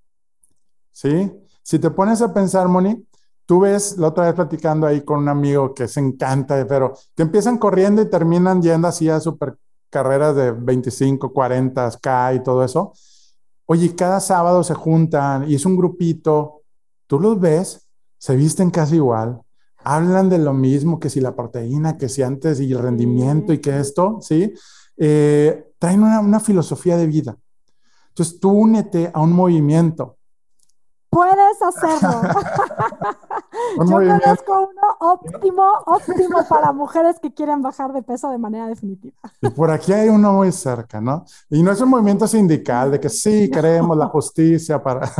¿Sí? 0.90 1.30
Si 1.62 1.78
te 1.78 1.90
pones 1.90 2.22
a 2.22 2.32
pensar, 2.32 2.66
Moni, 2.66 3.06
tú 3.44 3.60
ves 3.60 3.98
la 3.98 4.08
otra 4.08 4.24
vez 4.24 4.34
platicando 4.34 4.86
ahí 4.86 5.02
con 5.02 5.18
un 5.18 5.28
amigo 5.28 5.74
que 5.74 5.86
se 5.86 6.00
encanta, 6.00 6.66
pero 6.66 6.94
que 7.14 7.22
empiezan 7.22 7.58
corriendo 7.58 8.00
y 8.00 8.08
terminan 8.08 8.62
yendo 8.62 8.88
así 8.88 9.08
a 9.10 9.20
super 9.20 9.56
carreras 9.90 10.34
de 10.34 10.52
25, 10.52 11.32
40, 11.32 11.90
K 12.00 12.34
y 12.34 12.42
todo 12.42 12.64
eso. 12.64 12.92
Oye, 13.66 13.94
cada 13.94 14.18
sábado 14.20 14.64
se 14.64 14.74
juntan 14.74 15.48
y 15.48 15.56
es 15.56 15.66
un 15.66 15.76
grupito, 15.76 16.62
tú 17.06 17.20
los 17.20 17.38
ves, 17.38 17.86
se 18.18 18.34
visten 18.34 18.70
casi 18.70 18.96
igual, 18.96 19.40
hablan 19.84 20.28
de 20.28 20.38
lo 20.38 20.52
mismo, 20.52 20.98
que 21.00 21.10
si 21.10 21.20
la 21.20 21.34
proteína, 21.34 21.96
que 21.96 22.08
si 22.08 22.22
antes 22.22 22.60
y 22.60 22.72
el 22.72 22.78
rendimiento 22.78 23.52
y 23.52 23.58
que 23.58 23.78
esto, 23.78 24.18
¿sí? 24.20 24.52
Eh, 24.96 25.72
traen 25.78 26.02
una, 26.02 26.20
una 26.20 26.40
filosofía 26.40 26.96
de 26.96 27.06
vida. 27.06 27.36
Entonces 28.08 28.38
tú 28.40 28.50
únete 28.50 29.10
a 29.12 29.20
un 29.20 29.32
movimiento 29.32 30.18
Puedes 31.10 31.60
hacerlo. 31.60 32.22
Yo 33.78 33.84
conozco 33.84 34.70
uno 34.70 34.96
óptimo, 35.00 35.64
óptimo 35.86 36.46
para 36.48 36.72
mujeres 36.72 37.18
que 37.20 37.34
quieren 37.34 37.62
bajar 37.62 37.92
de 37.92 38.02
peso 38.02 38.30
de 38.30 38.38
manera 38.38 38.68
definitiva. 38.68 39.16
Y 39.40 39.50
por 39.50 39.72
aquí 39.72 39.92
hay 39.92 40.08
uno 40.08 40.32
muy 40.34 40.52
cerca, 40.52 41.00
¿no? 41.00 41.24
Y 41.50 41.62
no 41.64 41.72
es 41.72 41.80
un 41.80 41.90
movimiento 41.90 42.28
sindical 42.28 42.92
de 42.92 43.00
que 43.00 43.08
sí 43.08 43.50
queremos 43.52 43.96
la 43.96 44.06
justicia 44.06 44.80
para, 44.80 45.10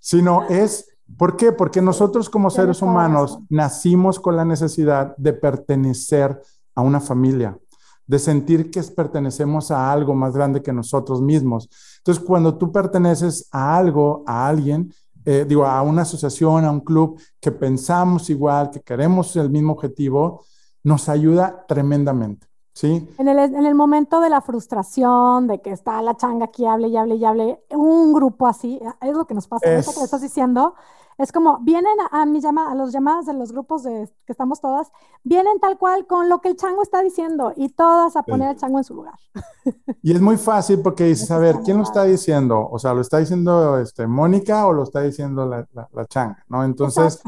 sino 0.00 0.44
es, 0.44 0.95
¿por 1.16 1.36
qué? 1.36 1.52
Porque 1.52 1.82
nosotros 1.82 2.30
como 2.30 2.50
seres 2.50 2.82
humanos 2.82 3.38
nacimos 3.48 4.18
con 4.20 4.36
la 4.36 4.44
necesidad 4.44 5.16
de 5.16 5.32
pertenecer 5.32 6.40
a 6.74 6.82
una 6.82 7.00
familia 7.00 7.58
de 8.06 8.18
sentir 8.18 8.70
que 8.70 8.82
pertenecemos 8.82 9.70
a 9.70 9.90
algo 9.90 10.14
más 10.14 10.34
grande 10.34 10.62
que 10.62 10.72
nosotros 10.72 11.20
mismos. 11.20 11.68
Entonces, 11.98 12.22
cuando 12.22 12.56
tú 12.56 12.70
perteneces 12.70 13.48
a 13.50 13.76
algo, 13.76 14.22
a 14.26 14.46
alguien, 14.46 14.92
eh, 15.24 15.44
digo, 15.46 15.66
a 15.66 15.82
una 15.82 16.02
asociación, 16.02 16.64
a 16.64 16.70
un 16.70 16.80
club, 16.80 17.20
que 17.40 17.50
pensamos 17.50 18.30
igual, 18.30 18.70
que 18.70 18.80
queremos 18.80 19.34
el 19.36 19.50
mismo 19.50 19.72
objetivo, 19.72 20.44
nos 20.84 21.08
ayuda 21.08 21.64
tremendamente. 21.66 22.46
¿Sí? 22.76 23.08
En 23.16 23.26
el, 23.26 23.38
en 23.38 23.64
el 23.64 23.74
momento 23.74 24.20
de 24.20 24.28
la 24.28 24.42
frustración, 24.42 25.46
de 25.46 25.62
que 25.62 25.70
está 25.70 26.02
la 26.02 26.14
changa 26.14 26.44
aquí, 26.44 26.66
hable 26.66 26.88
y 26.88 26.96
hable 26.98 27.14
y 27.14 27.24
hable, 27.24 27.64
un 27.70 28.12
grupo 28.12 28.46
así, 28.46 28.78
es 29.00 29.16
lo 29.16 29.26
que 29.26 29.32
nos 29.32 29.48
pasa, 29.48 29.72
es, 29.72 29.88
que 29.88 29.98
le 29.98 30.04
estás 30.04 30.20
diciendo, 30.20 30.74
es 31.16 31.32
como, 31.32 31.58
vienen 31.60 31.96
a, 32.10 32.26
mi 32.26 32.42
llama, 32.42 32.70
a 32.70 32.74
los 32.74 32.92
llamadas 32.92 33.24
de 33.24 33.32
los 33.32 33.50
grupos 33.50 33.82
de 33.82 34.10
que 34.26 34.32
estamos 34.32 34.60
todas, 34.60 34.92
vienen 35.24 35.58
tal 35.58 35.78
cual 35.78 36.06
con 36.06 36.28
lo 36.28 36.42
que 36.42 36.50
el 36.50 36.56
chango 36.56 36.82
está 36.82 37.00
diciendo 37.00 37.54
y 37.56 37.70
todas 37.70 38.14
a 38.14 38.24
poner 38.24 38.48
al 38.48 38.56
chango 38.56 38.76
en 38.76 38.84
su 38.84 38.94
lugar. 38.94 39.14
Y 40.02 40.12
es 40.12 40.20
muy 40.20 40.36
fácil 40.36 40.80
porque 40.82 41.04
dices, 41.04 41.30
a 41.32 41.38
ver, 41.38 41.56
¿quién 41.64 41.78
lo 41.78 41.82
está 41.82 42.04
diciendo? 42.04 42.68
O 42.70 42.78
sea, 42.78 42.94
¿lo 42.94 43.00
está 43.00 43.18
diciendo 43.18 43.78
este, 43.78 44.06
Mónica 44.06 44.66
o 44.66 44.72
lo 44.72 44.84
está 44.84 45.00
diciendo 45.00 45.46
la, 45.46 45.66
la, 45.72 46.06
changa? 46.06 46.44
¿No? 46.48 46.62
Entonces, 46.62 47.20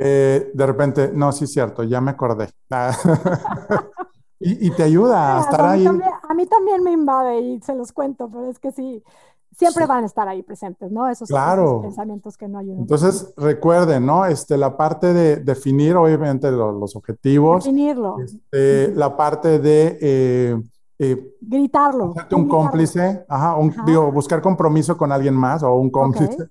eh, 0.00 0.50
de 0.52 0.66
repente, 0.66 1.12
no, 1.14 1.30
sí 1.30 1.44
es 1.44 1.52
cierto, 1.52 1.84
ya 1.84 2.00
me 2.00 2.10
acordé. 2.12 2.50
y, 4.38 4.66
y, 4.66 4.70
te 4.70 4.82
ayuda 4.82 5.38
a 5.38 5.40
estar 5.40 5.64
ahí. 5.64 5.86
a 5.86 6.34
mí 6.34 6.46
también 6.46 6.82
me 6.82 6.92
invade 6.92 7.40
y 7.40 7.60
se 7.60 7.74
los 7.74 7.92
cuento, 7.92 8.28
pero 8.30 8.50
es 8.50 8.58
que 8.58 8.70
sí, 8.70 9.02
siempre 9.56 9.86
van 9.86 10.04
a 10.04 10.06
estar 10.06 10.28
ahí 10.28 10.42
presentes, 10.42 10.90
¿no? 10.90 11.08
Esos, 11.08 11.28
claro. 11.28 11.80
pensamientos 11.82 12.36
que 12.36 12.46
no 12.48 12.58
ayudan. 12.58 12.80
Entonces, 12.80 13.32
recuerden, 13.36 14.04
¿no? 14.04 14.26
Este, 14.26 14.56
la 14.56 14.76
parte 14.76 15.12
de 15.12 15.36
definir, 15.36 15.96
obviamente, 15.96 16.50
los, 16.50 16.94
objetivos. 16.94 17.64
Definirlo. 17.64 18.16
Este, 18.20 18.94
la 18.94 19.16
parte 19.16 19.58
de... 19.58 19.98
Eh, 20.00 20.62
eh, 20.98 21.34
Gritarlo. 21.40 22.14
Un 22.32 22.48
cómplice, 22.48 23.24
ajá, 23.28 23.56
un, 23.56 23.74
Digo, 23.84 24.10
buscar 24.12 24.40
compromiso 24.40 24.96
con 24.96 25.12
alguien 25.12 25.34
más 25.34 25.62
o 25.62 25.74
un 25.74 25.90
cómplice. 25.90 26.48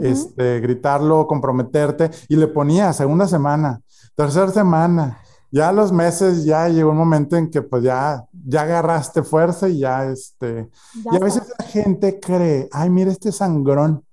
este, 0.00 0.60
gritarlo, 0.60 1.26
comprometerte. 1.26 2.10
Y 2.28 2.36
le 2.36 2.48
ponía 2.48 2.92
segunda 2.92 3.26
semana, 3.26 3.80
tercera 4.14 4.48
semana, 4.48 5.18
ya 5.50 5.72
los 5.72 5.92
meses 5.92 6.44
ya 6.44 6.68
llegó 6.68 6.90
un 6.90 6.98
momento 6.98 7.36
en 7.36 7.50
que 7.50 7.62
pues 7.62 7.82
ya, 7.82 8.24
ya 8.32 8.62
agarraste 8.62 9.22
fuerza 9.22 9.68
y 9.68 9.80
ya 9.80 10.04
este, 10.06 10.68
y 11.10 11.16
a 11.16 11.18
veces 11.18 11.42
la 11.58 11.64
gente 11.64 12.20
cree, 12.20 12.68
ay, 12.72 12.90
mira 12.90 13.10
este 13.10 13.32
sangrón, 13.32 14.04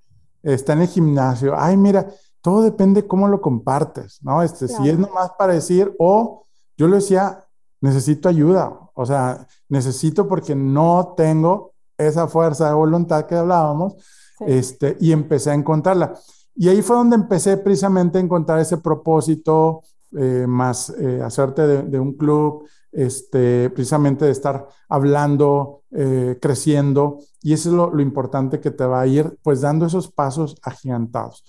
está 0.43 0.73
en 0.73 0.81
el 0.81 0.87
gimnasio, 0.87 1.53
ay, 1.57 1.75
mira, 1.77 2.07
todo 2.41 2.61
depende 2.61 3.07
cómo 3.07 3.27
lo 3.27 3.41
compartes, 3.41 4.19
¿no? 4.21 4.43
Este, 4.43 4.67
si 4.67 4.89
es 4.89 4.99
nomás 4.99 5.31
para 5.37 5.53
decir, 5.53 5.93
o 5.99 6.45
yo 6.77 6.87
le 6.87 6.97
decía, 6.97 7.43
necesito 7.81 8.29
ayuda, 8.29 8.71
o 8.93 9.05
sea, 9.05 9.47
necesito 9.67 10.27
porque 10.27 10.55
no 10.55 11.15
tengo 11.17 11.73
esa 11.97 12.27
fuerza 12.27 12.67
de 12.67 12.75
voluntad 12.75 13.25
que 13.25 13.35
hablábamos, 13.35 13.95
este, 14.41 14.97
y 14.99 15.11
empecé 15.11 15.51
a 15.51 15.55
encontrarla. 15.55 16.13
Y 16.55 16.69
ahí 16.69 16.81
fue 16.81 16.95
donde 16.95 17.15
empecé 17.15 17.57
precisamente 17.57 18.17
a 18.17 18.21
encontrar 18.21 18.59
ese 18.59 18.77
propósito, 18.77 19.81
eh, 20.17 20.45
más 20.47 20.89
eh, 20.91 21.21
hacerte 21.21 21.83
de, 21.83 21.99
un 21.99 22.13
club, 22.13 22.67
este, 22.91 23.69
precisamente 23.69 24.25
de 24.25 24.31
estar 24.31 24.67
hablando, 24.87 25.83
eh, 25.91 26.37
creciendo, 26.41 27.19
y 27.41 27.53
eso 27.53 27.69
es 27.69 27.75
lo, 27.75 27.99
importante 27.99 28.59
que 28.59 28.71
te 28.71 28.85
va 28.85 29.01
a 29.01 29.07
ir, 29.07 29.37
pues 29.43 29.61
dando 29.61 29.85
esos 29.85 30.11
pasos 30.11 30.55
agigantados. 30.63 31.43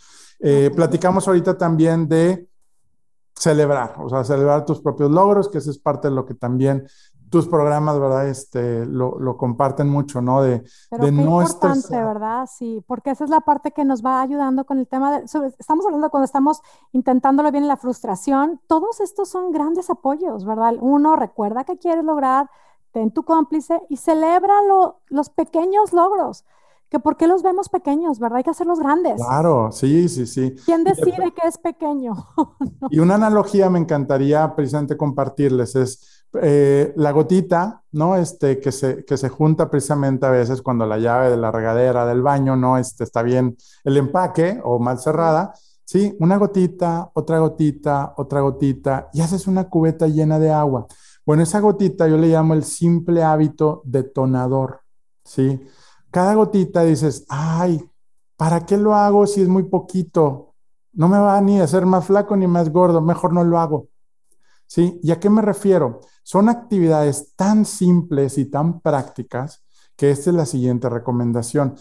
platicamos 0.74 1.26
ahorita 1.28 1.56
también 1.56 2.08
de 2.08 2.48
celebrar, 3.34 3.94
o 3.98 4.08
sea, 4.08 4.24
celebrar 4.24 4.64
tus 4.64 4.80
propios 4.80 5.10
logros, 5.10 5.48
que 5.48 5.58
eso 5.58 5.70
es 5.70 5.78
parte 5.78 6.08
de 6.08 6.14
lo 6.14 6.24
que 6.24 6.34
también 6.34 6.86
tus 7.36 7.48
programas, 7.48 8.00
¿verdad? 8.00 8.28
Este, 8.28 8.86
lo, 8.86 9.18
lo 9.18 9.36
comparten 9.36 9.90
mucho, 9.90 10.22
¿no? 10.22 10.40
De, 10.40 10.64
Pero 10.88 11.04
de 11.04 11.10
qué 11.10 11.16
no 11.16 11.42
importante, 11.42 12.02
¿verdad? 12.02 12.48
Sí, 12.50 12.82
porque 12.86 13.10
esa 13.10 13.24
es 13.24 13.30
la 13.30 13.42
parte 13.42 13.72
que 13.72 13.84
nos 13.84 14.02
va 14.02 14.22
ayudando 14.22 14.64
con 14.64 14.78
el 14.78 14.88
tema 14.88 15.20
de, 15.20 15.24
estamos 15.58 15.84
hablando 15.84 16.08
cuando 16.08 16.24
estamos 16.24 16.62
intentándolo 16.92 17.52
bien 17.52 17.68
la 17.68 17.76
frustración, 17.76 18.58
todos 18.66 19.00
estos 19.00 19.28
son 19.28 19.52
grandes 19.52 19.90
apoyos, 19.90 20.46
¿verdad? 20.46 20.76
Uno 20.80 21.14
recuerda 21.14 21.64
que 21.64 21.76
quieres 21.76 22.06
lograr, 22.06 22.48
ten 22.92 23.10
tu 23.10 23.22
cómplice 23.24 23.82
y 23.90 23.98
celebra 23.98 24.54
los 25.10 25.28
pequeños 25.28 25.92
logros. 25.92 26.46
Que 26.88 27.00
por 27.00 27.16
qué 27.16 27.26
los 27.26 27.42
vemos 27.42 27.68
pequeños, 27.68 28.20
¿verdad? 28.20 28.36
Hay 28.38 28.44
que 28.44 28.50
hacerlos 28.50 28.78
grandes. 28.78 29.16
Claro, 29.16 29.72
sí, 29.72 30.08
sí, 30.08 30.24
sí. 30.24 30.54
¿Quién 30.64 30.84
decide 30.84 31.32
que 31.34 31.46
es 31.46 31.58
pequeño? 31.58 32.14
Y 32.90 33.00
una 33.00 33.16
analogía 33.16 33.68
me 33.68 33.80
encantaría 33.80 34.54
precisamente 34.54 34.96
compartirles 34.96 35.74
es 35.74 36.15
eh, 36.42 36.92
la 36.96 37.12
gotita, 37.12 37.82
¿no? 37.92 38.16
Este, 38.16 38.60
que 38.60 38.72
se, 38.72 39.04
que 39.04 39.16
se 39.16 39.28
junta 39.28 39.70
precisamente 39.70 40.26
a 40.26 40.30
veces 40.30 40.62
cuando 40.62 40.86
la 40.86 40.98
llave 40.98 41.30
de 41.30 41.36
la 41.36 41.50
regadera 41.50 42.06
del 42.06 42.22
baño 42.22 42.56
no 42.56 42.78
este, 42.78 43.04
está 43.04 43.22
bien 43.22 43.56
el 43.84 43.96
empaque 43.96 44.60
o 44.64 44.78
mal 44.78 44.98
cerrada. 44.98 45.52
Sí, 45.84 46.16
una 46.18 46.36
gotita, 46.36 47.10
otra 47.14 47.38
gotita, 47.38 48.14
otra 48.16 48.40
gotita, 48.40 49.08
y 49.12 49.20
haces 49.20 49.46
una 49.46 49.68
cubeta 49.68 50.08
llena 50.08 50.38
de 50.38 50.50
agua. 50.50 50.86
Bueno, 51.24 51.44
esa 51.44 51.60
gotita 51.60 52.08
yo 52.08 52.16
le 52.18 52.28
llamo 52.28 52.54
el 52.54 52.64
simple 52.64 53.22
hábito 53.22 53.82
detonador, 53.84 54.80
¿sí? 55.24 55.60
Cada 56.10 56.34
gotita 56.34 56.82
dices, 56.82 57.24
ay, 57.28 57.80
¿para 58.36 58.66
qué 58.66 58.76
lo 58.76 58.94
hago 58.94 59.26
si 59.26 59.42
es 59.42 59.48
muy 59.48 59.64
poquito? 59.64 60.54
No 60.92 61.08
me 61.08 61.18
va 61.18 61.40
ni 61.40 61.60
a 61.60 61.64
hacer 61.64 61.86
más 61.86 62.06
flaco 62.06 62.36
ni 62.36 62.46
más 62.46 62.70
gordo, 62.70 63.00
mejor 63.00 63.32
no 63.32 63.44
lo 63.44 63.58
hago. 63.58 63.88
¿Sí? 64.66 64.98
¿Y 65.02 65.12
a 65.12 65.20
qué 65.20 65.30
me 65.30 65.42
refiero? 65.42 66.00
Son 66.22 66.48
actividades 66.48 67.34
tan 67.36 67.64
simples 67.64 68.36
y 68.38 68.46
tan 68.46 68.80
prácticas 68.80 69.62
que 69.96 70.10
esta 70.10 70.30
es 70.30 70.36
la 70.36 70.46
siguiente 70.46 70.88
recomendación. 70.88 71.74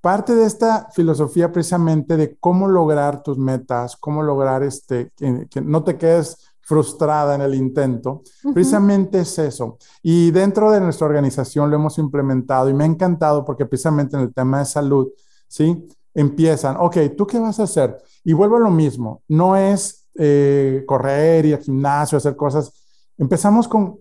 Parte 0.00 0.34
de 0.34 0.46
esta 0.46 0.88
filosofía 0.92 1.52
precisamente 1.52 2.16
de 2.16 2.36
cómo 2.38 2.66
lograr 2.66 3.22
tus 3.22 3.38
metas, 3.38 3.96
cómo 3.96 4.22
lograr 4.22 4.62
este, 4.64 5.12
que 5.16 5.60
no 5.60 5.84
te 5.84 5.96
quedes 5.96 6.52
frustrada 6.62 7.34
en 7.34 7.42
el 7.42 7.54
intento, 7.54 8.22
precisamente 8.54 9.20
es 9.20 9.38
eso. 9.38 9.78
Y 10.02 10.30
dentro 10.30 10.70
de 10.70 10.80
nuestra 10.80 11.06
organización 11.06 11.70
lo 11.70 11.76
hemos 11.76 11.98
implementado 11.98 12.68
y 12.68 12.74
me 12.74 12.84
ha 12.84 12.86
encantado 12.86 13.44
porque 13.44 13.66
precisamente 13.66 14.16
en 14.16 14.22
el 14.22 14.34
tema 14.34 14.60
de 14.60 14.64
salud, 14.64 15.08
¿sí? 15.48 15.86
Empiezan, 16.14 16.76
ok, 16.78 16.96
¿tú 17.16 17.26
qué 17.26 17.38
vas 17.38 17.60
a 17.60 17.64
hacer? 17.64 17.96
Y 18.24 18.32
vuelvo 18.32 18.56
a 18.56 18.60
lo 18.60 18.70
mismo, 18.70 19.22
no 19.28 19.56
es 19.56 20.01
eh, 20.14 20.84
correr, 20.86 21.46
ir 21.46 21.54
al 21.54 21.62
gimnasio, 21.62 22.18
hacer 22.18 22.36
cosas. 22.36 22.72
Empezamos 23.16 23.68
con 23.68 23.98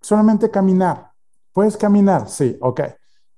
solamente 0.00 0.50
caminar. 0.50 1.10
¿Puedes 1.52 1.76
caminar? 1.76 2.28
Sí, 2.28 2.56
ok. 2.60 2.80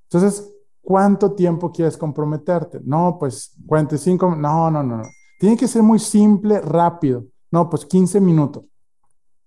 Entonces, 0.04 0.52
¿cuánto 0.80 1.32
tiempo 1.32 1.70
quieres 1.70 1.96
comprometerte? 1.96 2.80
No, 2.84 3.16
pues 3.18 3.52
45, 3.66 4.36
no, 4.36 4.70
no, 4.70 4.82
no, 4.82 4.96
no. 4.98 5.08
Tiene 5.38 5.56
que 5.56 5.68
ser 5.68 5.82
muy 5.82 5.98
simple, 5.98 6.60
rápido. 6.60 7.24
No, 7.50 7.68
pues 7.68 7.84
15 7.84 8.20
minutos, 8.20 8.64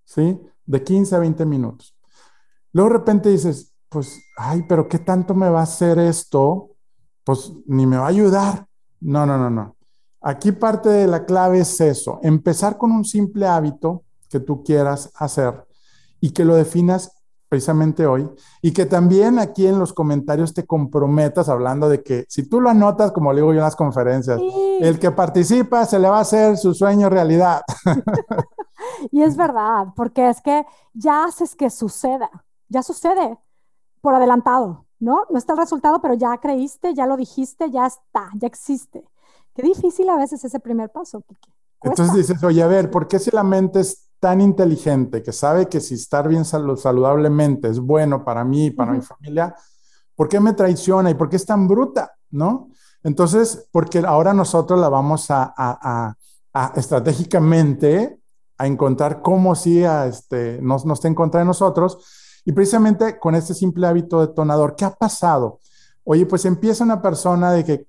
¿sí? 0.06 0.40
De 0.66 0.84
15 0.84 1.16
a 1.16 1.20
20 1.20 1.46
minutos. 1.46 1.96
Luego 2.72 2.92
de 2.92 2.98
repente 2.98 3.30
dices, 3.30 3.74
pues, 3.90 4.22
ay, 4.38 4.64
pero 4.70 4.88
¿qué 4.88 5.00
tanto 5.00 5.34
me 5.34 5.50
va 5.50 5.62
a 5.62 5.64
hacer 5.64 5.98
esto? 6.00 6.76
Pues 7.24 7.52
ni 7.66 7.86
me 7.86 7.98
va 7.98 8.06
a 8.06 8.10
ayudar. 8.10 8.68
No, 9.02 9.26
no, 9.26 9.38
no, 9.38 9.50
no. 9.50 9.76
Aquí 10.22 10.52
parte 10.52 10.90
de 10.90 11.08
la 11.08 11.26
clave 11.26 11.60
es 11.60 11.80
eso, 11.80 12.20
empezar 12.24 12.78
con 12.78 12.92
un 12.92 13.06
simple 13.06 13.48
hábito 13.48 14.04
que 14.30 14.40
tú 14.40 14.64
quieras 14.64 15.12
hacer 15.16 15.66
y 16.20 16.32
que 16.32 16.44
lo 16.44 16.56
definas 16.56 17.20
precisamente 17.50 18.06
hoy, 18.06 18.30
y 18.62 18.72
que 18.72 18.86
también 18.86 19.40
aquí 19.40 19.66
en 19.66 19.80
los 19.80 19.92
comentarios 19.92 20.54
te 20.54 20.68
comprometas 20.68 21.50
hablando 21.50 21.90
de 21.90 22.04
que 22.04 22.26
si 22.30 22.48
tú 22.48 22.62
lo 22.62 22.70
anotas, 22.70 23.12
como 23.12 23.34
le 23.34 23.42
digo 23.42 23.52
yo 23.52 23.58
en 23.58 23.64
las 23.64 23.76
conferencias, 23.76 24.40
el 24.80 25.00
que 25.00 25.10
participa 25.10 25.84
se 25.86 25.98
le 25.98 26.08
va 26.08 26.20
a 26.20 26.22
hacer 26.22 26.58
su 26.58 26.76
sueño 26.76 27.10
realidad. 27.10 27.62
y 29.12 29.24
es 29.24 29.36
verdad, 29.36 29.88
porque 29.96 30.30
es 30.30 30.42
que 30.42 30.64
ya 30.94 31.24
haces 31.24 31.56
que 31.56 31.72
suceda, 31.72 32.30
ya 32.68 32.84
sucede 32.84 33.40
por 34.00 34.14
adelantado, 34.14 34.86
¿no? 35.00 35.24
No 35.32 35.38
está 35.40 35.54
el 35.54 35.60
resultado, 35.60 36.00
pero 36.02 36.14
ya 36.14 36.38
creíste, 36.38 36.94
ya 36.94 37.08
lo 37.08 37.18
dijiste, 37.18 37.72
ya 37.72 37.88
está, 37.88 38.30
ya 38.36 38.48
existe. 38.48 39.04
Qué 39.54 39.62
difícil 39.64 40.10
a 40.10 40.18
veces 40.18 40.44
ese 40.44 40.60
primer 40.60 40.90
paso, 40.92 41.22
Kiki. 41.22 41.54
Entonces 41.82 42.16
dices, 42.16 42.44
oye, 42.44 42.62
a 42.62 42.68
ver, 42.68 42.92
¿por 42.92 43.08
qué 43.08 43.20
si 43.20 43.32
la 43.32 43.44
mente 43.44 43.80
es 43.80 44.10
tan 44.20 44.42
inteligente 44.42 45.24
que 45.24 45.32
sabe 45.32 45.68
que 45.68 45.80
si 45.80 45.96
estar 45.96 46.28
bien 46.28 46.44
saludablemente 46.44 47.70
es 47.70 47.80
bueno 47.80 48.26
para 48.26 48.44
mí 48.44 48.66
y 48.66 48.72
para 48.72 48.92
mi 48.92 49.02
familia, 49.02 49.56
¿por 50.16 50.28
qué 50.28 50.40
me 50.40 50.54
traiciona 50.54 51.10
y 51.10 51.14
por 51.14 51.30
qué 51.30 51.38
es 51.38 51.46
tan 51.46 51.68
bruta? 51.68 52.12
¿No? 52.32 52.70
Entonces, 53.04 53.68
porque 53.72 54.00
ahora 54.00 54.34
nosotros 54.34 54.80
la 54.80 54.90
vamos 54.90 55.28
a, 55.30 56.16
estratégicamente 56.76 58.20
a 58.58 58.68
encontrar 58.68 59.22
cómo 59.22 59.56
sí 59.56 59.86
a 59.86 60.06
este, 60.06 60.60
nos, 60.62 60.86
nos 60.86 61.04
en 61.06 61.16
contra 61.16 61.40
de 61.40 61.46
nosotros. 61.46 61.98
Y 62.44 62.52
precisamente 62.52 63.18
con 63.20 63.36
este 63.36 63.54
simple 63.54 63.88
hábito 63.88 64.20
detonador, 64.20 64.76
¿qué 64.76 64.84
ha 64.84 64.94
pasado? 64.94 65.60
Oye, 66.04 66.26
pues 66.26 66.44
empieza 66.44 66.84
una 66.84 67.02
persona 67.02 67.52
de 67.54 67.64
que, 67.64 67.88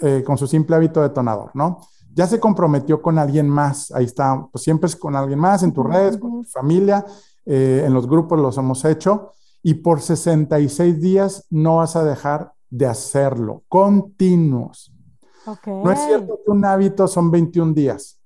eh, 0.00 0.22
con 0.24 0.36
su 0.38 0.46
simple 0.46 0.76
hábito 0.76 1.02
detonador, 1.02 1.50
¿no? 1.54 1.80
ya 2.14 2.26
se 2.26 2.38
comprometió 2.38 3.02
con 3.02 3.18
alguien 3.18 3.48
más, 3.48 3.90
ahí 3.90 4.04
está, 4.04 4.46
pues 4.50 4.62
siempre 4.62 4.86
es 4.86 4.94
con 4.94 5.16
alguien 5.16 5.38
más 5.38 5.62
en 5.64 5.72
tus 5.72 5.84
redes, 5.84 6.16
con 6.16 6.42
tu 6.42 6.44
familia, 6.44 7.04
eh, 7.44 7.82
en 7.84 7.92
los 7.92 8.08
grupos 8.08 8.38
los 8.38 8.56
hemos 8.56 8.84
hecho, 8.84 9.32
y 9.62 9.74
por 9.74 10.00
66 10.00 11.00
días 11.00 11.46
no 11.50 11.78
vas 11.78 11.96
a 11.96 12.04
dejar 12.04 12.52
de 12.70 12.86
hacerlo, 12.86 13.64
continuos. 13.68 14.92
No 15.66 15.90
es 15.90 16.00
cierto 16.00 16.38
que 16.42 16.50
un 16.50 16.64
hábito 16.64 17.06
son 17.06 17.30
21 17.30 17.74
días. 17.74 18.18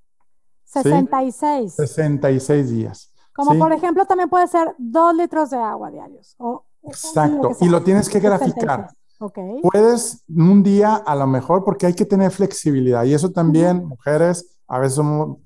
66. 0.65 1.73
66 1.73 2.69
días. 2.69 3.11
Como 3.33 3.57
por 3.57 3.73
ejemplo 3.73 4.05
también 4.05 4.29
puede 4.29 4.47
ser 4.47 4.75
dos 4.77 5.15
litros 5.15 5.49
de 5.49 5.57
agua 5.57 5.89
diarios. 5.91 6.37
Exacto, 6.83 7.51
y 7.59 7.69
lo 7.69 7.81
tienes 7.83 8.07
que 8.07 8.19
graficar. 8.19 8.89
Puedes 9.61 10.23
un 10.29 10.63
día 10.63 10.95
a 10.95 11.15
lo 11.15 11.27
mejor 11.27 11.63
porque 11.63 11.85
hay 11.85 11.93
que 11.93 12.05
tener 12.05 12.31
flexibilidad 12.31 13.03
y 13.03 13.13
eso 13.13 13.31
también, 13.31 13.85
mujeres, 13.85 14.59
a 14.67 14.79
veces 14.79 14.95
somos 14.95 15.37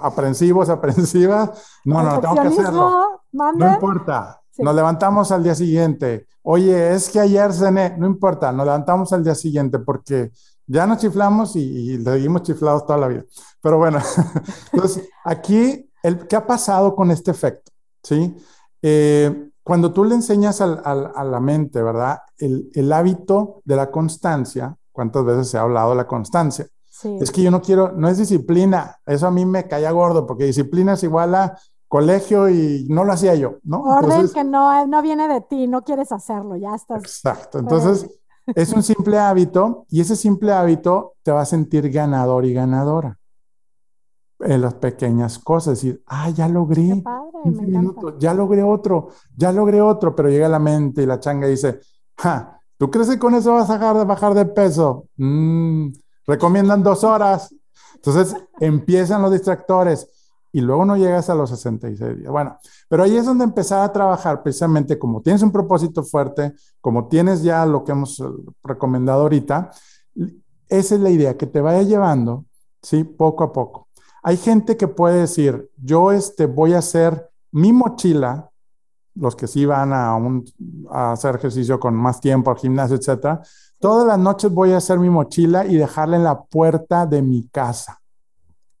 aprensivos, 0.00 0.68
aprensivas. 0.70 1.50
No, 1.84 2.02
no, 2.02 2.20
tengo 2.20 2.34
que 2.34 2.48
hacerlo. 2.48 3.22
No 3.32 3.74
importa. 3.74 4.40
Nos 4.58 4.74
levantamos 4.74 5.32
al 5.32 5.42
día 5.42 5.54
siguiente. 5.54 6.28
Oye, 6.42 6.92
es 6.92 7.08
que 7.08 7.18
ayer 7.18 7.52
cené. 7.52 7.96
No 7.98 8.06
importa, 8.06 8.52
nos 8.52 8.66
levantamos 8.66 9.12
al 9.12 9.24
día 9.24 9.34
siguiente 9.34 9.78
porque 9.78 10.30
ya 10.66 10.86
nos 10.86 10.98
chiflamos 10.98 11.56
y, 11.56 11.94
y 11.94 12.04
seguimos 12.04 12.42
chiflados 12.42 12.86
toda 12.86 12.98
la 12.98 13.08
vida. 13.08 13.24
Pero 13.60 13.78
bueno, 13.78 13.98
entonces 14.72 15.08
aquí, 15.24 15.90
el, 16.02 16.26
¿qué 16.26 16.36
ha 16.36 16.46
pasado 16.46 16.94
con 16.94 17.10
este 17.10 17.30
efecto? 17.30 17.72
¿Sí? 18.02 18.36
Eh, 18.82 19.50
cuando 19.64 19.92
tú 19.92 20.04
le 20.04 20.14
enseñas 20.14 20.60
a 20.60 21.24
la 21.24 21.40
mente, 21.40 21.82
¿verdad? 21.82 22.18
El, 22.36 22.92
hábito 22.92 23.62
de 23.64 23.76
la 23.76 23.90
constancia, 23.90 24.76
¿cuántas 24.92 25.24
veces 25.24 25.48
se 25.48 25.56
ha 25.56 25.62
hablado 25.62 25.90
de 25.90 25.96
la 25.96 26.06
constancia? 26.06 26.66
Es 27.02 27.30
que 27.30 27.42
yo 27.42 27.50
no 27.50 27.62
quiero, 27.62 27.92
no 27.92 28.08
es 28.08 28.18
disciplina, 28.18 28.98
eso 29.06 29.26
a 29.26 29.30
mí 29.30 29.44
me 29.46 29.66
caía 29.66 29.90
gordo, 29.90 30.26
porque 30.26 30.44
disciplina 30.44 30.92
es 30.92 31.02
igual 31.02 31.34
a 31.34 31.58
colegio 31.88 32.48
y 32.50 32.86
no 32.90 33.04
lo 33.04 33.12
hacía 33.12 33.34
yo, 33.34 33.56
¿no? 33.62 33.82
Orden 33.82 34.28
que 34.28 34.44
no, 34.44 34.86
no 34.86 35.00
viene 35.00 35.28
de 35.28 35.40
ti, 35.40 35.66
no 35.66 35.82
quieres 35.82 36.12
hacerlo, 36.12 36.56
ya 36.56 36.74
estás. 36.74 37.02
Exacto, 37.02 37.58
entonces 37.58 38.06
es 38.46 38.72
un 38.72 38.82
simple 38.82 39.18
hábito 39.18 39.86
y 39.88 40.02
ese 40.02 40.14
simple 40.14 40.52
hábito 40.52 41.14
te 41.22 41.32
va 41.32 41.40
a 41.40 41.46
sentir 41.46 41.90
ganador 41.90 42.44
y 42.44 42.52
ganadora 42.52 43.18
en 44.44 44.60
las 44.60 44.74
pequeñas 44.74 45.38
cosas, 45.38 45.80
decir, 45.80 46.02
ah, 46.06 46.30
ya 46.30 46.48
logré 46.48 47.02
ya 48.18 48.34
logré 48.34 48.62
otro, 48.62 49.08
ya 49.36 49.52
logré 49.52 49.80
otro, 49.80 50.14
pero 50.14 50.28
llega 50.28 50.48
la 50.48 50.58
mente 50.58 51.02
y 51.02 51.06
la 51.06 51.20
changa 51.20 51.46
dice, 51.46 51.80
ja, 52.16 52.60
¿tú 52.78 52.90
crees 52.90 53.08
que 53.08 53.18
con 53.18 53.34
eso 53.34 53.54
vas 53.54 53.68
a 53.70 53.78
bajar 53.78 53.96
de, 53.96 54.04
bajar 54.04 54.34
de 54.34 54.46
peso? 54.46 55.08
Mm, 55.16 55.88
recomiendan 56.26 56.82
dos 56.82 57.04
horas. 57.04 57.54
Entonces 57.94 58.36
empiezan 58.60 59.22
los 59.22 59.32
distractores 59.32 60.08
y 60.52 60.60
luego 60.60 60.84
no 60.84 60.96
llegas 60.96 61.28
a 61.30 61.34
los 61.34 61.50
66 61.50 62.18
días. 62.18 62.30
Bueno, 62.30 62.58
pero 62.88 63.02
ahí 63.02 63.16
es 63.16 63.24
donde 63.24 63.44
empezar 63.44 63.82
a 63.82 63.92
trabajar 63.92 64.42
precisamente 64.42 64.98
como 64.98 65.20
tienes 65.20 65.42
un 65.42 65.50
propósito 65.50 66.02
fuerte, 66.02 66.54
como 66.80 67.08
tienes 67.08 67.42
ya 67.42 67.66
lo 67.66 67.82
que 67.82 67.92
hemos 67.92 68.20
eh, 68.20 68.24
recomendado 68.62 69.22
ahorita, 69.22 69.70
esa 70.68 70.94
es 70.94 71.00
la 71.00 71.10
idea, 71.10 71.36
que 71.36 71.46
te 71.46 71.60
vaya 71.60 71.82
llevando, 71.82 72.44
¿sí? 72.82 73.04
Poco 73.04 73.44
a 73.44 73.52
poco. 73.52 73.88
Hay 74.26 74.38
gente 74.38 74.78
que 74.78 74.88
puede 74.88 75.20
decir, 75.20 75.70
yo 75.76 76.10
este, 76.10 76.46
voy 76.46 76.72
a 76.72 76.78
hacer 76.78 77.30
mi 77.52 77.74
mochila, 77.74 78.50
los 79.14 79.36
que 79.36 79.46
sí 79.46 79.66
van 79.66 79.92
a, 79.92 80.16
a 80.90 81.12
hacer 81.12 81.36
ejercicio 81.36 81.78
con 81.78 81.94
más 81.94 82.22
tiempo 82.22 82.50
al 82.50 82.56
gimnasio, 82.56 82.96
etcétera, 82.96 83.42
todas 83.78 84.06
las 84.06 84.18
noches 84.18 84.50
voy 84.50 84.72
a 84.72 84.78
hacer 84.78 84.98
mi 84.98 85.10
mochila 85.10 85.66
y 85.66 85.76
dejarla 85.76 86.16
en 86.16 86.24
la 86.24 86.42
puerta 86.42 87.04
de 87.04 87.20
mi 87.20 87.46
casa. 87.48 88.00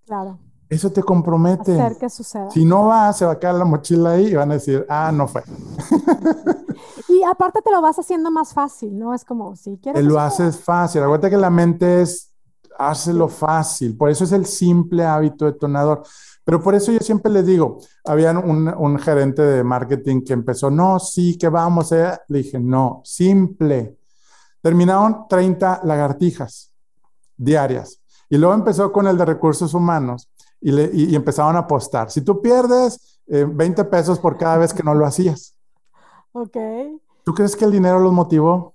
Claro. 0.06 0.38
Eso 0.70 0.90
te 0.90 1.02
compromete. 1.02 1.78
Hacer 1.78 1.98
que 1.98 2.08
suceda. 2.08 2.50
Si 2.50 2.64
no 2.64 2.86
va, 2.86 3.12
se 3.12 3.26
va 3.26 3.32
a 3.32 3.38
quedar 3.38 3.56
la 3.56 3.66
mochila 3.66 4.12
ahí 4.12 4.28
y 4.28 4.34
van 4.34 4.50
a 4.50 4.54
decir, 4.54 4.86
ah, 4.88 5.12
no 5.12 5.28
fue. 5.28 5.42
y 7.08 7.22
aparte 7.22 7.60
te 7.62 7.70
lo 7.70 7.82
vas 7.82 7.98
haciendo 7.98 8.30
más 8.30 8.54
fácil, 8.54 8.98
¿no? 8.98 9.12
Es 9.12 9.26
como, 9.26 9.54
si 9.56 9.76
quieres. 9.76 10.00
Te 10.00 10.08
lo 10.08 10.18
haces 10.18 10.58
fácil. 10.58 11.02
Acuérdate 11.02 11.30
que 11.30 11.36
la 11.36 11.50
mente 11.50 12.00
es 12.00 12.33
Hácelo 12.78 13.28
fácil. 13.28 13.96
Por 13.96 14.10
eso 14.10 14.24
es 14.24 14.32
el 14.32 14.46
simple 14.46 15.04
hábito 15.04 15.44
detonador. 15.44 16.02
Pero 16.44 16.62
por 16.62 16.74
eso 16.74 16.92
yo 16.92 17.00
siempre 17.00 17.32
les 17.32 17.46
digo, 17.46 17.78
había 18.04 18.32
un, 18.32 18.68
un 18.68 18.98
gerente 18.98 19.42
de 19.42 19.64
marketing 19.64 20.22
que 20.22 20.34
empezó, 20.34 20.70
no, 20.70 20.98
sí, 20.98 21.38
que 21.38 21.48
vamos, 21.48 21.90
eh". 21.92 22.18
le 22.28 22.38
dije, 22.38 22.58
no, 22.60 23.00
simple. 23.04 23.96
Terminaron 24.60 25.26
30 25.28 25.80
lagartijas 25.84 26.70
diarias. 27.36 28.00
Y 28.28 28.36
luego 28.36 28.54
empezó 28.54 28.92
con 28.92 29.06
el 29.06 29.16
de 29.16 29.24
recursos 29.24 29.74
humanos 29.74 30.30
y, 30.60 30.72
le, 30.72 30.90
y, 30.92 31.14
empezaron 31.14 31.56
a 31.56 31.60
apostar. 31.60 32.10
Si 32.10 32.22
tú 32.22 32.40
pierdes 32.40 33.20
20 33.26 33.80
eh, 33.80 33.84
pesos 33.84 34.18
por 34.18 34.36
cada 34.36 34.58
vez 34.58 34.72
que 34.74 34.82
no 34.82 34.94
lo 34.94 35.06
hacías. 35.06 35.54
Ok. 36.32 36.56
¿Tú 37.24 37.34
crees 37.34 37.56
que 37.56 37.64
el 37.64 37.72
dinero 37.72 38.00
los 38.00 38.12
motivó? 38.12 38.74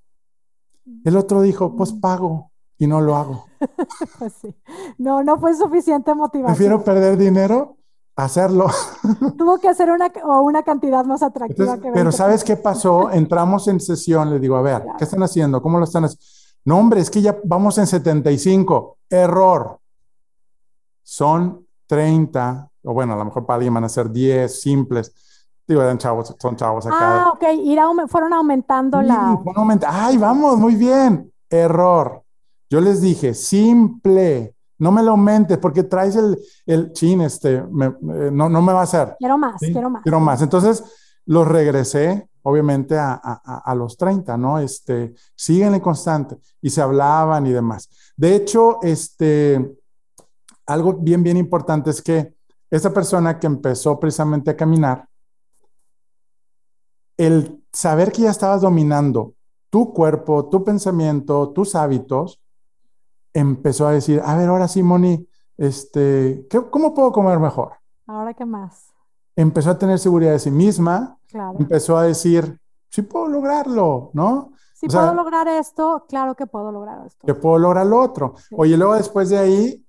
El 1.04 1.18
otro 1.18 1.42
dijo, 1.42 1.76
pues 1.76 1.94
pago 1.94 2.49
y 2.80 2.88
no 2.88 3.02
lo 3.02 3.16
hago. 3.16 3.46
pues 4.18 4.34
sí. 4.42 4.56
No, 4.98 5.22
no 5.22 5.38
fue 5.38 5.54
suficiente 5.54 6.16
motivación. 6.16 6.56
Prefiero 6.56 6.84
perder 6.84 7.18
dinero 7.18 7.76
hacerlo. 8.16 8.68
Tuvo 9.38 9.60
que 9.60 9.68
hacer 9.68 9.92
una, 9.92 10.12
o 10.24 10.42
una 10.42 10.64
cantidad 10.64 11.06
más 11.06 11.22
atractiva 11.22 11.80
que 11.80 11.92
Pero 11.92 12.12
¿sabes 12.12 12.44
qué 12.44 12.56
pasó? 12.56 13.10
Entramos 13.12 13.68
en 13.68 13.80
sesión, 13.80 14.30
le 14.30 14.40
digo, 14.40 14.56
a 14.56 14.62
ver, 14.62 14.86
¿qué 14.98 15.04
están 15.04 15.22
haciendo? 15.22 15.62
¿Cómo 15.62 15.78
lo 15.78 15.84
están 15.84 16.06
haciendo? 16.06 16.26
No, 16.66 16.80
hombre, 16.80 17.02
es 17.02 17.10
que 17.10 17.22
ya 17.22 17.38
vamos 17.44 17.78
en 17.78 17.88
75. 17.88 18.98
Error. 19.10 19.80
Son 21.04 21.66
30, 21.88 22.70
o 22.84 22.94
bueno, 22.94 23.14
a 23.14 23.18
lo 23.18 23.26
mejor 23.26 23.46
para 23.46 23.56
alguien 23.56 23.74
van 23.74 23.86
a 23.86 23.90
ser 23.90 24.10
10 24.10 24.62
simples. 24.62 25.14
Digo, 25.68 25.82
eran 25.82 25.98
chavos, 25.98 26.36
son 26.40 26.56
chavos 26.56 26.86
acá. 26.86 26.98
Ah, 27.00 27.32
ok, 27.34 27.44
Ir 27.64 27.80
fueron 28.08 28.34
aumentando 28.34 29.02
la... 29.02 29.40
Ay, 29.88 30.18
vamos, 30.18 30.58
muy 30.58 30.76
bien. 30.76 31.32
Error. 31.50 32.24
Yo 32.70 32.82
les 32.82 33.02
dije, 33.02 33.34
simple. 33.34 34.56
No 34.78 34.92
me 34.92 35.04
lo 35.04 35.12
aumentes 35.12 35.58
porque 35.58 35.84
traes 35.84 36.16
el, 36.16 36.40
el 36.66 36.94
chin, 36.94 37.20
este, 37.20 37.56
eh, 37.56 37.64
no, 38.32 38.48
no 38.48 38.62
me 38.62 38.72
va 38.72 38.80
a 38.82 38.84
hacer. 38.84 39.16
Quiero 39.20 39.38
más, 39.38 39.60
quiero 39.60 39.90
más. 39.90 40.04
Quiero 40.04 40.20
más. 40.22 40.42
Entonces, 40.42 40.84
los 41.26 41.46
regresé, 41.46 42.30
obviamente, 42.44 42.98
a, 42.98 43.20
a, 43.22 43.62
a, 43.66 43.76
los 43.76 43.98
30, 43.98 44.38
¿no? 44.38 44.58
Este, 44.58 45.14
síguenle 45.36 45.82
constante. 45.82 46.38
Y 46.62 46.70
se 46.70 46.82
hablaban 46.82 47.46
y 47.46 47.52
demás. 47.52 47.90
De 48.16 48.36
hecho, 48.36 48.80
este, 48.82 49.76
algo 50.66 50.94
bien, 50.94 51.24
bien 51.24 51.36
importante 51.36 51.90
es 51.90 52.02
que 52.02 52.36
esa 52.70 52.94
persona 52.94 53.40
que 53.40 53.48
empezó 53.48 54.00
precisamente 54.00 54.52
a 54.52 54.56
caminar, 54.56 55.08
el 57.18 57.62
saber 57.74 58.12
que 58.12 58.22
ya 58.22 58.30
estabas 58.30 58.62
dominando 58.62 59.34
tu 59.70 59.94
cuerpo, 59.94 60.48
tu 60.48 60.64
pensamiento, 60.64 61.50
tus 61.50 61.76
hábitos, 61.76 62.39
empezó 63.34 63.88
a 63.88 63.92
decir, 63.92 64.22
a 64.24 64.36
ver, 64.36 64.50
ahora 64.50 64.68
sí, 64.68 64.84
Moni, 64.84 65.28
este, 65.58 66.48
¿cómo 66.72 66.94
puedo 66.94 67.12
comer 67.12 67.40
mejor? 67.40 67.74
Ahora 68.08 68.34
qué 68.34 68.46
más. 68.46 68.88
Empezó 69.36 69.72
a 69.72 69.78
tener 69.78 70.00
seguridad 70.00 70.32
de 70.32 70.40
sí 70.40 70.52
misma, 70.52 71.18
empezó 71.58 71.98
a 71.98 72.04
decir, 72.04 72.60
sí 72.90 73.02
puedo 73.02 73.28
lograrlo, 73.28 74.12
¿no? 74.14 74.52
Si 74.74 74.88
puedo 74.88 75.14
lograr 75.14 75.48
esto, 75.48 76.06
claro 76.08 76.36
que 76.36 76.48
puedo 76.48 76.72
lograr 76.72 77.06
esto. 77.06 77.28
Que 77.28 77.34
puedo 77.34 77.60
lograr 77.60 77.86
lo 77.86 78.00
otro. 78.00 78.36
Oye, 78.56 78.78
luego 78.78 78.96
después 78.96 79.30
de 79.30 79.38
ahí, 79.38 79.86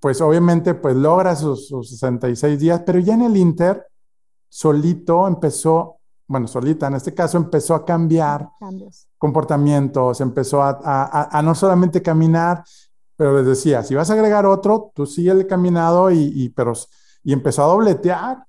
pues 0.00 0.20
obviamente, 0.20 0.74
pues 0.74 0.96
logra 0.96 1.34
sus, 1.36 1.68
sus 1.68 1.90
66 1.90 2.58
días, 2.58 2.82
pero 2.86 2.98
ya 3.00 3.14
en 3.14 3.22
el 3.22 3.36
Inter, 3.36 3.86
solito 4.48 5.26
empezó 5.26 5.99
bueno, 6.30 6.46
solita 6.46 6.86
en 6.86 6.94
este 6.94 7.12
caso, 7.12 7.38
empezó 7.38 7.74
a 7.74 7.84
cambiar 7.84 8.50
comportamientos, 9.18 10.20
empezó 10.20 10.62
a, 10.62 11.40
no 11.42 11.56
solamente 11.56 12.00
caminar, 12.00 12.62
pero 13.16 13.36
les 13.36 13.46
decía, 13.46 13.82
si 13.82 13.96
vas 13.96 14.10
a 14.10 14.12
agregar 14.12 14.46
otro, 14.46 14.92
tú 14.94 15.06
sigue 15.06 15.32
el 15.32 15.48
caminado 15.48 16.08
y, 16.12 16.48
pero, 16.50 16.72
y 17.24 17.32
empezó 17.32 17.64
a 17.64 17.66
dobletear. 17.66 18.44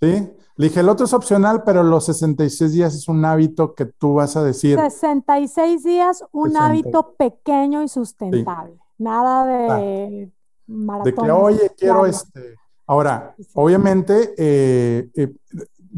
¿Sí? 0.00 0.30
Le 0.54 0.68
dije, 0.68 0.78
el 0.78 0.88
otro 0.88 1.06
es 1.06 1.12
opcional, 1.12 1.64
pero 1.64 1.82
los 1.82 2.04
66 2.04 2.70
días 2.70 2.94
es 2.94 3.08
un 3.08 3.24
hábito 3.24 3.74
que 3.74 3.86
tú 3.86 4.14
vas 4.14 4.36
a 4.36 4.44
decir. 4.44 4.78
66 4.78 5.82
días, 5.82 6.24
un 6.30 6.56
hábito 6.56 7.16
pequeño 7.18 7.82
y 7.82 7.88
sustentable. 7.88 8.78
Nada 8.96 9.44
de 9.44 10.32
maratón. 10.68 11.12
De 11.12 11.20
que, 11.20 11.30
oye, 11.32 11.72
quiero 11.76 12.06
este. 12.06 12.54
Ahora, 12.86 13.34
obviamente, 13.54 14.34
eh, 14.38 15.10
eh, 15.16 15.34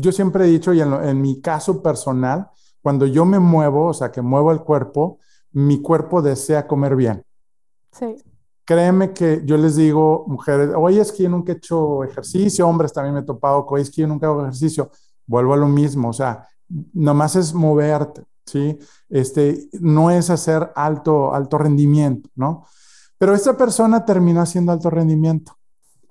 yo 0.00 0.12
siempre 0.12 0.44
he 0.44 0.48
dicho, 0.48 0.72
y 0.72 0.80
en, 0.80 1.20
mi 1.20 1.40
caso 1.40 1.82
personal, 1.82 2.48
cuando 2.80 3.04
yo 3.04 3.24
me 3.24 3.40
muevo, 3.40 3.86
o 3.86 3.92
sea, 3.94 4.12
que 4.12 4.22
muevo 4.22 4.52
el 4.52 4.60
cuerpo, 4.60 5.18
mi 5.50 5.82
cuerpo 5.82 6.22
desea 6.22 6.68
comer 6.68 6.94
bien. 6.94 7.24
Sí. 7.90 8.14
Créeme 8.64 9.12
que 9.12 9.42
yo 9.44 9.56
les 9.56 9.74
digo, 9.74 10.24
mujeres, 10.28 10.70
oye, 10.76 11.00
es 11.00 11.10
que 11.10 11.24
yo 11.24 11.28
nunca 11.28 11.52
he 11.52 11.56
hecho 11.56 12.04
ejercicio, 12.04 12.68
hombres 12.68 12.92
también 12.92 13.14
me 13.14 13.20
he 13.20 13.24
topado, 13.24 13.66
oye, 13.68 13.82
es 13.82 13.90
que 13.90 14.02
yo 14.02 14.06
nunca 14.06 14.28
hago 14.28 14.42
ejercicio. 14.42 14.88
Vuelvo 15.26 15.54
a 15.54 15.56
lo 15.56 15.66
mismo, 15.66 16.10
o 16.10 16.12
sea, 16.12 16.46
nomás 16.92 17.34
es 17.34 17.52
moverte, 17.52 18.22
¿sí? 18.46 18.78
Este, 19.08 19.68
no 19.80 20.12
es 20.12 20.30
hacer 20.30 20.70
alto, 20.76 21.34
alto 21.34 21.58
rendimiento, 21.58 22.30
¿no? 22.36 22.66
Pero 23.18 23.34
esta 23.34 23.56
persona 23.56 24.04
terminó 24.04 24.42
haciendo 24.42 24.70
alto 24.70 24.90
rendimiento. 24.90 25.58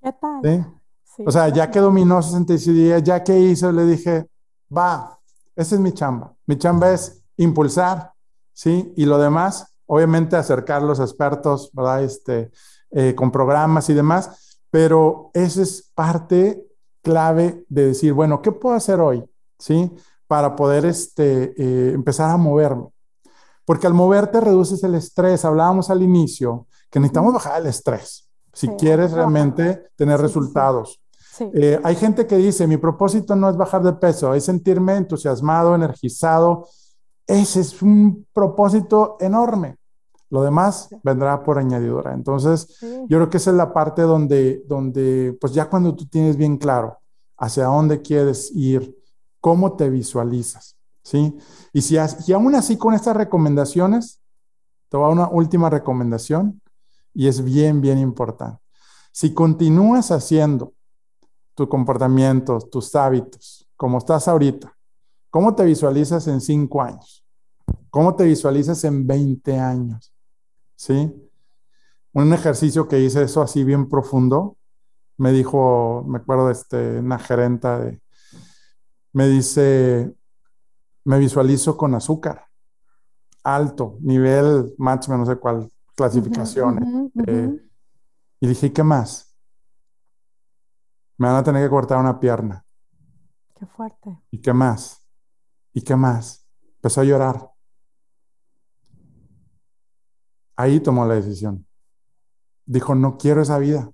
¿Qué 0.04 0.12
tal? 0.12 0.42
¿sí? 0.44 0.77
O 1.26 1.32
sea, 1.32 1.50
ya 1.50 1.72
que 1.72 1.80
dominó 1.80 2.22
66 2.22 2.76
días, 2.76 3.04
ya 3.04 3.24
que 3.24 3.38
hizo, 3.40 3.72
le 3.72 3.86
dije, 3.86 4.28
va, 4.76 5.20
esa 5.56 5.76
es 5.76 5.82
mi 5.82 5.92
chamba. 5.92 6.34
Mi 6.46 6.58
chamba 6.58 6.92
es 6.92 7.24
impulsar, 7.38 8.14
¿sí? 8.54 8.94
Y 8.96 9.06
lo 9.06 9.18
demás, 9.18 9.78
obviamente 9.86 10.36
acercar 10.36 10.84
los 10.84 11.00
expertos, 11.00 11.72
¿verdad? 11.74 12.04
Este, 12.04 12.52
eh, 12.92 13.16
con 13.16 13.32
programas 13.32 13.90
y 13.90 13.94
demás, 13.94 14.60
pero 14.70 15.32
esa 15.34 15.62
es 15.62 15.92
parte 15.96 16.64
clave 17.02 17.66
de 17.70 17.88
decir, 17.88 18.14
bueno, 18.14 18.42
¿qué 18.42 18.52
puedo 18.52 18.76
hacer 18.76 19.00
hoy? 19.00 19.24
¿Sí? 19.58 19.92
Para 20.28 20.56
poder 20.56 20.86
este, 20.86 21.54
eh, 21.58 21.94
empezar 21.94 22.30
a 22.30 22.38
moverme. 22.38 22.88
Porque 23.66 23.88
al 23.88 23.94
moverte 23.94 24.40
reduces 24.40 24.84
el 24.84 24.96
estrés. 24.96 25.44
Hablábamos 25.44 25.90
al 25.90 26.02
inicio 26.02 26.68
que 26.90 27.00
necesitamos 27.00 27.34
bajar 27.34 27.62
el 27.62 27.68
estrés 27.68 28.28
si 28.58 28.70
quieres 28.70 29.12
realmente 29.12 29.92
tener 29.96 30.20
resultados. 30.20 31.00
Eh, 31.40 31.80
hay 31.84 31.96
gente 31.96 32.26
que 32.26 32.38
dice, 32.38 32.68
mi 32.68 32.78
propósito 32.78 33.36
no 33.36 33.50
es 33.50 33.58
bajar 33.58 33.84
de 33.84 33.94
peso, 33.94 34.34
es 34.34 34.46
sentirme 34.46 34.96
entusiasmado, 34.96 35.76
energizado. 35.76 36.68
Ese 37.26 37.62
es 37.62 37.82
un 37.82 38.26
propósito 38.34 39.18
enorme. 39.20 39.78
Lo 40.30 40.44
demás 40.44 40.90
vendrá 41.04 41.42
por 41.44 41.58
añadidura. 41.58 42.14
Entonces, 42.14 42.80
yo 42.82 43.18
creo 43.18 43.30
que 43.30 43.38
esa 43.38 43.52
es 43.52 43.58
la 43.58 43.74
parte 43.74 44.02
donde, 44.02 44.64
donde, 44.68 45.38
pues 45.40 45.54
ya 45.54 45.70
cuando 45.70 45.96
tú 45.96 46.06
tienes 46.06 46.36
bien 46.36 46.58
claro 46.58 46.98
hacia 47.38 47.66
dónde 47.66 48.02
quieres 48.02 48.52
ir, 48.54 48.98
cómo 49.40 49.76
te 49.76 49.90
visualizas, 49.90 50.76
¿sí? 51.04 51.38
Y 51.72 51.82
si 51.82 51.96
y 52.26 52.34
aún 52.34 52.56
así 52.56 52.78
con 52.78 52.94
estas 52.94 53.16
recomendaciones, 53.16 54.20
te 54.90 54.98
voy 54.98 55.06
a 55.06 55.14
una 55.14 55.30
última 55.30 55.70
recomendación 55.70 56.62
y 57.14 57.28
es 57.28 57.44
bien, 57.44 57.82
bien 57.82 57.98
importante. 58.00 58.62
Si 59.12 59.34
continúas 59.34 60.12
haciendo 60.12 60.74
tu 61.58 61.68
comportamiento, 61.68 62.60
tus 62.60 62.94
hábitos, 62.94 63.68
como 63.76 63.98
estás 63.98 64.28
ahorita. 64.28 64.72
¿Cómo 65.32 65.56
te 65.56 65.66
visualizas 65.66 66.28
en 66.28 66.40
cinco 66.40 66.84
años? 66.84 67.26
¿Cómo 67.90 68.16
te 68.16 68.26
visualizas 68.26 68.84
en 68.84 69.08
20 69.08 69.58
años? 69.58 70.14
¿Sí? 70.76 71.12
Un 72.14 72.32
ejercicio 72.32 72.88
que 72.88 73.00
hice 73.00 73.24
eso 73.24 73.42
así 73.42 73.64
bien 73.64 73.90
profundo, 73.90 74.56
me 75.18 75.32
dijo, 75.32 76.06
me 76.08 76.20
acuerdo 76.20 76.46
de 76.46 76.54
este, 76.54 77.00
una 77.00 77.18
gerenta 77.18 77.80
de, 77.80 78.04
me 79.14 79.28
dice, 79.28 80.14
me 81.06 81.18
visualizo 81.18 81.76
con 81.76 81.96
azúcar, 81.96 82.46
alto, 83.44 83.98
nivel 84.02 84.76
máximo, 84.78 85.18
no 85.18 85.26
sé 85.26 85.38
cuál 85.38 85.72
clasificación. 85.96 87.12
Eh, 87.26 87.60
y 88.42 88.48
dije, 88.48 88.72
¿qué 88.72 88.84
más? 88.84 89.27
Me 91.18 91.28
van 91.28 91.38
a 91.38 91.44
tener 91.44 91.64
que 91.64 91.70
cortar 91.70 92.00
una 92.00 92.20
pierna. 92.20 92.66
Qué 93.56 93.66
fuerte. 93.66 94.22
¿Y 94.32 94.40
qué 94.40 94.54
más? 94.54 95.04
¿Y 95.74 95.82
qué 95.82 95.96
más? 95.96 96.48
Empezó 96.76 97.02
a 97.02 97.06
llorar. 97.06 97.52
Ahí 100.56 100.80
tomó 100.80 101.06
la 101.06 101.16
decisión. 101.16 101.68
Dijo, 102.66 102.96
no 102.96 103.18
quiero 103.18 103.42
esa 103.42 103.58
vida. 103.58 103.92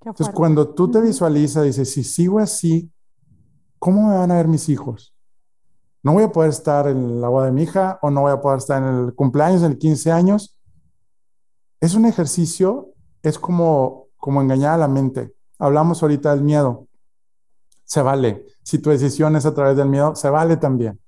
Entonces, 0.00 0.34
cuando 0.34 0.72
tú 0.72 0.90
te 0.90 1.00
visualizas, 1.00 1.64
dices, 1.64 1.92
si 1.92 2.04
sigo 2.04 2.38
así, 2.38 2.92
¿cómo 3.78 4.08
me 4.08 4.16
van 4.16 4.30
a 4.30 4.36
ver 4.36 4.48
mis 4.48 4.68
hijos? 4.68 5.14
No 6.02 6.12
voy 6.12 6.22
a 6.22 6.30
poder 6.30 6.50
estar 6.50 6.86
en 6.86 7.20
la 7.20 7.28
boda 7.28 7.46
de 7.46 7.52
mi 7.52 7.64
hija 7.64 7.98
o 8.02 8.10
no 8.10 8.22
voy 8.22 8.32
a 8.32 8.40
poder 8.40 8.58
estar 8.58 8.82
en 8.82 9.06
el 9.06 9.14
cumpleaños, 9.14 9.62
en 9.62 9.72
el 9.72 9.78
15 9.78 10.12
años. 10.12 10.60
Es 11.80 11.94
un 11.94 12.04
ejercicio, 12.04 12.94
es 13.22 13.38
como, 13.38 14.06
como 14.16 14.40
engañar 14.40 14.74
a 14.74 14.78
la 14.78 14.88
mente. 14.88 15.35
Hablamos 15.58 16.02
ahorita 16.02 16.34
del 16.34 16.42
miedo. 16.42 16.86
Se 17.84 18.02
vale. 18.02 18.46
Si 18.62 18.78
tu 18.78 18.90
decisión 18.90 19.36
es 19.36 19.46
a 19.46 19.54
través 19.54 19.76
del 19.76 19.88
miedo, 19.88 20.14
se 20.14 20.28
vale 20.30 20.56
también. 20.56 21.00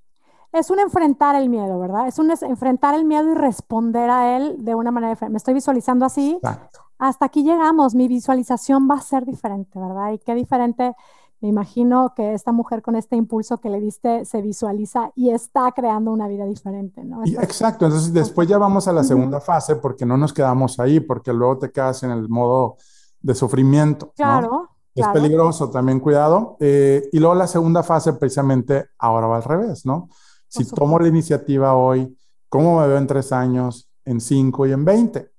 Es 0.53 0.71
un 0.71 0.79
enfrentar 0.79 1.37
el 1.37 1.49
miedo, 1.49 1.79
¿verdad? 1.79 2.09
Es 2.09 2.19
un 2.19 2.31
enfrentar 2.31 2.95
el 2.95 3.05
miedo 3.05 3.31
y 3.31 3.35
responder 3.35 4.09
a 4.09 4.37
él 4.37 4.57
de 4.59 4.75
una 4.75 4.91
manera 4.91 5.11
diferente. 5.11 5.33
Me 5.33 5.39
estoy 5.39 5.55
visualizando 5.55 6.07
así. 6.07 6.39
Exacto. 6.43 6.81
Hasta 6.99 7.27
aquí 7.27 7.45
llegamos, 7.45 7.95
mi 7.95 8.09
visualización 8.09 8.89
va 8.91 8.97
a 8.97 9.01
ser 9.01 9.25
diferente, 9.25 9.79
¿verdad? 9.79 10.13
Y 10.13 10.19
qué 10.19 10.35
diferente 10.35 10.95
me 11.41 11.49
imagino 11.49 12.15
que 12.17 12.35
esta 12.35 12.51
mujer 12.51 12.83
con 12.83 12.97
este 12.97 13.15
impulso 13.15 13.59
que 13.59 13.71
le 13.71 13.81
diste 13.81 14.25
se 14.25 14.43
visualiza 14.43 15.13
y 15.15 15.31
está 15.31 15.71
creando 15.71 16.11
una 16.11 16.27
vida 16.27 16.45
diferente, 16.45 17.05
¿no? 17.05 17.23
exacto, 17.25 17.85
entonces 17.85 18.13
después 18.13 18.49
ya 18.49 18.59
vamos 18.59 18.89
a 18.89 18.93
la 18.93 19.05
segunda 19.05 19.41
fase 19.41 19.77
porque 19.77 20.05
no 20.05 20.17
nos 20.17 20.33
quedamos 20.33 20.81
ahí, 20.81 20.99
porque 20.99 21.33
luego 21.33 21.59
te 21.59 21.71
quedas 21.71 22.03
en 22.03 22.11
el 22.11 22.29
modo 22.29 22.77
de 23.21 23.35
sufrimiento. 23.35 24.13
Claro. 24.17 24.71
Es 24.95 25.07
peligroso, 25.09 25.71
también 25.71 26.01
cuidado. 26.01 26.57
Eh, 26.59 27.09
y 27.13 27.19
luego 27.21 27.35
la 27.35 27.47
segunda 27.47 27.83
fase 27.83 28.15
precisamente 28.15 28.87
ahora 28.99 29.29
va 29.29 29.37
al 29.37 29.45
revés, 29.45 29.87
¿no? 29.87 30.09
Si 30.49 30.65
tomo 30.65 30.99
la 30.99 31.09
iniciativa 31.09 31.75
hoy, 31.75 32.17
¿cómo 32.49 32.81
me 32.81 32.89
veo 32.89 32.99
en 32.99 33.07
tres 33.07 33.31
años, 33.33 33.89
en 34.05 34.21
cinco 34.21 34.67
y 34.67 34.73
en 34.73 34.85
veinte? 34.85 35.31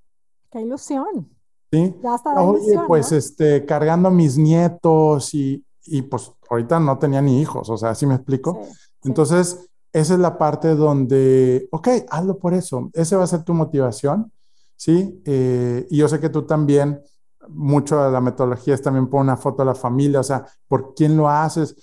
¡Qué 0.49 0.61
ilusión! 0.61 1.29
Sí. 1.71 1.95
Ya 2.01 2.15
está 2.15 2.33
Oye, 2.41 2.79
pues 2.87 3.11
este, 3.11 3.65
cargando 3.65 4.09
mis 4.09 4.37
nietos 4.37 5.33
y, 5.33 5.63
y 5.85 6.03
pues 6.03 6.31
ahorita 6.49 6.79
no 6.79 6.97
tenía 6.97 7.21
ni 7.21 7.41
hijos, 7.41 7.69
o 7.69 7.77
sea, 7.77 7.93
¿sí 7.95 8.05
me 8.05 8.15
explico? 8.15 8.61
Entonces, 9.03 9.69
esa 9.91 10.13
es 10.13 10.19
la 10.19 10.37
parte 10.37 10.75
donde, 10.75 11.67
ok, 11.71 11.87
hazlo 12.09 12.37
por 12.37 12.53
eso, 12.53 12.89
esa 12.93 13.17
va 13.17 13.23
a 13.23 13.27
ser 13.27 13.43
tu 13.43 13.53
motivación, 13.53 14.31
¿sí? 14.75 15.21
Eh, 15.25 15.87
y 15.89 15.97
yo 15.97 16.07
sé 16.07 16.19
que 16.19 16.29
tú 16.29 16.43
también, 16.43 17.01
mucho 17.49 18.03
de 18.03 18.11
la 18.11 18.21
metodología 18.21 18.73
es 18.73 18.81
también 18.81 19.07
por 19.07 19.21
una 19.21 19.37
foto 19.37 19.63
de 19.63 19.67
la 19.67 19.75
familia, 19.75 20.19
o 20.19 20.23
sea, 20.23 20.45
por 20.67 20.93
quién 20.93 21.17
lo 21.17 21.29
haces. 21.29 21.75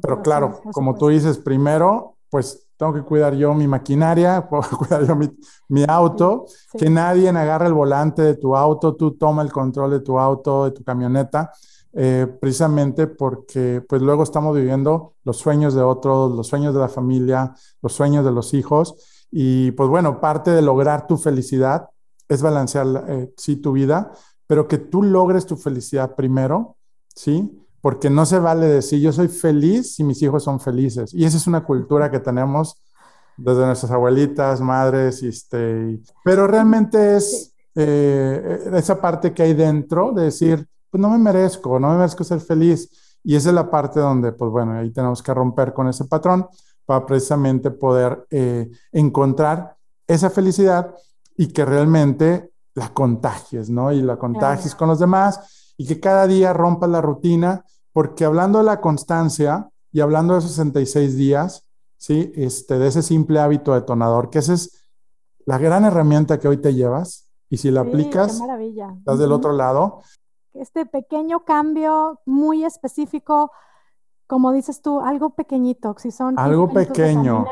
Pero 0.00 0.22
claro, 0.22 0.60
como 0.72 0.94
tú 0.94 1.08
dices, 1.08 1.38
primero, 1.38 2.16
pues 2.30 2.68
tengo 2.76 2.94
que 2.94 3.02
cuidar 3.02 3.34
yo 3.34 3.52
mi 3.54 3.66
maquinaria, 3.66 4.48
cuidar 4.78 5.06
yo 5.06 5.16
mi, 5.16 5.30
mi 5.68 5.84
auto, 5.88 6.46
que 6.76 6.88
nadie 6.88 7.28
agarre 7.28 7.66
el 7.66 7.74
volante 7.74 8.22
de 8.22 8.34
tu 8.34 8.56
auto, 8.56 8.94
tú 8.94 9.12
toma 9.12 9.42
el 9.42 9.52
control 9.52 9.90
de 9.90 10.00
tu 10.00 10.18
auto, 10.18 10.64
de 10.64 10.70
tu 10.70 10.82
camioneta 10.84 11.50
eh, 11.94 12.26
precisamente 12.40 13.06
porque 13.06 13.84
pues 13.86 14.00
luego 14.00 14.22
estamos 14.22 14.56
viviendo 14.56 15.14
los 15.24 15.36
sueños 15.36 15.74
de 15.74 15.82
otros, 15.82 16.32
los 16.32 16.46
sueños 16.46 16.72
de 16.72 16.80
la 16.80 16.88
familia, 16.88 17.54
los 17.82 17.92
sueños 17.92 18.24
de 18.24 18.32
los 18.32 18.54
hijos. 18.54 19.26
Y 19.30 19.72
pues 19.72 19.88
bueno, 19.88 20.20
parte 20.20 20.50
de 20.52 20.62
lograr 20.62 21.06
tu 21.06 21.18
felicidad 21.18 21.88
es 22.28 22.40
balancear, 22.40 23.04
eh, 23.08 23.32
sí, 23.36 23.56
tu 23.56 23.72
vida, 23.72 24.10
pero 24.46 24.68
que 24.68 24.78
tú 24.78 25.02
logres 25.02 25.46
tu 25.46 25.56
felicidad 25.56 26.14
primero, 26.14 26.76
¿sí? 27.14 27.58
Porque 27.80 28.10
no 28.10 28.26
se 28.26 28.38
vale 28.38 28.66
decir 28.66 29.00
yo 29.00 29.12
soy 29.12 29.28
feliz 29.28 29.94
si 29.94 30.04
mis 30.04 30.22
hijos 30.22 30.44
son 30.44 30.60
felices. 30.60 31.12
Y 31.14 31.24
esa 31.24 31.36
es 31.36 31.46
una 31.46 31.64
cultura 31.64 32.10
que 32.10 32.20
tenemos 32.20 32.82
desde 33.36 33.66
nuestras 33.66 33.90
abuelitas, 33.92 34.60
madres, 34.60 35.22
este, 35.22 36.00
pero 36.24 36.46
realmente 36.46 37.16
es 37.16 37.54
eh, 37.74 38.70
esa 38.74 39.00
parte 39.00 39.32
que 39.32 39.42
hay 39.42 39.54
dentro 39.54 40.12
de 40.12 40.24
decir, 40.24 40.66
pues 40.90 41.00
no 41.00 41.08
me 41.08 41.18
merezco, 41.18 41.80
no 41.80 41.90
me 41.90 41.96
merezco 41.96 42.24
ser 42.24 42.40
feliz. 42.40 42.90
Y 43.24 43.36
esa 43.36 43.50
es 43.50 43.54
la 43.54 43.70
parte 43.70 44.00
donde, 44.00 44.32
pues 44.32 44.50
bueno, 44.50 44.74
ahí 44.74 44.90
tenemos 44.90 45.22
que 45.22 45.32
romper 45.32 45.72
con 45.72 45.88
ese 45.88 46.04
patrón 46.04 46.46
para 46.84 47.06
precisamente 47.06 47.70
poder 47.70 48.26
eh, 48.30 48.70
encontrar 48.90 49.76
esa 50.06 50.28
felicidad 50.28 50.94
y 51.36 51.48
que 51.48 51.64
realmente 51.64 52.51
la 52.74 52.88
contagies, 52.88 53.70
¿no? 53.70 53.92
Y 53.92 54.02
la 54.02 54.16
contagies 54.16 54.74
con 54.74 54.88
los 54.88 54.98
demás 54.98 55.74
y 55.76 55.86
que 55.86 56.00
cada 56.00 56.26
día 56.26 56.52
rompas 56.52 56.90
la 56.90 57.00
rutina, 57.00 57.64
porque 57.92 58.24
hablando 58.24 58.58
de 58.58 58.64
la 58.64 58.80
constancia 58.80 59.68
y 59.90 60.00
hablando 60.00 60.34
de 60.34 60.40
66 60.40 61.16
días, 61.16 61.68
¿sí? 61.96 62.32
Este, 62.34 62.78
de 62.78 62.88
ese 62.88 63.02
simple 63.02 63.40
hábito 63.40 63.74
detonador, 63.74 64.30
que 64.30 64.38
esa 64.38 64.54
es 64.54 64.86
la 65.44 65.58
gran 65.58 65.84
herramienta 65.84 66.38
que 66.38 66.48
hoy 66.48 66.56
te 66.56 66.74
llevas, 66.74 67.28
y 67.50 67.58
si 67.58 67.70
la 67.70 67.82
aplicas, 67.82 68.40
estás 68.98 69.18
del 69.18 69.32
otro 69.32 69.52
lado, 69.52 70.02
este 70.54 70.86
pequeño 70.86 71.44
cambio 71.44 72.20
muy 72.26 72.64
específico, 72.64 73.50
como 74.26 74.52
dices 74.52 74.80
tú, 74.82 75.00
algo 75.00 75.30
pequeñito, 75.30 75.94
si 75.98 76.10
son 76.10 76.38
algo 76.38 76.68
pequeño. 76.68 77.46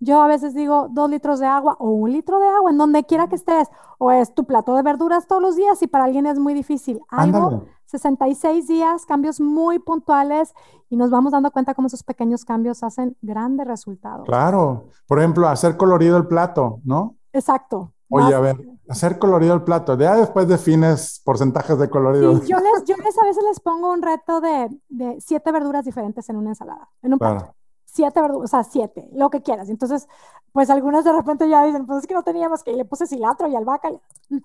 Yo 0.00 0.20
a 0.22 0.26
veces 0.26 0.54
digo 0.54 0.88
dos 0.90 1.10
litros 1.10 1.40
de 1.40 1.46
agua 1.46 1.76
o 1.78 1.90
un 1.90 2.12
litro 2.12 2.38
de 2.38 2.48
agua 2.48 2.70
en 2.70 2.78
donde 2.78 3.04
quiera 3.04 3.28
que 3.28 3.36
estés, 3.36 3.68
o 3.98 4.10
es 4.10 4.34
tu 4.34 4.44
plato 4.44 4.74
de 4.74 4.82
verduras 4.82 5.26
todos 5.26 5.42
los 5.42 5.56
días 5.56 5.82
y 5.82 5.86
para 5.86 6.04
alguien 6.04 6.26
es 6.26 6.38
muy 6.38 6.54
difícil. 6.54 7.00
Algo, 7.08 7.64
66 7.86 8.66
días, 8.66 9.06
cambios 9.06 9.40
muy 9.40 9.78
puntuales 9.78 10.52
y 10.90 10.96
nos 10.96 11.10
vamos 11.10 11.32
dando 11.32 11.50
cuenta 11.50 11.74
cómo 11.74 11.86
esos 11.86 12.02
pequeños 12.02 12.44
cambios 12.44 12.82
hacen 12.82 13.16
grandes 13.22 13.66
resultados. 13.66 14.26
Claro, 14.26 14.88
por 15.06 15.18
ejemplo, 15.18 15.48
hacer 15.48 15.76
colorido 15.76 16.16
el 16.16 16.26
plato, 16.26 16.80
¿no? 16.84 17.16
Exacto. 17.32 17.92
Oye, 18.08 18.34
a 18.34 18.38
ver, 18.38 18.56
hacer 18.88 19.18
colorido 19.18 19.54
el 19.54 19.62
plato. 19.62 19.98
Ya 19.98 20.16
después 20.16 20.46
defines 20.46 21.20
porcentajes 21.24 21.76
de 21.78 21.90
colorido. 21.90 22.40
yo, 22.44 22.58
les, 22.58 22.84
yo 22.84 22.94
les 22.96 23.18
a 23.18 23.24
veces 23.24 23.42
les 23.48 23.58
pongo 23.60 23.92
un 23.92 24.00
reto 24.00 24.40
de, 24.40 24.68
de 24.88 25.20
siete 25.20 25.50
verduras 25.50 25.84
diferentes 25.84 26.28
en 26.28 26.36
una 26.36 26.50
ensalada, 26.50 26.88
en 27.02 27.14
un 27.14 27.18
plato 27.18 27.55
siete 27.96 28.20
verduras, 28.20 28.44
o 28.44 28.46
sea, 28.48 28.62
siete, 28.62 29.08
lo 29.12 29.30
que 29.30 29.42
quieras. 29.42 29.70
Entonces, 29.70 30.06
pues 30.52 30.70
algunas 30.70 31.04
de 31.04 31.12
repente 31.12 31.48
ya 31.48 31.64
dicen, 31.64 31.86
pues 31.86 32.00
es 32.00 32.06
que 32.06 32.14
no 32.14 32.22
teníamos 32.22 32.62
que, 32.62 32.72
y 32.72 32.76
le 32.76 32.84
puse 32.84 33.06
cilantro 33.06 33.48
y 33.48 33.56
albahaca, 33.56 33.90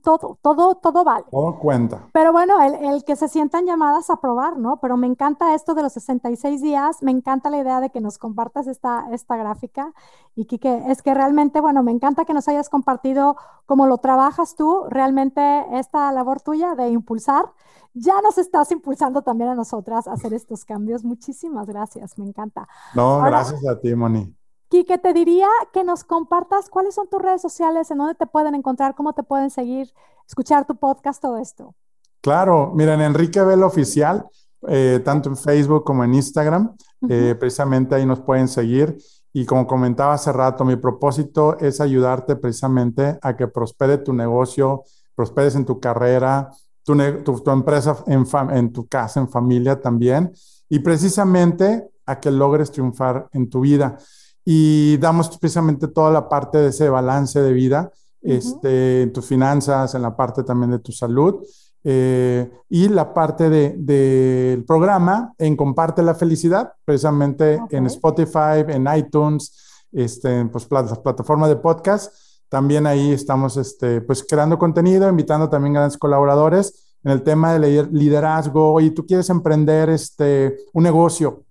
todo, 0.02 0.38
todo, 0.42 0.76
todo 0.76 1.04
vale. 1.04 1.26
Todo 1.30 1.60
cuenta. 1.60 2.08
Pero 2.14 2.32
bueno, 2.32 2.62
el, 2.62 2.76
el, 2.86 3.04
que 3.04 3.16
se 3.16 3.28
sientan 3.28 3.66
llamadas 3.66 4.10
a 4.10 4.18
probar, 4.18 4.58
¿no? 4.58 4.78
Pero 4.78 4.98
me 4.98 5.08
encanta 5.08 5.54
esto 5.54 5.74
de 5.74 5.84
los 5.84 5.94
66 5.94 6.62
días, 6.62 7.04
me 7.04 7.12
encanta 7.12 7.50
la 7.50 7.58
idea 7.60 7.80
de 7.80 7.90
que 7.90 8.02
nos 8.02 8.18
compartas 8.18 8.68
esta, 8.68 9.08
esta 9.12 9.36
gráfica 9.38 9.94
y 10.36 10.46
que 10.46 10.84
es 10.88 11.02
que 11.02 11.14
realmente, 11.14 11.62
bueno, 11.62 11.84
me 11.84 11.92
encanta 11.92 12.26
que 12.26 12.34
nos 12.34 12.48
hayas 12.48 12.70
compartido 12.70 13.36
cómo 13.66 13.86
lo 13.88 13.98
trabajas 13.98 14.56
tú, 14.56 14.86
realmente 14.90 15.66
esta 15.78 16.12
labor 16.12 16.42
tuya 16.42 16.76
de 16.76 16.90
impulsar 16.90 17.52
ya 17.94 18.22
nos 18.22 18.38
estás 18.38 18.72
impulsando 18.72 19.22
también 19.22 19.50
a 19.50 19.56
nosotras 19.56 20.08
a 20.08 20.14
hacer 20.14 20.34
estos 20.34 20.66
cambios. 20.66 21.04
Muchísimas 21.04 21.68
gracias, 21.68 22.18
me 22.18 22.26
encanta. 22.26 22.68
No, 22.96 23.22
gracias 23.22 23.66
a 23.68 23.80
ti, 23.80 23.96
Moni. 23.96 24.36
Quique, 24.70 24.98
te 24.98 25.14
diría 25.14 25.50
que 25.74 25.84
nos 25.84 26.06
compartas 26.06 26.70
cuáles 26.70 26.96
son 26.96 27.10
tus 27.10 27.22
redes 27.22 27.42
sociales, 27.42 27.92
en 27.92 27.98
dónde 27.98 28.16
te 28.16 28.26
pueden 28.26 28.56
encontrar, 28.56 28.96
cómo 28.96 29.12
te 29.14 29.22
pueden 29.22 29.50
seguir, 29.50 29.94
escuchar 30.26 30.66
tu 30.66 30.78
podcast, 30.78 31.22
todo 31.22 31.38
esto. 31.38 31.76
Claro, 32.22 32.72
miren, 32.74 33.02
Enrique 33.02 33.42
Velo 33.42 33.68
Oficial, 33.68 34.26
eh, 34.68 35.02
tanto 35.04 35.28
en 35.28 35.36
Facebook 35.36 35.84
como 35.84 36.06
en 36.06 36.14
Instagram, 36.14 36.74
eh, 37.10 37.36
precisamente 37.38 37.96
ahí 37.96 38.06
nos 38.06 38.22
pueden 38.22 38.48
seguir. 38.48 38.98
Y 39.34 39.46
como 39.46 39.66
comentaba 39.68 40.14
hace 40.14 40.32
rato, 40.32 40.64
mi 40.64 40.76
propósito 40.76 41.58
es 41.60 41.82
ayudarte 41.82 42.36
precisamente 42.36 43.18
a 43.22 43.36
que 43.36 43.48
prospere 43.48 43.98
tu 43.98 44.14
negocio, 44.14 44.84
prosperes 45.16 45.56
en 45.56 45.66
tu 45.66 45.80
carrera, 45.80 46.50
tu, 46.84 46.96
tu, 47.24 47.52
empresa 47.52 47.98
en, 48.08 48.26
en 48.52 48.72
tu 48.72 48.88
casa, 48.88 49.20
en 49.20 49.30
familia 49.30 49.80
también, 49.80 50.32
y 50.70 50.80
precisamente 50.80 51.88
a 52.06 52.20
que 52.20 52.32
logres 52.32 52.72
triunfar 52.72 53.28
en 53.34 53.50
tu 53.50 53.62
vida. 53.62 53.98
Y 54.44 54.98
damos 54.98 55.38
precisamente 55.38 55.88
toda 55.88 56.12
la 56.12 56.28
parte 56.28 56.58
de 56.58 56.70
ese 56.70 56.90
balance 56.90 57.40
de 57.42 57.54
vida, 57.54 57.92
este, 58.22 59.04
en 59.04 59.14
tus 59.14 59.26
finanzas, 59.26 59.96
en 59.96 60.02
la 60.02 60.16
parte 60.16 60.44
también 60.44 60.72
de 60.72 60.80
tu 60.80 60.92
salud. 60.92 61.44
Eh, 61.84 62.50
y 62.70 62.90
la 62.90 63.12
parte 63.12 63.50
del 63.50 63.86
de, 63.86 64.64
programa 64.68 65.34
en 65.38 65.56
Comparte 65.56 66.04
la 66.04 66.14
Felicidad, 66.14 66.74
precisamente 66.86 67.60
en 67.70 67.88
Spotify, 67.88 68.64
en 68.68 68.88
iTunes, 68.96 69.88
este, 69.92 70.40
en 70.40 70.50
pues, 70.50 70.66
plataformas 70.66 71.50
de 71.50 71.56
podcast 71.56 72.14
también 72.52 72.86
ahí 72.86 73.14
estamos 73.14 73.56
este, 73.56 74.02
pues, 74.02 74.26
creando 74.28 74.60
contenido, 74.60 75.08
invitando 75.08 75.50
también 75.50 75.74
grandes 75.74 75.98
colaboradores 75.98 76.98
en 77.02 77.14
el 77.14 77.24
tema 77.24 77.54
de 77.54 77.88
liderazgo. 77.90 78.74
Oye, 78.74 78.92
tú 78.92 79.06
quieres 79.06 79.30
emprender 79.30 79.90
este, 79.90 80.58
un 80.74 80.84
negocio. 80.84 81.46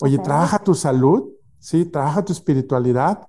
Oye, 0.00 0.16
trabaja 0.16 0.58
tu 0.58 0.74
salud, 0.74 1.28
¿sí? 1.58 1.84
Trabaja 1.84 2.24
tu 2.24 2.32
espiritualidad 2.32 3.28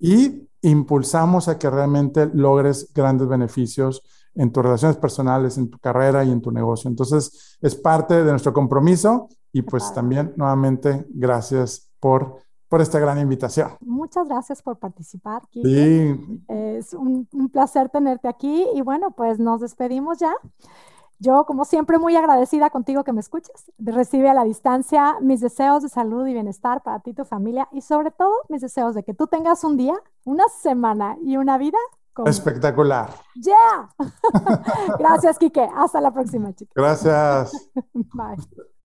y 0.00 0.48
impulsamos 0.62 1.46
a 1.46 1.60
que 1.60 1.70
realmente 1.70 2.28
logres 2.34 2.92
grandes 2.92 3.28
beneficios 3.28 4.02
en 4.34 4.50
tus 4.50 4.64
relaciones 4.64 4.96
personales, 4.96 5.56
en 5.58 5.70
tu 5.70 5.78
carrera 5.78 6.24
y 6.24 6.32
en 6.32 6.42
tu 6.42 6.50
negocio. 6.50 6.90
Entonces, 6.90 7.56
es 7.60 7.76
parte 7.76 8.24
de 8.24 8.30
nuestro 8.32 8.52
compromiso 8.52 9.28
y 9.52 9.62
pues 9.62 9.94
también 9.94 10.32
nuevamente 10.36 11.06
gracias 11.08 11.88
por 12.00 12.42
por 12.72 12.80
esta 12.80 12.98
gran 12.98 13.18
invitación. 13.18 13.72
Muchas 13.82 14.26
gracias 14.26 14.62
por 14.62 14.78
participar. 14.78 15.42
Sí. 15.52 16.42
Es 16.48 16.94
un, 16.94 17.28
placer 17.52 17.90
tenerte 17.90 18.28
aquí 18.28 18.66
y 18.74 18.80
bueno, 18.80 19.10
pues 19.10 19.38
nos 19.38 19.60
despedimos 19.60 20.16
ya. 20.18 20.32
Yo, 21.18 21.44
como 21.44 21.66
siempre, 21.66 21.98
muy 21.98 22.16
agradecida 22.16 22.70
contigo 22.70 23.04
que 23.04 23.12
me 23.12 23.20
escuches. 23.20 23.70
Recibe 23.76 24.30
a 24.30 24.32
la 24.32 24.44
distancia 24.44 25.16
mis 25.20 25.42
deseos 25.42 25.82
de 25.82 25.90
salud 25.90 26.26
y 26.26 26.32
bienestar 26.32 26.82
para 26.82 27.00
ti 27.00 27.10
y 27.10 27.12
tu 27.12 27.26
familia 27.26 27.68
y 27.72 27.82
sobre 27.82 28.10
todo 28.10 28.32
mis 28.48 28.62
deseos 28.62 28.94
de 28.94 29.02
que 29.02 29.12
tú 29.12 29.26
tengas 29.26 29.64
un 29.64 29.76
día, 29.76 29.94
una 30.24 30.44
semana 30.48 31.18
y 31.22 31.36
una 31.36 31.58
vida 31.58 31.78
espectacular. 32.24 33.10
¡Ya! 33.34 33.90
Gracias, 34.98 35.38
Quique. 35.38 35.68
Hasta 35.76 36.00
la 36.00 36.10
próxima, 36.10 36.54
chicos. 36.54 36.72
Gracias. 36.74 37.70
Bye. 37.92 38.38